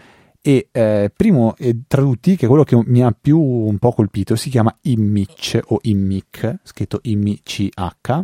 e 0.47 0.69
eh, 0.71 1.11
primo 1.15 1.57
eh, 1.59 1.81
tra 1.89 2.01
tutti, 2.03 2.37
che 2.37 2.47
è 2.47 2.49
quello 2.49 2.63
che 2.63 2.81
mi 2.87 3.03
ha 3.03 3.11
più 3.11 3.41
un 3.41 3.79
po' 3.79 3.91
colpito, 3.91 4.37
si 4.37 4.49
chiama 4.49 4.73
Immic 4.83 5.61
o 5.67 5.81
Immic, 5.83 6.59
scritto 6.63 7.01
IMCH, 7.03 8.21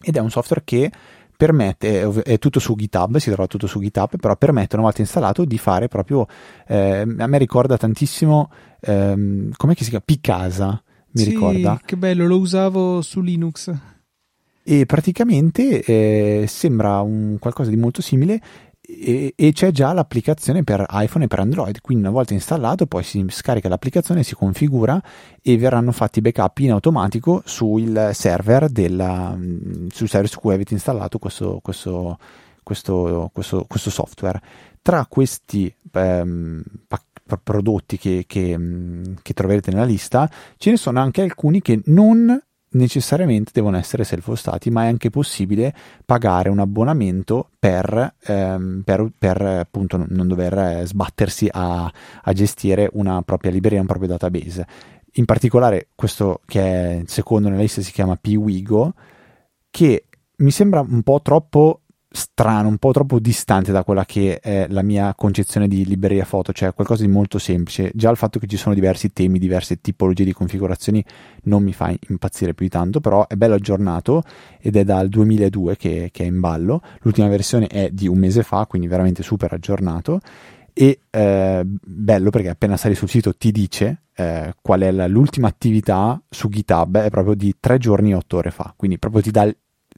ed 0.00 0.16
è 0.16 0.20
un 0.20 0.30
software 0.30 0.62
che 0.64 0.90
permette, 1.36 2.22
è 2.22 2.38
tutto 2.38 2.60
su 2.60 2.74
GitHub, 2.74 3.18
si 3.18 3.30
trova 3.30 3.46
tutto 3.46 3.66
su 3.66 3.78
GitHub, 3.78 4.18
però 4.18 4.36
permette 4.36 4.76
una 4.76 4.86
volta 4.86 5.02
installato 5.02 5.44
di 5.44 5.58
fare 5.58 5.86
proprio, 5.88 6.26
eh, 6.66 7.00
a 7.00 7.26
me 7.26 7.36
ricorda 7.36 7.76
tantissimo, 7.76 8.50
ehm, 8.80 9.50
com'è 9.54 9.74
che 9.74 9.84
si 9.84 9.90
chiama? 9.90 10.04
Picasa, 10.06 10.82
mi 11.10 11.22
sì, 11.24 11.28
ricorda. 11.28 11.78
che 11.84 11.98
bello, 11.98 12.26
lo 12.26 12.38
usavo 12.38 13.02
su 13.02 13.20
Linux. 13.20 13.70
E 14.66 14.86
praticamente 14.86 15.82
eh, 15.82 16.46
sembra 16.48 17.02
un 17.02 17.36
qualcosa 17.38 17.68
di 17.68 17.76
molto 17.76 18.00
simile 18.00 18.40
e, 18.86 19.32
e, 19.34 19.52
c'è 19.52 19.70
già 19.70 19.94
l'applicazione 19.94 20.62
per 20.62 20.84
iPhone 20.90 21.24
e 21.24 21.28
per 21.28 21.38
Android, 21.38 21.80
quindi 21.80 22.04
una 22.04 22.12
volta 22.12 22.34
installato 22.34 22.86
poi 22.86 23.02
si 23.02 23.24
scarica 23.28 23.68
l'applicazione, 23.68 24.22
si 24.22 24.34
configura 24.34 25.02
e 25.40 25.56
verranno 25.56 25.90
fatti 25.90 26.20
backup 26.20 26.58
in 26.58 26.72
automatico 26.72 27.42
sul 27.46 28.10
server, 28.12 28.68
della, 28.68 29.36
sul 29.88 30.08
server 30.08 30.28
su 30.28 30.38
cui 30.38 30.52
avete 30.52 30.74
installato 30.74 31.18
questo, 31.18 31.60
questo, 31.62 32.18
questo, 32.62 33.30
questo, 33.32 33.90
software. 33.90 34.40
Tra 34.82 35.06
questi 35.06 35.74
ehm, 35.90 36.62
prodotti 37.42 37.96
che, 37.96 38.24
che, 38.26 38.58
che 39.22 39.32
troverete 39.32 39.70
nella 39.70 39.84
lista 39.84 40.30
ce 40.58 40.70
ne 40.70 40.76
sono 40.76 41.00
anche 41.00 41.22
alcuni 41.22 41.62
che 41.62 41.80
non 41.86 42.38
necessariamente 42.74 43.50
devono 43.52 43.76
essere 43.76 44.04
self-hostati, 44.04 44.70
ma 44.70 44.84
è 44.84 44.86
anche 44.86 45.10
possibile 45.10 45.74
pagare 46.04 46.48
un 46.48 46.58
abbonamento 46.58 47.50
per, 47.58 48.14
ehm, 48.20 48.82
per, 48.84 49.10
per 49.18 49.42
appunto 49.42 50.04
non 50.08 50.28
dover 50.28 50.86
sbattersi 50.86 51.48
a, 51.50 51.90
a, 52.22 52.32
gestire 52.32 52.88
una 52.92 53.22
propria 53.22 53.50
libreria, 53.50 53.80
un 53.80 53.86
proprio 53.86 54.08
database. 54.08 54.66
In 55.16 55.24
particolare 55.24 55.88
questo 55.94 56.40
che 56.46 56.60
è 56.60 57.02
secondo 57.06 57.48
nella 57.48 57.60
lista 57.60 57.82
si 57.82 57.92
chiama 57.92 58.16
Piwigo, 58.16 58.94
che 59.70 60.06
mi 60.36 60.50
sembra 60.50 60.80
un 60.80 61.02
po' 61.02 61.20
troppo 61.22 61.80
strano, 62.14 62.68
un 62.68 62.78
po' 62.78 62.92
troppo 62.92 63.18
distante 63.18 63.72
da 63.72 63.82
quella 63.82 64.04
che 64.04 64.38
è 64.38 64.66
la 64.68 64.82
mia 64.82 65.12
concezione 65.16 65.66
di 65.66 65.84
libreria 65.84 66.24
foto, 66.24 66.52
cioè 66.52 66.72
qualcosa 66.72 67.02
di 67.02 67.08
molto 67.08 67.38
semplice. 67.38 67.90
Già 67.92 68.08
il 68.08 68.16
fatto 68.16 68.38
che 68.38 68.46
ci 68.46 68.56
sono 68.56 68.72
diversi 68.72 69.12
temi, 69.12 69.40
diverse 69.40 69.80
tipologie 69.80 70.24
di 70.24 70.32
configurazioni 70.32 71.04
non 71.44 71.64
mi 71.64 71.72
fa 71.72 71.92
impazzire 72.08 72.54
più 72.54 72.66
di 72.66 72.70
tanto, 72.70 73.00
però 73.00 73.26
è 73.26 73.34
bello 73.34 73.54
aggiornato 73.54 74.22
ed 74.60 74.76
è 74.76 74.84
dal 74.84 75.08
2002 75.08 75.76
che, 75.76 76.10
che 76.12 76.22
è 76.22 76.26
in 76.26 76.38
ballo. 76.38 76.82
L'ultima 77.00 77.26
versione 77.26 77.66
è 77.66 77.90
di 77.90 78.06
un 78.06 78.18
mese 78.18 78.44
fa, 78.44 78.64
quindi 78.66 78.86
veramente 78.86 79.24
super 79.24 79.52
aggiornato. 79.52 80.20
E 80.72 81.00
eh, 81.10 81.62
bello 81.64 82.30
perché 82.30 82.48
appena 82.48 82.76
sali 82.76 82.94
sul 82.94 83.08
sito 83.08 83.34
ti 83.36 83.52
dice 83.52 84.02
eh, 84.14 84.54
qual 84.60 84.80
è 84.80 85.08
l'ultima 85.08 85.48
attività 85.48 86.20
su 86.28 86.48
GitHub, 86.48 86.98
è 86.98 87.10
proprio 87.10 87.34
di 87.34 87.54
tre 87.58 87.78
giorni 87.78 88.10
e 88.10 88.14
otto 88.14 88.36
ore 88.38 88.50
fa, 88.50 88.72
quindi 88.76 88.98
proprio 88.98 89.22
ti 89.22 89.30
dà 89.30 89.52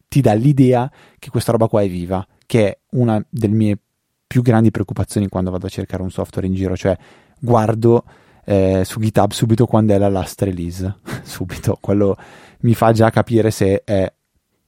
ti 0.09 0.20
dà 0.20 0.32
l'idea 0.32 0.90
che 1.18 1.30
questa 1.30 1.52
roba 1.52 1.68
qua 1.68 1.82
è 1.82 1.88
viva, 1.88 2.26
che 2.46 2.68
è 2.68 2.78
una 2.90 3.24
delle 3.28 3.54
mie 3.54 3.78
più 4.26 4.42
grandi 4.42 4.70
preoccupazioni 4.70 5.28
quando 5.28 5.50
vado 5.50 5.66
a 5.66 5.70
cercare 5.70 6.02
un 6.02 6.11
software 6.11 6.46
in 6.46 6.54
giro, 6.54 6.76
cioè 6.76 6.96
guardo 7.40 8.04
eh, 8.44 8.82
su 8.84 9.00
GitHub 9.00 9.32
subito 9.32 9.66
quando 9.66 9.94
è 9.94 9.98
la 9.98 10.09
last 10.09 10.40
release, 10.42 10.98
subito, 11.22 11.78
quello 11.80 12.16
mi 12.61 12.74
fa 12.74 12.92
già 12.92 13.11
capire 13.11 13.50
se 13.50 13.82
è 13.84 14.12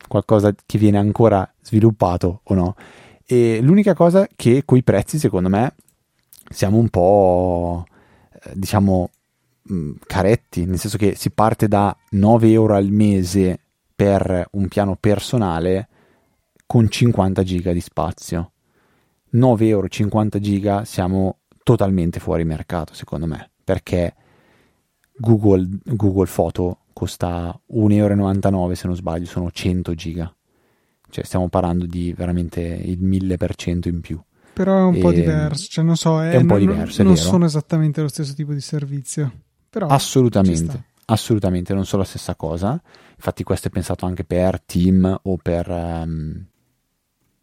qualcosa 0.06 0.54
che 0.66 0.78
viene 0.78 0.98
ancora 0.98 1.50
sviluppato 1.62 2.40
o 2.44 2.54
no. 2.54 2.74
E 3.24 3.60
l'unica 3.60 3.94
cosa 3.94 4.26
che 4.34 4.62
coi 4.64 4.82
prezzi, 4.82 5.18
secondo 5.18 5.48
me, 5.48 5.74
siamo 6.50 6.78
un 6.78 6.88
po', 6.88 7.84
eh, 8.32 8.52
diciamo, 8.54 9.10
mh, 9.62 9.90
caretti, 10.06 10.64
nel 10.64 10.78
senso 10.78 10.96
che 10.96 11.14
si 11.14 11.30
parte 11.30 11.68
da 11.68 11.94
9 12.10 12.50
euro 12.50 12.74
al 12.74 12.88
mese 12.88 13.60
per 13.98 14.46
un 14.52 14.68
piano 14.68 14.94
personale 14.94 15.88
con 16.66 16.88
50 16.88 17.42
giga 17.42 17.72
di 17.72 17.80
spazio. 17.80 18.52
9 19.30 19.66
euro 19.66 19.88
50 19.88 20.38
giga 20.38 20.84
siamo 20.84 21.38
totalmente 21.64 22.20
fuori 22.20 22.44
mercato 22.44 22.94
secondo 22.94 23.26
me 23.26 23.50
perché 23.64 24.14
Google, 25.16 25.68
Google 25.82 26.30
Photo 26.32 26.82
costa 26.92 27.60
1,99 27.72 27.92
euro 27.96 28.74
se 28.76 28.86
non 28.86 28.94
sbaglio 28.94 29.26
sono 29.26 29.50
100 29.50 29.94
giga. 29.94 30.32
Cioè 31.10 31.24
stiamo 31.24 31.48
parlando 31.48 31.84
di 31.84 32.14
veramente 32.16 32.60
il 32.60 33.02
1000% 33.02 33.88
in 33.88 34.00
più. 34.00 34.20
Però 34.52 34.78
è 34.78 34.82
un 34.82 34.94
e 34.94 35.00
po' 35.00 35.10
diverso 35.10 35.66
cioè 35.68 35.84
non 35.84 35.96
so 35.96 36.22
è, 36.22 36.30
è 36.30 36.36
un 36.36 36.46
po' 36.46 36.58
diverso 36.58 37.02
non 37.02 37.16
sono 37.16 37.46
esattamente 37.46 38.00
lo 38.00 38.08
stesso 38.08 38.32
tipo 38.34 38.52
di 38.52 38.60
servizio 38.60 39.32
però 39.70 39.86
assolutamente 39.86 40.84
assolutamente 41.06 41.74
non 41.74 41.86
sono 41.86 42.02
la 42.02 42.08
stessa 42.08 42.34
cosa 42.34 42.80
Infatti 43.18 43.42
questo 43.42 43.66
è 43.66 43.70
pensato 43.70 44.06
anche 44.06 44.24
per 44.24 44.60
team 44.60 45.20
o 45.22 45.36
per... 45.36 45.68
Um, 45.68 46.46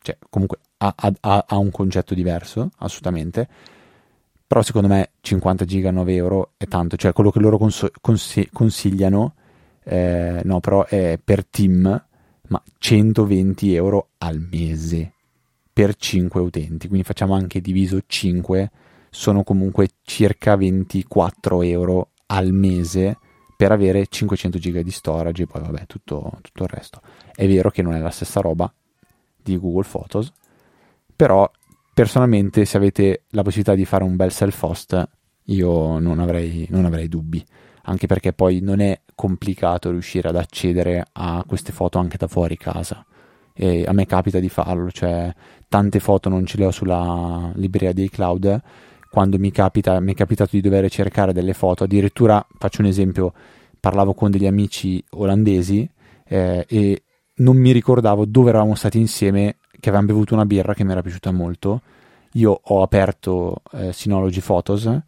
cioè 0.01 0.17
comunque 0.29 0.59
ha, 0.77 0.93
ha, 0.95 1.45
ha, 1.47 1.57
un 1.57 1.69
concetto 1.69 2.13
diverso, 2.13 2.71
assolutamente. 2.77 3.47
Però 4.47 4.61
secondo 4.61 4.87
me 4.87 5.11
50 5.19 5.65
giga 5.65 5.91
9 5.91 6.13
euro 6.13 6.51
è 6.55 6.65
tanto, 6.65 6.95
cioè 6.95 7.11
quello 7.11 7.31
che 7.31 7.39
loro 7.39 7.57
cons- 7.57 7.89
cons- 7.99 8.47
consigliano, 8.53 9.33
eh, 9.83 10.41
no, 10.43 10.59
però 10.61 10.85
è 10.85 11.19
per 11.21 11.45
team, 11.45 12.05
ma 12.47 12.63
120 12.77 13.75
euro 13.75 14.09
al 14.19 14.47
mese 14.49 15.11
per 15.73 15.95
5 15.95 16.39
utenti, 16.39 16.87
quindi 16.87 17.05
facciamo 17.05 17.33
anche 17.33 17.59
diviso 17.59 17.99
5, 18.05 18.71
sono 19.09 19.43
comunque 19.43 19.89
circa 20.03 20.55
24 20.55 21.63
euro 21.63 22.11
al 22.27 22.53
mese 22.53 23.17
per 23.55 23.71
avere 23.71 24.07
500 24.07 24.57
giga 24.57 24.81
di 24.81 24.91
storage 24.91 25.43
e 25.43 25.47
poi 25.47 25.61
vabbè 25.61 25.85
tutto, 25.85 26.39
tutto 26.41 26.63
il 26.63 26.69
resto. 26.69 27.01
È 27.33 27.47
vero 27.47 27.69
che 27.71 27.81
non 27.81 27.93
è 27.93 27.99
la 27.99 28.09
stessa 28.09 28.41
roba 28.41 28.71
di 29.41 29.57
Google 29.57 29.87
Photos, 29.89 30.31
però 31.15 31.49
personalmente 31.93 32.65
se 32.65 32.77
avete 32.77 33.23
la 33.29 33.41
possibilità 33.41 33.75
di 33.75 33.85
fare 33.85 34.03
un 34.03 34.15
bel 34.15 34.31
self-host 34.31 35.09
io 35.45 35.99
non 35.99 36.19
avrei, 36.19 36.65
non 36.69 36.85
avrei 36.85 37.07
dubbi, 37.07 37.43
anche 37.83 38.07
perché 38.07 38.33
poi 38.33 38.59
non 38.61 38.79
è 38.79 38.99
complicato 39.13 39.91
riuscire 39.91 40.29
ad 40.29 40.35
accedere 40.35 41.05
a 41.11 41.43
queste 41.45 41.71
foto 41.71 41.99
anche 41.99 42.17
da 42.17 42.27
fuori 42.27 42.57
casa. 42.57 43.05
E 43.53 43.85
a 43.85 43.93
me 43.93 44.05
capita 44.05 44.39
di 44.39 44.49
farlo, 44.49 44.89
cioè 44.91 45.33
tante 45.69 45.99
foto 45.99 46.29
non 46.29 46.45
ce 46.45 46.57
le 46.57 46.65
ho 46.65 46.71
sulla 46.71 47.51
libreria 47.55 47.93
di 47.93 48.03
iCloud. 48.03 48.61
Quando 49.15 49.39
mi, 49.39 49.49
capita, 49.49 49.97
mi 50.01 50.11
è 50.11 50.13
capitato 50.13 50.49
di 50.51 50.61
dover 50.61 50.91
cercare 50.91 51.31
delle 51.31 51.53
foto, 51.53 51.85
addirittura 51.85 52.45
faccio 52.57 52.81
un 52.81 52.87
esempio, 52.87 53.31
parlavo 53.79 54.13
con 54.13 54.29
degli 54.29 54.45
amici 54.45 55.01
olandesi 55.11 55.89
eh, 56.27 56.65
e 56.67 57.03
non 57.35 57.55
mi 57.55 57.71
ricordavo 57.71 58.25
dove 58.25 58.49
eravamo 58.49 58.75
stati 58.75 58.99
insieme, 58.99 59.55
che 59.79 59.87
avevamo 59.87 60.07
bevuto 60.07 60.33
una 60.33 60.45
birra 60.45 60.73
che 60.73 60.83
mi 60.83 60.91
era 60.91 61.01
piaciuta 61.01 61.31
molto. 61.31 61.81
Io 62.33 62.59
ho 62.61 62.81
aperto 62.81 63.61
eh, 63.71 63.93
Synology 63.93 64.41
Photos 64.41 64.99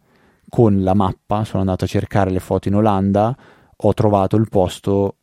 con 0.48 0.82
la 0.82 0.94
mappa, 0.94 1.44
sono 1.44 1.60
andato 1.60 1.84
a 1.84 1.88
cercare 1.88 2.30
le 2.30 2.40
foto 2.40 2.68
in 2.68 2.76
Olanda, 2.76 3.36
ho 3.76 3.92
trovato 3.92 4.36
il 4.36 4.48
posto 4.48 5.16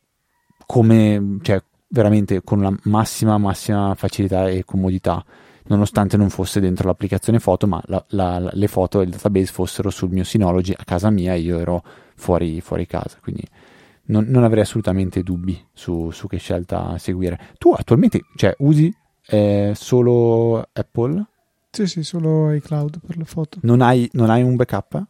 come, 0.64 1.38
cioè, 1.42 1.60
veramente 1.88 2.40
con 2.44 2.60
la 2.60 2.72
massima, 2.84 3.36
massima 3.36 3.96
facilità 3.96 4.46
e 4.46 4.62
comodità, 4.64 5.24
nonostante 5.68 6.16
non 6.16 6.30
fosse 6.30 6.60
dentro 6.60 6.86
l'applicazione 6.86 7.38
foto, 7.38 7.66
ma 7.66 7.80
la, 7.86 8.04
la, 8.08 8.50
le 8.52 8.68
foto 8.68 9.00
e 9.00 9.04
il 9.04 9.10
database 9.10 9.52
fossero 9.52 9.90
sul 9.90 10.10
mio 10.10 10.24
Synology 10.24 10.74
a 10.76 10.84
casa 10.84 11.10
mia, 11.10 11.34
io 11.34 11.58
ero 11.58 11.82
fuori, 12.14 12.60
fuori 12.60 12.86
casa, 12.86 13.18
quindi 13.20 13.42
non, 14.06 14.24
non, 14.28 14.44
avrei 14.44 14.62
assolutamente 14.62 15.22
dubbi 15.22 15.60
su, 15.72 16.10
su, 16.10 16.26
che 16.26 16.38
scelta 16.38 16.96
seguire. 16.98 17.38
Tu 17.58 17.72
attualmente, 17.72 18.20
cioè, 18.36 18.54
usi 18.58 18.94
eh, 19.26 19.72
solo 19.74 20.68
Apple? 20.72 21.24
Sì, 21.70 21.86
sì, 21.86 22.02
solo 22.02 22.52
iCloud 22.52 23.00
per 23.04 23.16
le 23.16 23.24
foto. 23.24 23.58
Non 23.62 23.80
hai, 23.80 24.08
non 24.12 24.30
hai 24.30 24.42
un 24.42 24.56
backup? 24.56 25.04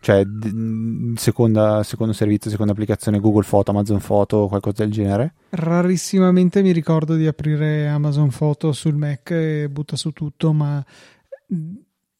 Cioè, 0.00 0.24
d- 0.24 1.16
seconda, 1.16 1.82
secondo 1.82 2.12
servizio, 2.12 2.50
seconda 2.50 2.72
applicazione, 2.72 3.18
Google 3.18 3.42
Foto, 3.42 3.70
Amazon 3.72 4.00
Foto, 4.00 4.46
qualcosa 4.46 4.84
del 4.84 4.92
genere? 4.92 5.34
Rarissimamente 5.50 6.62
mi 6.62 6.72
ricordo 6.72 7.14
di 7.16 7.26
aprire 7.26 7.88
Amazon 7.88 8.30
Foto 8.30 8.72
sul 8.72 8.94
Mac 8.94 9.30
e 9.30 9.68
butta 9.68 9.96
su 9.96 10.12
tutto, 10.12 10.52
ma 10.52 10.84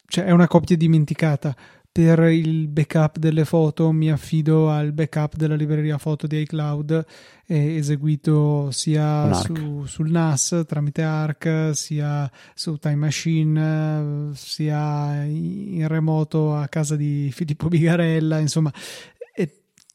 cioè, 0.07 0.25
è 0.25 0.31
una 0.31 0.49
copia 0.49 0.77
dimenticata 0.77 1.55
per 1.91 2.21
il 2.31 2.69
backup 2.69 3.19
delle 3.19 3.45
foto 3.45 3.91
mi 3.91 4.11
affido 4.11 4.71
al 4.71 4.93
backup 4.93 5.37
della 5.37 5.57
libreria 5.57 5.99
foto 5.99 6.27
di 6.27 6.41
iCloud 6.43 7.05
eh, 7.47 7.77
eseguito 7.77 8.71
sia 8.71 9.33
su, 9.33 9.85
sul 9.87 10.11
NAS 10.11 10.65
tramite 10.67 11.03
ARC 11.03 11.71
sia 11.73 12.31
su 12.55 12.77
Time 12.77 12.95
Machine 12.97 14.31
sia 14.35 15.25
in 15.25 15.87
remoto 15.89 16.55
a 16.55 16.69
casa 16.69 16.95
di 16.95 17.31
Filippo 17.33 17.69
Bigarella 17.69 18.39
insomma 18.39 18.73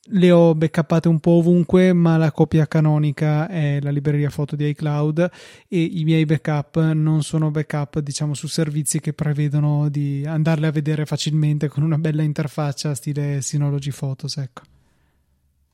le 0.07 0.31
ho 0.31 0.53
backuppate 0.53 1.07
un 1.07 1.19
po' 1.19 1.31
ovunque, 1.31 1.93
ma 1.93 2.17
la 2.17 2.31
copia 2.31 2.67
canonica 2.67 3.47
è 3.47 3.79
la 3.81 3.89
libreria 3.89 4.29
foto 4.29 4.55
di 4.55 4.67
iCloud 4.67 5.29
e 5.67 5.81
i 5.81 6.03
miei 6.03 6.25
backup 6.25 6.91
non 6.91 7.23
sono 7.23 7.51
backup, 7.51 7.99
diciamo, 7.99 8.33
su 8.33 8.47
servizi 8.47 8.99
che 8.99 9.13
prevedono 9.13 9.87
di 9.89 10.23
andarle 10.25 10.67
a 10.67 10.71
vedere 10.71 11.05
facilmente 11.05 11.69
con 11.69 11.83
una 11.83 11.97
bella 11.97 12.21
interfaccia 12.21 12.93
stile 12.95 13.41
Synology 13.41 13.91
Photos, 13.91 14.37
ecco. 14.37 14.61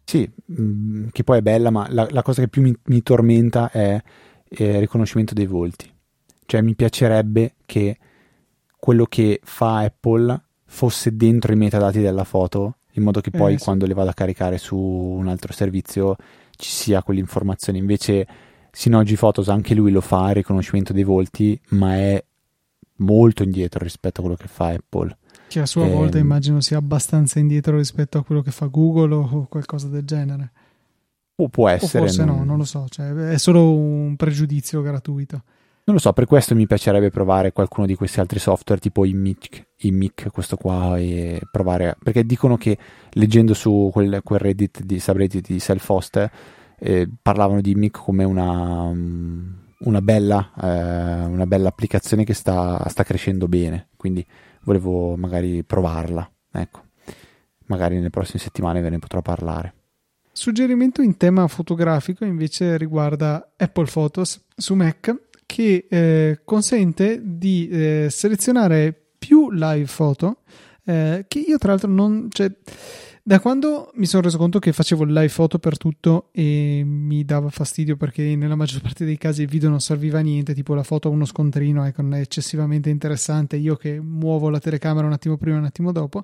Sì, 0.03 0.30
mm, 0.59 1.07
che 1.11 1.23
poi 1.23 1.39
è 1.39 1.41
bella, 1.41 1.71
ma 1.71 1.88
la, 1.89 2.07
la 2.09 2.21
cosa 2.21 2.41
che 2.41 2.47
più 2.47 2.61
mi, 2.61 2.75
mi 2.86 3.01
tormenta 3.01 3.71
è 3.71 4.01
il 4.49 4.80
riconoscimento 4.80 5.34
dei 5.34 5.45
volti. 5.45 5.91
Cioè 6.45 6.61
mi 6.61 6.75
piacerebbe 6.75 7.55
che 7.65 7.97
quello 8.77 9.05
che 9.05 9.39
fa 9.43 9.80
Apple 9.80 10.41
fosse 10.65 11.15
dentro 11.15 11.51
i 11.51 11.55
metadati 11.55 11.99
della 11.99 12.23
foto 12.23 12.78
in 13.00 13.06
modo 13.06 13.22
che 13.22 13.32
poi 13.32 13.54
eh, 13.54 13.58
sì. 13.58 13.64
quando 13.64 13.86
le 13.86 13.93
vado 13.93 14.10
a 14.10 14.14
caricare 14.14 14.58
su 14.58 14.78
un 14.78 15.28
altro 15.28 15.52
servizio 15.54 16.16
ci 16.56 16.70
sia 16.70 17.02
quell'informazione. 17.02 17.80
Invece 17.80 18.28
Synology 18.72 19.16
Photos 19.16 19.50
anche 19.50 19.74
lui 19.74 19.91
lo 19.91 20.02
fa, 20.02 20.30
il 20.30 20.36
riconoscimento 20.36 20.93
dei 20.93 21.04
volti, 21.04 21.60
ma 21.70 21.95
è 21.95 22.24
molto 22.97 23.43
indietro 23.43 23.84
rispetto 23.84 24.20
a 24.20 24.24
quello 24.24 24.38
che 24.38 24.47
fa 24.47 24.68
Apple. 24.68 25.18
Che 25.47 25.60
a 25.60 25.66
sua 25.66 25.88
eh, 25.88 25.89
volta 25.89 26.18
immagino 26.18 26.62
sia 26.62 26.78
abbastanza 26.78 27.39
indietro 27.39 27.78
rispetto 27.78 28.20
a 28.20 28.24
quello 28.24 28.41
che 28.41 28.52
fa 28.52 28.68
Google 28.68 29.16
o 29.16 29.47
qualcosa 29.50 29.88
del 29.88 30.06
genere. 30.06 30.52
O 31.36 31.47
può 31.47 31.70
essere. 31.70 32.04
O 32.04 32.06
forse 32.06 32.24
non... 32.24 32.38
no, 32.38 32.43
non 32.43 32.58
lo 32.58 32.66
so, 32.66 32.86
cioè, 32.89 33.12
è 33.14 33.38
solo 33.38 33.74
un 33.74 34.16
pregiudizio 34.16 34.82
gratuito. 34.82 35.43
Non 35.90 35.98
lo 35.98 36.04
so, 36.04 36.14
per 36.14 36.28
questo 36.28 36.54
mi 36.54 36.68
piacerebbe 36.68 37.10
provare 37.10 37.52
qualcuno 37.52 37.88
di 37.88 37.96
questi 37.96 38.20
altri 38.20 38.38
software 38.38 38.80
tipo 38.80 39.06
Imic, 39.06 39.70
Imic 39.78 40.30
questo 40.30 40.56
qua, 40.56 41.00
e 41.00 41.42
provare, 41.50 41.98
perché 42.04 42.28
dicono 42.28 42.58
che 42.58 42.78
leggendo 43.14 43.56
su 43.56 43.90
quel, 43.92 44.22
quel 44.24 44.38
Reddit 44.38 44.84
di 44.84 45.00
subreddit 45.00 45.48
di 45.48 45.60
Self-Host 45.60 46.30
eh, 46.78 47.10
parlavano 47.20 47.60
di 47.60 47.72
Imic 47.72 47.98
come 47.98 48.24
una, 48.24 48.84
una, 49.80 50.02
bella, 50.02 50.52
eh, 50.62 51.26
una 51.26 51.48
bella 51.48 51.70
applicazione 51.70 52.24
che 52.24 52.36
sta, 52.36 52.88
sta 52.88 53.02
crescendo 53.02 53.48
bene, 53.48 53.88
quindi 53.98 54.24
volevo 54.66 55.16
magari 55.16 55.64
provarla, 55.64 56.32
ecco, 56.52 56.84
magari 57.66 57.96
nelle 57.96 58.12
prossime 58.12 58.38
settimane 58.38 58.82
ve 58.82 58.92
ne 58.92 59.00
potrò 59.00 59.24
parlare. 59.24 59.74
Suggerimento 60.32 61.02
in 61.02 61.18
tema 61.18 61.48
fotografico 61.48 62.26
invece 62.26 62.78
riguarda 62.78 63.54
Apple 63.58 63.88
Photos 63.92 64.46
su 64.56 64.76
Mac 64.76 65.28
che 65.50 65.88
eh, 65.89 66.41
consente 66.45 67.20
di 67.24 67.68
eh, 67.70 68.08
selezionare 68.12 68.93
più 69.18 69.50
live 69.50 69.89
photo 69.91 70.43
eh, 70.86 71.26
che 71.28 71.39
io 71.39 71.58
tra 71.58 71.70
l'altro 71.70 71.89
non 71.89 72.28
cioè, 72.30 72.52
da 73.24 73.39
quando 73.39 73.89
mi 73.95 74.06
sono 74.06 74.22
reso 74.22 74.38
conto 74.38 74.60
che 74.60 74.72
facevo 74.72 75.06
live 75.06 75.30
photo 75.30 75.58
per 75.58 75.78
tutto 75.78 76.30
e 76.32 76.84
mi 76.86 77.26
dava 77.26 77.50
fastidio 77.50 77.97
perché 77.97 78.36
nella 78.36 78.56
maggior 78.56 78.82
parte 78.82 79.06
dei 79.06 79.18
casi 79.18 79.41
il 79.41 79.47
video 79.50 79.70
non 79.70 79.82
serviva 79.82 80.20
a 80.20 80.22
niente, 80.22 80.54
tipo 80.54 80.76
la 80.76 80.84
foto 80.84 81.08
a 81.08 81.12
uno 81.12 81.26
scontrino 81.26 81.84
ecco, 81.84 82.04
non 82.04 82.14
è 82.14 82.20
eccessivamente 82.20 82.91
interessante, 82.91 83.56
io 83.56 83.76
che 83.76 84.00
muovo 84.00 84.50
la 84.50 84.60
telecamera 84.60 85.08
un 85.08 85.14
attimo 85.14 85.36
prima 85.36 85.56
e 85.56 85.60
un 85.60 85.66
attimo 85.66 85.91
dopo, 85.91 86.24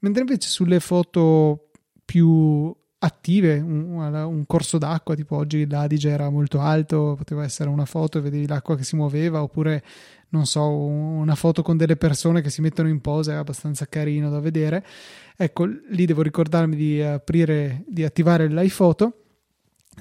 mentre 0.00 0.22
invece 0.22 0.48
sulle 0.48 0.80
foto 0.80 1.70
più 2.04 2.74
attive, 3.00 3.58
un, 3.58 3.92
un, 3.92 4.46
corso 4.46 4.78
d'acqua, 4.78 5.14
tipo 5.14 5.36
oggi 5.36 5.68
l'Adige 5.68 6.10
era 6.10 6.30
molto 6.30 6.60
alto, 6.60 7.14
poteva 7.16 7.44
essere 7.44 7.68
una 7.68 7.84
foto 7.84 8.18
e 8.18 8.20
vedevi 8.20 8.46
l'acqua 8.46 8.76
che 8.76 8.82
si 8.82 8.96
muoveva, 8.96 9.42
oppure 9.42 9.82
non 10.30 10.46
so, 10.46 10.68
una 10.68 11.34
foto 11.34 11.62
con 11.62 11.76
delle 11.76 11.96
persone 11.96 12.40
che 12.42 12.50
si 12.50 12.60
mettono 12.60 12.88
in 12.88 13.00
posa, 13.00 13.32
è 13.32 13.36
abbastanza 13.36 13.86
carino 13.86 14.30
da 14.30 14.40
vedere. 14.40 14.84
Ecco, 15.36 15.64
lì 15.64 16.04
devo 16.04 16.22
ricordarmi 16.22 16.76
di 16.76 17.00
aprire, 17.00 17.84
di 17.86 18.04
attivare 18.04 18.48
l'iPhoto. 18.48 19.22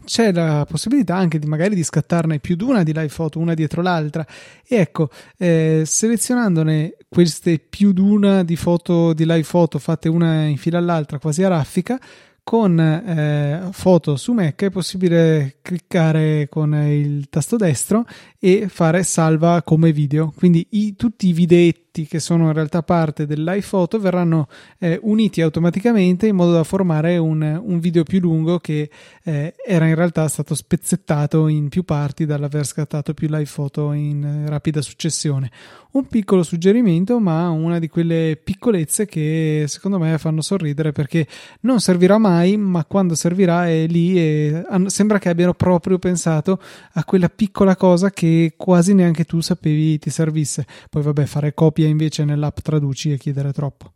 C'è 0.04 0.32
la 0.32 0.66
possibilità 0.68 1.16
anche 1.16 1.40
di 1.40 1.48
magari 1.48 1.74
di 1.74 1.84
scattarne 1.84 2.40
più 2.40 2.56
di 2.56 2.64
una 2.64 2.84
di 2.84 2.94
live 2.94 3.12
photo, 3.14 3.40
una 3.40 3.54
dietro 3.54 3.82
l'altra. 3.82 4.26
E 4.66 4.76
ecco, 4.76 5.10
eh, 5.38 5.84
selezionandone 5.86 6.98
queste 7.08 7.58
più 7.60 7.94
di 7.94 8.02
una 8.02 8.44
di 8.44 8.56
foto 8.56 9.14
di 9.14 9.26
live 9.26 9.48
photo 9.50 9.80
fatte 9.80 10.08
una 10.08 10.46
in 10.46 10.58
fila 10.58 10.78
all'altra, 10.78 11.20
quasi 11.20 11.44
a 11.44 11.48
raffica, 11.48 12.00
con 12.48 12.80
eh, 12.80 13.68
foto 13.74 14.16
su 14.16 14.32
Mac 14.32 14.64
è 14.64 14.70
possibile 14.70 15.58
cliccare 15.62 16.48
con 16.48 16.74
il 16.76 17.28
tasto 17.28 17.58
destro 17.58 18.06
e 18.40 18.70
fare 18.70 19.04
salva 19.04 19.62
come 19.64 19.92
video. 19.92 20.32
Quindi 20.34 20.66
i, 20.70 20.96
tutti 20.96 21.28
i 21.28 21.34
videetti 21.34 21.87
che 22.06 22.20
sono 22.20 22.48
in 22.48 22.54
realtà 22.54 22.84
parte 22.84 23.26
dell'iPhoto 23.26 24.00
verranno 24.00 24.48
eh, 24.78 25.00
uniti 25.02 25.42
automaticamente 25.42 26.28
in 26.28 26.36
modo 26.36 26.52
da 26.52 26.64
formare 26.64 27.18
un, 27.18 27.42
un 27.42 27.80
video 27.80 28.04
più 28.04 28.20
lungo 28.20 28.60
che 28.60 28.90
eh, 29.24 29.56
era 29.66 29.88
in 29.88 29.96
realtà 29.96 30.28
stato 30.28 30.54
spezzettato 30.54 31.48
in 31.48 31.70
più 31.70 31.84
parti 31.84 32.26
dall'aver 32.26 32.66
scattato 32.66 33.14
più 33.14 33.28
l'iPhoto 33.30 33.94
in 33.94 34.46
rapida 34.48 34.82
successione. 34.82 35.50
Un 35.90 36.06
piccolo 36.08 36.44
suggerimento, 36.44 37.20
ma 37.20 37.50
una 37.50 37.80
di 37.80 37.88
quelle 37.88 38.40
piccolezze 38.42 39.08
che 39.08 39.66
secondo 39.68 39.98
me 39.98 40.18
fanno 40.20 40.42
sorridere 40.42 40.92
perché 40.92 41.26
non 41.62 41.80
servirà 41.80 42.20
mai, 42.20 42.56
ma 42.56 42.86
quando 42.86 43.16
servirà 43.16 43.68
è 43.68 43.88
lì 43.88 44.20
e 44.20 44.64
sembra 44.88 45.18
che 45.18 45.30
abbiano 45.30 45.54
proprio 45.54 45.98
pensato 45.98 46.62
a 46.94 47.04
quella 47.04 47.30
piccola 47.30 47.76
cosa 47.76 48.12
che 48.12 48.54
quasi 48.56 48.94
neanche 48.94 49.24
tu 49.24 49.40
sapevi 49.40 49.98
ti 49.98 50.10
servisse. 50.10 50.68
Poi 50.90 51.02
vabbè, 51.02 51.26
fare 51.26 51.54
copia 51.88 51.90
invece 51.90 52.26
nell'app 52.26 52.60
traduci 52.60 53.12
e 53.12 53.18
chiedere 53.18 53.52
troppo. 53.54 53.94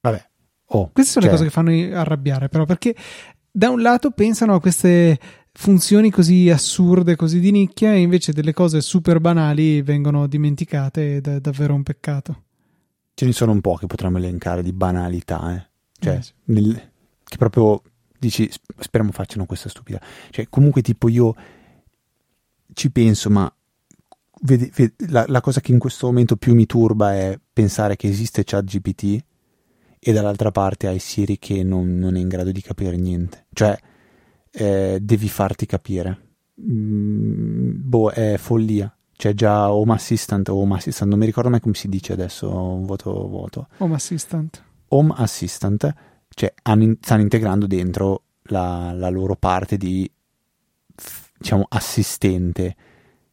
Vabbè. 0.00 0.30
Oh, 0.74 0.90
Queste 0.92 1.12
sono 1.12 1.24
cioè... 1.24 1.34
le 1.34 1.38
cose 1.38 1.44
che 1.44 1.50
fanno 1.50 1.98
arrabbiare, 1.98 2.48
però, 2.48 2.64
perché 2.64 2.94
da 3.50 3.70
un 3.70 3.82
lato 3.82 4.10
pensano 4.10 4.54
a 4.54 4.60
queste 4.60 5.18
funzioni 5.52 6.10
così 6.10 6.48
assurde, 6.48 7.16
così 7.16 7.40
di 7.40 7.50
nicchia, 7.50 7.92
e 7.92 8.00
invece 8.00 8.32
delle 8.32 8.52
cose 8.52 8.80
super 8.80 9.20
banali 9.20 9.82
vengono 9.82 10.26
dimenticate 10.26 11.16
ed 11.16 11.26
è 11.26 11.40
davvero 11.40 11.74
un 11.74 11.82
peccato. 11.82 12.44
Ce 13.14 13.26
ne 13.26 13.32
sono 13.32 13.52
un 13.52 13.60
po' 13.60 13.74
che 13.74 13.86
potremmo 13.86 14.18
elencare 14.18 14.62
di 14.62 14.72
banalità, 14.72 15.54
eh. 15.54 15.70
Cioè, 15.98 16.16
eh 16.16 16.22
sì. 16.22 16.32
nel, 16.44 16.90
che 17.22 17.36
proprio 17.36 17.82
dici 18.18 18.50
speriamo 18.78 19.12
facciano 19.12 19.44
questa 19.44 19.68
stupida. 19.68 20.00
Cioè, 20.30 20.46
comunque, 20.48 20.80
tipo, 20.80 21.08
io 21.08 21.34
ci 22.72 22.90
penso, 22.90 23.28
ma 23.28 23.54
vedi, 24.42 24.70
vedi, 24.74 24.94
la, 25.08 25.24
la, 25.28 25.40
cosa 25.40 25.60
che 25.60 25.72
in 25.72 25.78
questo 25.78 26.06
momento 26.06 26.36
più 26.36 26.54
mi 26.54 26.66
turba 26.66 27.14
è 27.14 27.38
pensare 27.52 27.96
che 27.96 28.08
esiste 28.08 28.44
ChatGPT 28.44 29.24
e 29.98 30.12
dall'altra 30.12 30.50
parte 30.50 30.88
hai 30.88 30.98
Siri 30.98 31.38
che 31.38 31.62
non, 31.62 31.96
non, 31.96 32.16
è 32.16 32.20
in 32.20 32.28
grado 32.28 32.50
di 32.50 32.60
capire 32.60 32.96
niente. 32.96 33.46
Cioè, 33.52 33.78
eh, 34.50 34.98
devi 35.00 35.28
farti 35.28 35.66
capire. 35.66 36.18
Mm, 36.60 37.70
boh, 37.74 38.10
è 38.10 38.36
follia. 38.36 38.94
C'è 39.16 39.34
già 39.34 39.72
Home 39.72 39.92
Assistant 39.92 40.48
o 40.48 40.56
Home 40.56 40.74
Assistant, 40.74 41.08
non 41.08 41.20
mi 41.20 41.26
ricordo 41.26 41.48
mai 41.48 41.60
come 41.60 41.74
si 41.74 41.88
dice 41.88 42.12
adesso, 42.12 42.50
voto 42.50 43.28
vuoto. 43.28 43.68
Home 43.78 43.94
Assistant. 43.94 44.60
Home 44.88 45.14
Assistant, 45.16 45.94
cioè 46.30 46.52
hanno, 46.62 46.96
stanno 47.00 47.22
integrando 47.22 47.68
dentro 47.68 48.24
la, 48.46 48.92
la 48.92 49.08
loro 49.08 49.36
parte 49.36 49.76
di, 49.76 50.10
diciamo, 51.38 51.66
assistente. 51.68 52.74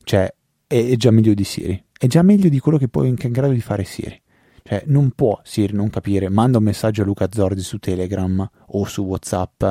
Cioè, 0.04 0.32
è, 0.70 0.96
già 0.98 1.10
meglio 1.10 1.34
di 1.34 1.44
Siri. 1.44 1.84
È 1.98 2.06
già 2.06 2.22
meglio 2.22 2.48
di 2.48 2.60
quello 2.60 2.78
che 2.78 2.88
poi 2.88 3.08
è 3.08 3.10
in 3.10 3.32
grado 3.32 3.54
di 3.54 3.62
fare 3.62 3.84
Siri. 3.84 4.22
Cioè, 4.62 4.84
non 4.86 5.10
può 5.12 5.40
Siri 5.44 5.74
non 5.74 5.90
capire. 5.90 6.30
Manda 6.30 6.60
un 6.60 6.64
messaggio 6.64 7.02
a 7.02 7.06
Luca 7.06 7.28
Zordi 7.32 7.62
su 7.62 7.80
Telegram 7.80 8.48
o 8.68 8.86
su 8.86 9.02
WhatsApp 9.02 9.64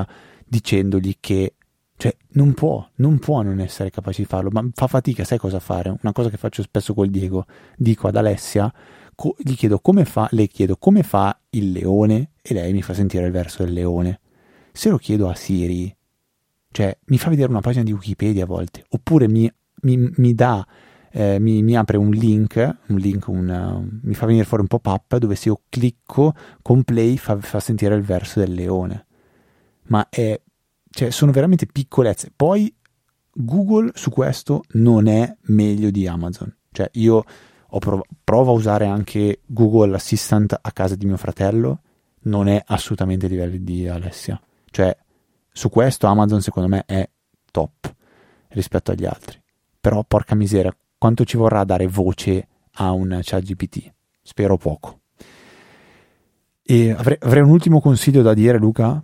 dicendogli 0.44 1.16
che 1.20 1.54
cioè, 1.96 2.16
non 2.30 2.54
può, 2.54 2.88
non 2.96 3.18
può 3.18 3.42
non 3.42 3.60
essere 3.60 3.90
capace 3.90 4.22
di 4.22 4.28
farlo, 4.28 4.50
ma 4.50 4.64
fa 4.72 4.86
fatica, 4.86 5.24
sai 5.24 5.38
cosa 5.38 5.60
fare? 5.60 5.96
Una 6.00 6.12
cosa 6.12 6.30
che 6.30 6.36
faccio 6.36 6.62
spesso 6.62 6.94
col 6.94 7.10
Diego, 7.10 7.46
dico 7.76 8.06
ad 8.06 8.16
Alessia, 8.16 8.72
co- 9.14 9.34
gli 9.38 9.54
chiedo 9.54 9.80
come 9.80 10.04
fa, 10.04 10.28
le 10.30 10.46
chiedo 10.46 10.76
come 10.76 11.02
fa 11.02 11.36
il 11.50 11.72
leone 11.72 12.32
e 12.40 12.54
lei 12.54 12.72
mi 12.72 12.82
fa 12.82 12.94
sentire 12.94 13.26
il 13.26 13.32
verso 13.32 13.64
del 13.64 13.72
leone. 13.72 14.20
Se 14.72 14.90
lo 14.90 14.96
chiedo 14.96 15.28
a 15.28 15.34
Siri, 15.34 15.94
cioè, 16.70 16.96
mi 17.06 17.18
fa 17.18 17.30
vedere 17.30 17.50
una 17.50 17.60
pagina 17.60 17.82
di 17.82 17.92
Wikipedia 17.92 18.44
a 18.44 18.46
volte, 18.46 18.84
oppure 18.90 19.26
mi, 19.26 19.50
mi, 19.82 20.10
mi 20.16 20.34
dà, 20.34 20.66
eh, 21.10 21.38
mi, 21.38 21.62
mi, 21.62 21.76
apre 21.76 21.96
un 21.96 22.10
link, 22.10 22.76
un 22.86 22.96
link 22.96 23.28
un, 23.28 24.00
mi 24.02 24.14
fa 24.14 24.26
venire 24.26 24.44
fuori 24.44 24.62
un 24.62 24.68
pop-up 24.68 25.16
dove 25.16 25.34
se 25.34 25.48
io 25.48 25.62
clicco 25.68 26.34
con 26.62 26.82
play 26.84 27.16
fa, 27.16 27.38
fa 27.38 27.60
sentire 27.60 27.94
il 27.94 28.02
verso 28.02 28.40
del 28.40 28.54
leone. 28.54 29.06
Ma 29.84 30.06
è 30.08 30.40
cioè, 30.90 31.10
sono 31.10 31.32
veramente 31.32 31.66
piccolezze. 31.66 32.32
Poi 32.34 32.74
Google 33.32 33.92
su 33.94 34.10
questo 34.10 34.64
non 34.72 35.06
è 35.06 35.32
meglio 35.42 35.90
di 35.90 36.06
Amazon. 36.06 36.54
Cioè, 36.72 36.90
io 36.94 37.24
prov- 37.78 38.04
provo 38.24 38.50
a 38.50 38.54
usare 38.54 38.86
anche 38.86 39.40
Google 39.46 39.94
Assistant 39.94 40.58
a 40.60 40.72
casa 40.72 40.96
di 40.96 41.06
mio 41.06 41.16
fratello, 41.16 41.82
non 42.22 42.48
è 42.48 42.62
assolutamente 42.66 43.26
a 43.26 43.28
livelli 43.28 43.62
di 43.62 43.86
Alessia. 43.86 44.40
Cioè, 44.70 44.96
su 45.52 45.68
questo 45.68 46.06
Amazon 46.06 46.40
secondo 46.42 46.68
me 46.68 46.84
è 46.86 47.08
top 47.50 47.94
rispetto 48.48 48.90
agli 48.90 49.04
altri. 49.04 49.40
Però, 49.88 50.04
porca 50.04 50.34
miseria, 50.34 50.76
quanto 50.98 51.24
ci 51.24 51.38
vorrà 51.38 51.64
dare 51.64 51.86
voce 51.86 52.46
a 52.72 52.90
un 52.90 53.18
chat 53.22 53.42
GPT? 53.42 53.90
Spero 54.20 54.58
poco. 54.58 55.00
E 56.62 56.90
avrei, 56.90 57.16
avrei 57.18 57.42
un 57.42 57.48
ultimo 57.48 57.80
consiglio 57.80 58.20
da 58.20 58.34
dire, 58.34 58.58
Luca. 58.58 59.02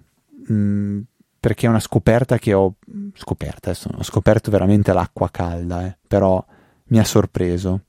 Mm, 0.53 1.01
perché 1.41 1.64
è 1.64 1.70
una 1.70 1.80
scoperta 1.80 2.37
che 2.37 2.53
ho 2.53 2.74
scoperta, 3.14 3.70
adesso 3.70 3.89
ho 3.97 4.03
scoperto 4.03 4.51
veramente 4.51 4.93
l'acqua 4.93 5.30
calda, 5.30 5.87
eh, 5.87 5.97
però 6.07 6.45
mi 6.89 6.99
ha 6.99 7.05
sorpreso. 7.05 7.85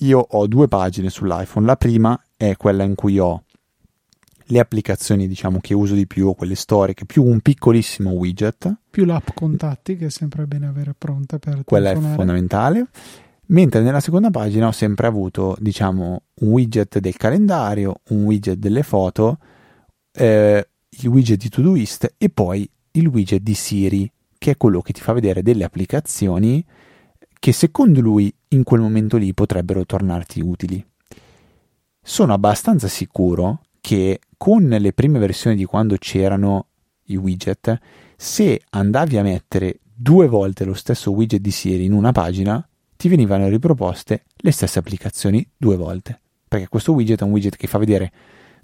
Io 0.00 0.18
ho 0.18 0.46
due 0.46 0.68
pagine 0.68 1.08
sull'iPhone, 1.08 1.64
la 1.64 1.76
prima 1.76 2.22
è 2.36 2.54
quella 2.56 2.82
in 2.82 2.94
cui 2.94 3.18
ho 3.18 3.44
le 4.50 4.58
applicazioni 4.58 5.28
diciamo 5.28 5.58
che 5.60 5.74
uso 5.74 5.94
di 5.94 6.06
più, 6.06 6.34
quelle 6.34 6.54
storiche, 6.54 7.06
più 7.06 7.24
un 7.24 7.40
piccolissimo 7.40 8.10
widget. 8.10 8.72
Più 8.90 9.04
l'app 9.04 9.28
contatti 9.34 9.96
che 9.96 10.06
è 10.06 10.10
sempre 10.10 10.46
bene 10.46 10.66
avere 10.66 10.94
pronta 10.96 11.38
per 11.38 11.62
Quella 11.64 11.88
telefonare. 11.88 12.14
è 12.14 12.16
fondamentale. 12.16 12.86
Mentre 13.46 13.80
nella 13.80 14.00
seconda 14.00 14.30
pagina 14.30 14.68
ho 14.68 14.72
sempre 14.72 15.06
avuto 15.06 15.56
diciamo 15.58 16.22
un 16.34 16.48
widget 16.50 16.98
del 16.98 17.16
calendario, 17.16 18.00
un 18.10 18.24
widget 18.24 18.58
delle 18.58 18.82
foto, 18.82 19.38
eh, 20.12 20.68
il 20.88 21.08
widget 21.08 21.40
di 21.40 21.48
Todoist 21.48 22.14
e 22.16 22.28
poi 22.28 22.68
il 22.92 23.06
widget 23.06 23.40
di 23.40 23.54
Siri, 23.54 24.10
che 24.38 24.52
è 24.52 24.56
quello 24.56 24.80
che 24.82 24.92
ti 24.92 25.00
fa 25.00 25.12
vedere 25.12 25.42
delle 25.42 25.64
applicazioni 25.64 26.64
che 27.38 27.52
secondo 27.52 28.00
lui 28.00 28.32
in 28.48 28.64
quel 28.64 28.80
momento 28.80 29.16
lì 29.16 29.32
potrebbero 29.32 29.86
tornarti 29.86 30.40
utili. 30.40 30.84
Sono 32.02 32.32
abbastanza 32.32 32.86
sicuro 32.86 33.62
che 33.80 34.20
con 34.36 34.68
le 34.68 34.92
prime 34.92 35.18
versioni 35.18 35.56
di 35.56 35.64
quando 35.64 35.96
c'erano 35.98 36.66
i 37.04 37.16
widget, 37.16 37.78
se 38.16 38.62
andavi 38.70 39.16
a 39.16 39.22
mettere 39.22 39.80
due 39.82 40.28
volte 40.28 40.64
lo 40.64 40.74
stesso 40.74 41.10
widget 41.10 41.40
di 41.40 41.50
Siri 41.50 41.84
in 41.84 41.92
una 41.92 42.12
pagina, 42.12 42.66
ti 42.96 43.08
venivano 43.08 43.48
riproposte 43.48 44.24
le 44.36 44.50
stesse 44.50 44.78
applicazioni 44.78 45.46
due 45.56 45.76
volte. 45.76 46.20
Perché 46.46 46.68
questo 46.68 46.92
widget 46.92 47.20
è 47.20 47.24
un 47.24 47.30
widget 47.30 47.56
che 47.56 47.66
fa 47.66 47.78
vedere 47.78 48.12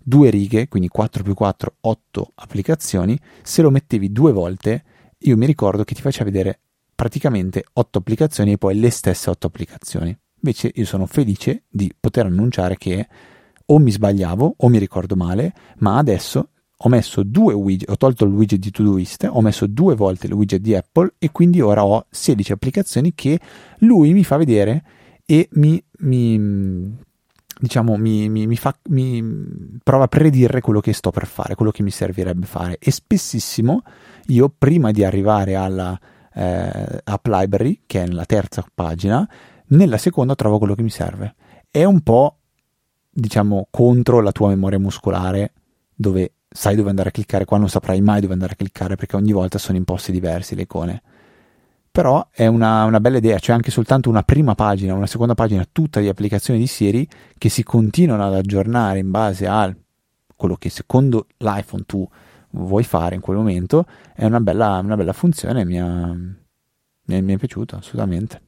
due 0.02 0.30
righe, 0.30 0.68
quindi 0.68 0.88
4 0.88 1.22
più 1.22 1.34
4, 1.34 1.76
8 1.80 2.32
applicazioni, 2.36 3.18
se 3.42 3.62
lo 3.62 3.70
mettevi 3.70 4.12
due 4.12 4.32
volte, 4.32 4.84
io 5.18 5.36
mi 5.36 5.46
ricordo 5.46 5.84
che 5.84 5.94
ti 5.94 6.00
faceva 6.00 6.30
vedere 6.30 6.60
praticamente 6.94 7.64
8 7.72 7.98
applicazioni 7.98 8.52
e 8.52 8.58
poi 8.58 8.78
le 8.78 8.90
stesse 8.90 9.30
8 9.30 9.46
applicazioni. 9.46 10.16
Invece 10.40 10.70
io 10.74 10.84
sono 10.84 11.06
felice 11.06 11.64
di 11.68 11.92
poter 11.98 12.26
annunciare 12.26 12.76
che 12.76 13.08
o 13.66 13.78
mi 13.78 13.90
sbagliavo 13.90 14.54
o 14.58 14.68
mi 14.68 14.78
ricordo 14.78 15.16
male, 15.16 15.52
ma 15.78 15.98
adesso 15.98 16.50
ho 16.76 16.88
messo 16.88 17.22
due 17.22 17.54
widget, 17.54 17.88
ho 17.88 17.96
tolto 17.96 18.24
il 18.24 18.32
widget 18.32 18.60
di 18.60 18.70
Todoist, 18.70 19.28
ho 19.30 19.40
messo 19.40 19.66
due 19.66 19.94
volte 19.94 20.26
il 20.26 20.34
widget 20.34 20.60
di 20.60 20.74
Apple 20.74 21.14
e 21.18 21.30
quindi 21.30 21.60
ora 21.60 21.84
ho 21.84 22.06
16 22.10 22.52
applicazioni 22.52 23.14
che 23.14 23.40
lui 23.78 24.12
mi 24.12 24.24
fa 24.24 24.36
vedere 24.36 24.84
e 25.24 25.48
mi, 25.52 25.82
mi, 26.00 26.96
diciamo, 27.58 27.96
mi, 27.96 28.28
mi, 28.28 28.46
mi, 28.46 28.56
fa, 28.56 28.76
mi 28.90 29.78
prova 29.82 30.04
a 30.04 30.08
predire 30.08 30.60
quello 30.60 30.80
che 30.80 30.92
sto 30.92 31.10
per 31.10 31.26
fare, 31.26 31.54
quello 31.54 31.72
che 31.72 31.82
mi 31.82 31.90
servirebbe 31.90 32.46
fare. 32.46 32.76
E 32.78 32.90
spessissimo 32.90 33.82
io, 34.26 34.52
prima 34.56 34.90
di 34.90 35.02
arrivare 35.02 35.54
alla 35.54 35.98
eh, 36.34 37.00
app 37.04 37.26
library, 37.26 37.82
che 37.86 38.02
è 38.02 38.06
nella 38.06 38.26
terza 38.26 38.64
pagina, 38.72 39.28
nella 39.68 39.98
seconda 39.98 40.34
trovo 40.34 40.58
quello 40.58 40.74
che 40.74 40.82
mi 40.82 40.90
serve. 40.90 41.34
È 41.70 41.82
un 41.84 42.02
po', 42.02 42.38
diciamo, 43.16 43.68
contro 43.70 44.20
la 44.20 44.32
tua 44.32 44.48
memoria 44.48 44.78
muscolare, 44.78 45.52
dove 45.94 46.32
sai 46.48 46.76
dove 46.76 46.90
andare 46.90 47.08
a 47.08 47.12
cliccare, 47.12 47.44
qua 47.44 47.58
non 47.58 47.68
saprai 47.68 48.00
mai 48.00 48.20
dove 48.20 48.34
andare 48.34 48.52
a 48.52 48.56
cliccare, 48.56 48.96
perché 48.96 49.16
ogni 49.16 49.32
volta 49.32 49.58
sono 49.58 49.76
in 49.78 49.84
posti 49.84 50.12
diversi 50.12 50.54
le 50.54 50.62
icone 50.62 51.02
però 51.96 52.28
è 52.30 52.44
una, 52.44 52.84
una, 52.84 53.00
bella 53.00 53.16
idea, 53.16 53.38
c'è 53.38 53.54
anche 53.54 53.70
soltanto 53.70 54.10
una 54.10 54.22
prima 54.22 54.54
pagina, 54.54 54.92
una 54.92 55.06
seconda 55.06 55.34
pagina, 55.34 55.66
tutta 55.72 55.98
di 55.98 56.08
applicazioni 56.08 56.58
di 56.58 56.66
Siri 56.66 57.08
che 57.38 57.48
si 57.48 57.62
continuano 57.62 58.26
ad 58.26 58.34
aggiornare 58.34 58.98
in 58.98 59.10
base 59.10 59.46
a 59.46 59.74
quello 60.36 60.56
che 60.56 60.68
secondo 60.68 61.26
l'iPhone 61.38 61.84
tu 61.86 62.06
vuoi 62.50 62.84
fare 62.84 63.14
in 63.14 63.22
quel 63.22 63.38
momento, 63.38 63.86
è 64.14 64.26
una 64.26 64.40
bella, 64.40 64.78
una 64.84 64.94
bella 64.94 65.14
funzione, 65.14 65.64
mi, 65.64 65.80
ha, 65.80 66.12
mi, 66.12 67.22
mi 67.22 67.32
è 67.32 67.38
piaciuto 67.38 67.76
assolutamente. 67.76 68.42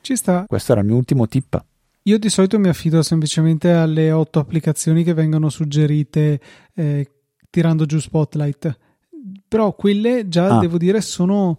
Ci 0.00 0.16
sta. 0.16 0.46
Questo 0.48 0.72
era 0.72 0.80
il 0.80 0.86
mio 0.86 0.96
ultimo 0.96 1.28
tip. 1.28 1.62
Io 2.06 2.18
di 2.18 2.28
solito 2.28 2.58
mi 2.58 2.68
affido 2.68 3.02
semplicemente 3.02 3.72
alle 3.72 4.12
otto 4.12 4.38
applicazioni 4.38 5.02
che 5.02 5.12
vengono 5.12 5.48
suggerite 5.48 6.40
eh, 6.74 7.10
tirando 7.50 7.84
giù 7.84 7.98
Spotlight, 7.98 8.78
però 9.48 9.74
quelle 9.74 10.28
già 10.28 10.56
ah. 10.56 10.60
devo 10.60 10.78
dire 10.78 11.00
sono 11.00 11.58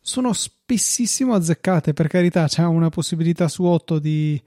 sono 0.00 0.32
spessissimo 0.34 1.32
azzeccate, 1.32 1.94
per 1.94 2.08
carità, 2.08 2.46
c'è 2.46 2.62
una 2.64 2.90
possibilità 2.90 3.48
su 3.48 3.64
8 3.64 3.98
di 3.98 4.42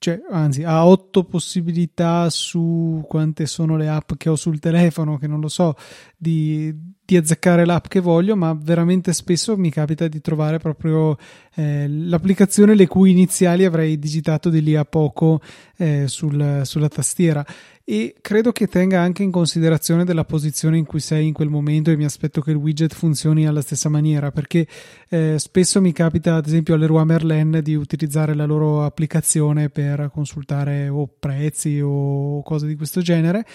cioè, 0.00 0.20
anzi, 0.30 0.62
ha 0.64 0.86
8 0.86 1.24
possibilità 1.24 2.28
su 2.30 3.04
quante 3.08 3.46
sono 3.46 3.76
le 3.76 3.88
app 3.88 4.12
che 4.16 4.28
ho 4.28 4.36
sul 4.36 4.58
telefono, 4.58 5.16
che 5.16 5.26
non 5.26 5.40
lo 5.40 5.48
so, 5.48 5.74
di, 6.16 6.74
di 7.08 7.16
azzeccare 7.16 7.64
l'app 7.64 7.86
che 7.86 8.00
voglio, 8.00 8.36
ma 8.36 8.54
veramente 8.54 9.14
spesso 9.14 9.56
mi 9.56 9.70
capita 9.70 10.06
di 10.08 10.20
trovare 10.20 10.58
proprio 10.58 11.16
eh, 11.54 11.88
l'applicazione 11.88 12.74
le 12.74 12.86
cui 12.86 13.12
iniziali 13.12 13.64
avrei 13.64 13.98
digitato 13.98 14.50
di 14.50 14.60
lì 14.60 14.76
a 14.76 14.84
poco 14.84 15.40
eh, 15.78 16.04
sul, 16.06 16.60
sulla 16.64 16.88
tastiera. 16.90 17.42
E 17.82 18.16
credo 18.20 18.52
che 18.52 18.66
tenga 18.66 19.00
anche 19.00 19.22
in 19.22 19.30
considerazione 19.30 20.04
della 20.04 20.26
posizione 20.26 20.76
in 20.76 20.84
cui 20.84 21.00
sei 21.00 21.28
in 21.28 21.32
quel 21.32 21.48
momento 21.48 21.90
e 21.90 21.96
mi 21.96 22.04
aspetto 22.04 22.42
che 22.42 22.50
il 22.50 22.58
widget 22.58 22.92
funzioni 22.92 23.46
alla 23.46 23.62
stessa 23.62 23.88
maniera 23.88 24.30
perché 24.30 24.66
eh, 25.08 25.36
spesso 25.38 25.80
mi 25.80 25.92
capita 25.94 26.34
ad 26.34 26.46
esempio 26.46 26.74
alle 26.74 26.82
Leroy 26.82 27.06
Merlin 27.06 27.60
di 27.62 27.74
utilizzare 27.74 28.34
la 28.34 28.44
loro 28.44 28.84
applicazione 28.84 29.70
per 29.70 30.10
consultare 30.12 30.90
o 30.90 31.08
prezzi 31.18 31.80
o 31.82 32.42
cose 32.42 32.66
di 32.66 32.76
questo 32.76 33.00
genere. 33.00 33.46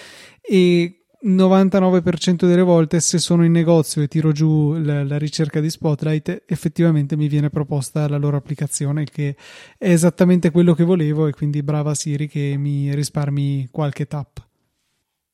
E 0.41 1.03
99% 1.26 2.45
delle 2.45 2.61
volte 2.61 2.99
se 2.99 3.17
sono 3.17 3.45
in 3.45 3.51
negozio 3.51 4.01
e 4.01 4.07
tiro 4.07 4.32
giù 4.32 4.74
la, 4.74 5.03
la, 5.03 5.17
ricerca 5.17 5.59
di 5.59 5.69
Spotlight 5.69 6.43
effettivamente 6.45 7.15
mi 7.15 7.28
viene 7.28 7.49
proposta 7.49 8.07
la 8.09 8.17
loro 8.17 8.36
applicazione 8.36 9.05
che 9.05 9.36
è 9.78 9.89
esattamente 9.89 10.51
quello 10.51 10.74
che 10.74 10.84
volevo 10.84 11.28
e 11.28 11.32
quindi 11.32 11.63
brava 11.63 11.93
Siri 11.93 12.28
che 12.28 12.55
mi 12.57 12.93
risparmi 12.93 13.69
qualche 13.71 14.05
tap 14.05 14.45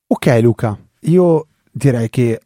ok 0.08 0.40
Luca 0.42 0.78
io 1.02 1.48
direi 1.72 2.10
che 2.10 2.40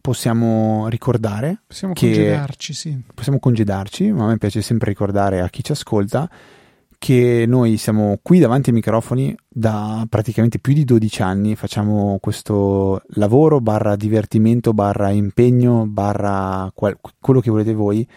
possiamo 0.00 0.86
ricordare 0.88 1.62
Possiamo 1.66 1.94
congedarci, 1.94 2.74
sì. 2.74 3.02
possiamo 3.14 3.38
congedarci, 3.38 4.12
ma 4.12 4.24
a 4.24 4.26
me 4.28 4.36
piace 4.36 4.60
sempre 4.60 4.90
ricordare 4.90 5.40
a 5.40 5.48
chi 5.48 5.64
ci 5.64 5.72
ascolta 5.72 6.28
che 7.04 7.44
noi 7.46 7.76
siamo 7.76 8.18
qui 8.22 8.38
davanti 8.38 8.70
ai 8.70 8.76
microfoni 8.76 9.36
da 9.46 10.06
praticamente 10.08 10.58
più 10.58 10.72
di 10.72 10.86
12 10.86 11.20
anni, 11.20 11.54
facciamo 11.54 12.16
questo 12.18 13.02
lavoro 13.16 13.60
barra 13.60 13.94
divertimento 13.94 14.72
barra 14.72 15.10
impegno 15.10 15.84
barra 15.86 16.72
qual- 16.74 16.98
quello 17.20 17.40
che 17.40 17.50
volete 17.50 17.74
voi 17.74 18.08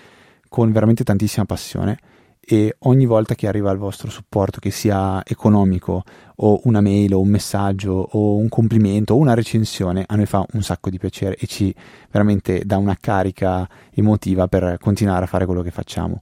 con 0.47 0.71
veramente 0.71 1.03
tantissima 1.03 1.43
passione. 1.43 1.99
E 2.39 2.77
ogni 2.83 3.05
volta 3.05 3.35
che 3.35 3.49
arriva 3.49 3.71
il 3.71 3.77
vostro 3.77 4.09
supporto, 4.09 4.61
che 4.61 4.71
sia 4.71 5.21
economico 5.25 6.03
o 6.37 6.61
una 6.63 6.79
mail 6.79 7.13
o 7.13 7.19
un 7.19 7.27
messaggio 7.27 7.91
o 7.91 8.37
un 8.37 8.47
complimento 8.47 9.15
o 9.15 9.17
una 9.17 9.33
recensione, 9.33 10.05
a 10.07 10.15
noi 10.15 10.27
fa 10.27 10.45
un 10.53 10.61
sacco 10.61 10.89
di 10.89 10.97
piacere 10.97 11.35
e 11.35 11.45
ci 11.45 11.75
veramente 12.09 12.61
dà 12.63 12.77
una 12.77 12.95
carica 12.97 13.67
emotiva 13.93 14.47
per 14.47 14.77
continuare 14.79 15.25
a 15.25 15.27
fare 15.27 15.45
quello 15.45 15.61
che 15.61 15.71
facciamo, 15.71 16.21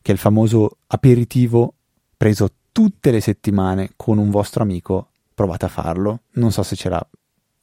che 0.00 0.12
è 0.12 0.14
il 0.14 0.18
famoso 0.18 0.78
aperitivo 0.86 1.74
preso 2.16 2.50
tutte 2.72 3.10
le 3.10 3.20
settimane 3.20 3.92
con 3.96 4.18
un 4.18 4.30
vostro 4.30 4.62
amico, 4.62 5.10
provate 5.34 5.66
a 5.66 5.68
farlo, 5.68 6.20
non 6.32 6.52
so 6.52 6.62
se 6.62 6.76
ce 6.76 6.88
la 6.88 7.06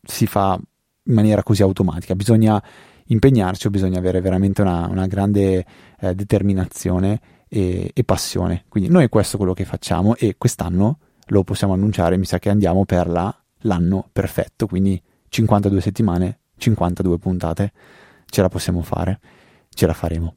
si 0.02 0.28
fa 0.28 0.60
in 1.06 1.14
maniera 1.14 1.44
così 1.44 1.62
automatica, 1.62 2.16
bisogna 2.16 2.62
impegnarci 3.06 3.68
o 3.68 3.70
bisogna 3.70 4.00
avere 4.00 4.22
veramente 4.22 4.62
una, 4.62 4.88
una 4.88 5.08
grande 5.08 5.66
eh, 6.00 6.16
determinazione 6.16 7.20
e, 7.48 7.92
e 7.94 8.04
passione. 8.04 8.66
Quindi 8.70 8.90
noi 8.90 9.10
questo 9.10 9.36
è 9.36 9.38
quello 9.38 9.54
che 9.54 9.66
facciamo 9.66 10.16
e 10.16 10.36
quest'anno 10.38 11.00
lo 11.28 11.44
possiamo 11.44 11.74
annunciare, 11.74 12.18
mi 12.18 12.26
sa 12.26 12.40
che 12.40 12.50
andiamo 12.50 12.86
per 12.86 13.08
la- 13.08 13.36
l'anno 13.62 14.08
perfetto, 14.12 14.68
quindi 14.68 15.02
52 15.30 15.82
settimane, 15.82 16.40
52 16.58 17.18
puntate, 17.18 17.72
ce 18.26 18.42
la 18.42 18.50
possiamo 18.50 18.82
fare, 18.82 19.20
ce 19.70 19.86
la 19.86 19.94
faremo. 19.94 20.36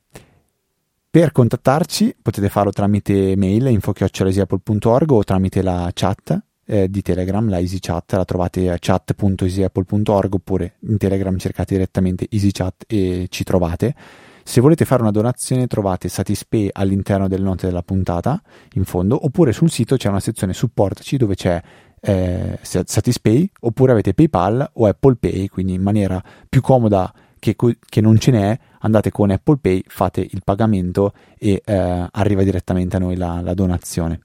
Per 1.16 1.32
contattarci 1.32 2.16
potete 2.20 2.50
farlo 2.50 2.72
tramite 2.72 3.36
mail 3.36 3.68
info.easyapple.org 3.68 5.10
o 5.12 5.24
tramite 5.24 5.62
la 5.62 5.90
chat 5.94 6.38
eh, 6.66 6.90
di 6.90 7.00
Telegram, 7.00 7.48
la 7.48 7.58
EasyChat, 7.58 8.12
la 8.12 8.26
trovate 8.26 8.70
a 8.70 8.76
chat.easyapple.org 8.78 10.34
oppure 10.34 10.74
in 10.80 10.98
Telegram 10.98 11.34
cercate 11.38 11.72
direttamente 11.72 12.26
EasyChat 12.28 12.84
e 12.86 13.28
ci 13.30 13.44
trovate. 13.44 13.94
Se 14.44 14.60
volete 14.60 14.84
fare 14.84 15.00
una 15.00 15.10
donazione 15.10 15.66
trovate 15.66 16.10
Satispay 16.10 16.68
all'interno 16.70 17.28
delle 17.28 17.44
note 17.44 17.64
della 17.64 17.80
puntata 17.80 18.38
in 18.74 18.84
fondo 18.84 19.24
oppure 19.24 19.52
sul 19.52 19.70
sito 19.70 19.96
c'è 19.96 20.10
una 20.10 20.20
sezione 20.20 20.52
supportaci 20.52 21.16
dove 21.16 21.34
c'è 21.34 21.58
eh, 21.98 22.58
Satispay 22.60 23.50
oppure 23.60 23.92
avete 23.92 24.12
PayPal 24.12 24.68
o 24.74 24.86
Apple 24.86 25.16
Pay 25.16 25.48
quindi 25.48 25.72
in 25.72 25.82
maniera 25.82 26.22
più 26.46 26.60
comoda 26.60 27.10
che, 27.54 27.76
che 27.78 28.00
non 28.00 28.18
ce 28.18 28.30
n'è 28.30 28.58
andate 28.80 29.10
con 29.10 29.30
Apple 29.30 29.58
Pay 29.60 29.82
fate 29.86 30.20
il 30.20 30.40
pagamento 30.44 31.12
e 31.38 31.62
eh, 31.64 32.06
arriva 32.10 32.42
direttamente 32.42 32.96
a 32.96 32.98
noi 32.98 33.16
la, 33.16 33.40
la 33.42 33.54
donazione 33.54 34.20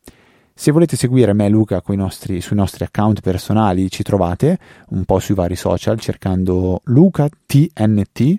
se 0.54 0.72
volete 0.72 0.96
seguire 0.96 1.34
me 1.34 1.46
e 1.46 1.50
Luca 1.50 1.82
nostri- 1.88 2.42
sui 2.42 2.56
nostri 2.56 2.84
account 2.84 3.22
personali 3.22 3.90
ci 3.90 4.04
trovate 4.04 4.58
un 4.90 5.06
po' 5.06 5.20
sui 5.20 5.36
vari 5.36 5.56
social 5.56 6.00
cercando 6.00 6.82
Luca 6.86 7.28
TNT 7.46 8.36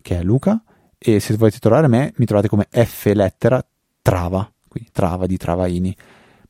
che 0.00 0.18
è 0.18 0.22
Luca 0.22 0.62
e 1.04 1.18
se 1.18 1.34
volete 1.36 1.58
trovare 1.58 1.88
me 1.88 2.12
mi 2.16 2.26
trovate 2.26 2.48
come 2.48 2.68
F 2.70 3.10
lettera 3.14 3.64
Trava, 4.02 4.50
qui 4.68 4.86
Trava 4.92 5.26
di 5.26 5.36
Travaini. 5.36 5.96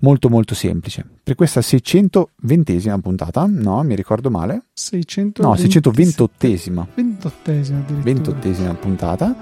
Molto 0.02 0.28
molto 0.28 0.54
semplice. 0.56 1.06
Per 1.22 1.36
questa 1.36 1.60
620esima 1.60 2.98
puntata, 3.00 3.46
no, 3.48 3.82
mi 3.84 3.94
ricordo 3.94 4.30
male. 4.30 4.64
600 4.72 5.42
No, 5.42 5.54
628esima. 5.54 6.84
28esima 6.96 7.76
addirittura. 7.78 8.38
28esima 8.40 8.74
puntata. 8.74 9.34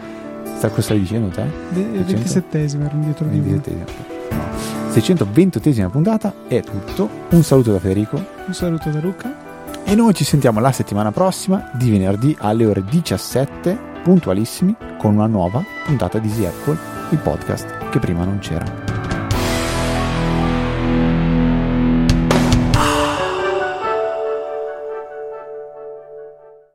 Sta 0.56 0.68
cosa 0.68 0.82
stai 0.82 1.00
dicendo 1.00 1.28
te? 1.28 1.44
Ve- 1.70 2.04
27esima 2.04 2.84
ero 2.84 2.94
indietro 2.94 3.26
di 3.26 3.38
uno. 3.38 3.56
27esima. 3.56 3.84
No. 4.32 4.92
628esima 4.92 5.88
puntata 5.90 6.34
è 6.46 6.62
tutto. 6.62 7.08
Un 7.30 7.42
saluto 7.42 7.72
da 7.72 7.78
Federico 7.78 8.22
Un 8.46 8.52
saluto 8.52 8.90
da 8.90 9.00
Luca. 9.00 9.34
e 9.84 9.94
noi 9.94 10.12
ci 10.12 10.24
sentiamo 10.24 10.60
la 10.60 10.72
settimana 10.72 11.10
prossima 11.10 11.70
di 11.72 11.90
venerdì 11.90 12.36
alle 12.38 12.66
ore 12.66 12.84
17 12.84 13.88
puntualissimi 14.02 14.76
con 14.98 15.14
una 15.14 15.26
nuova 15.26 15.64
puntata 15.86 16.18
di 16.18 16.28
Easy 16.28 16.44
Apple, 16.44 16.76
il 17.10 17.18
podcast 17.18 17.88
che 17.88 17.98
prima 17.98 18.24
non 18.24 18.38
c'era. 18.40 19.09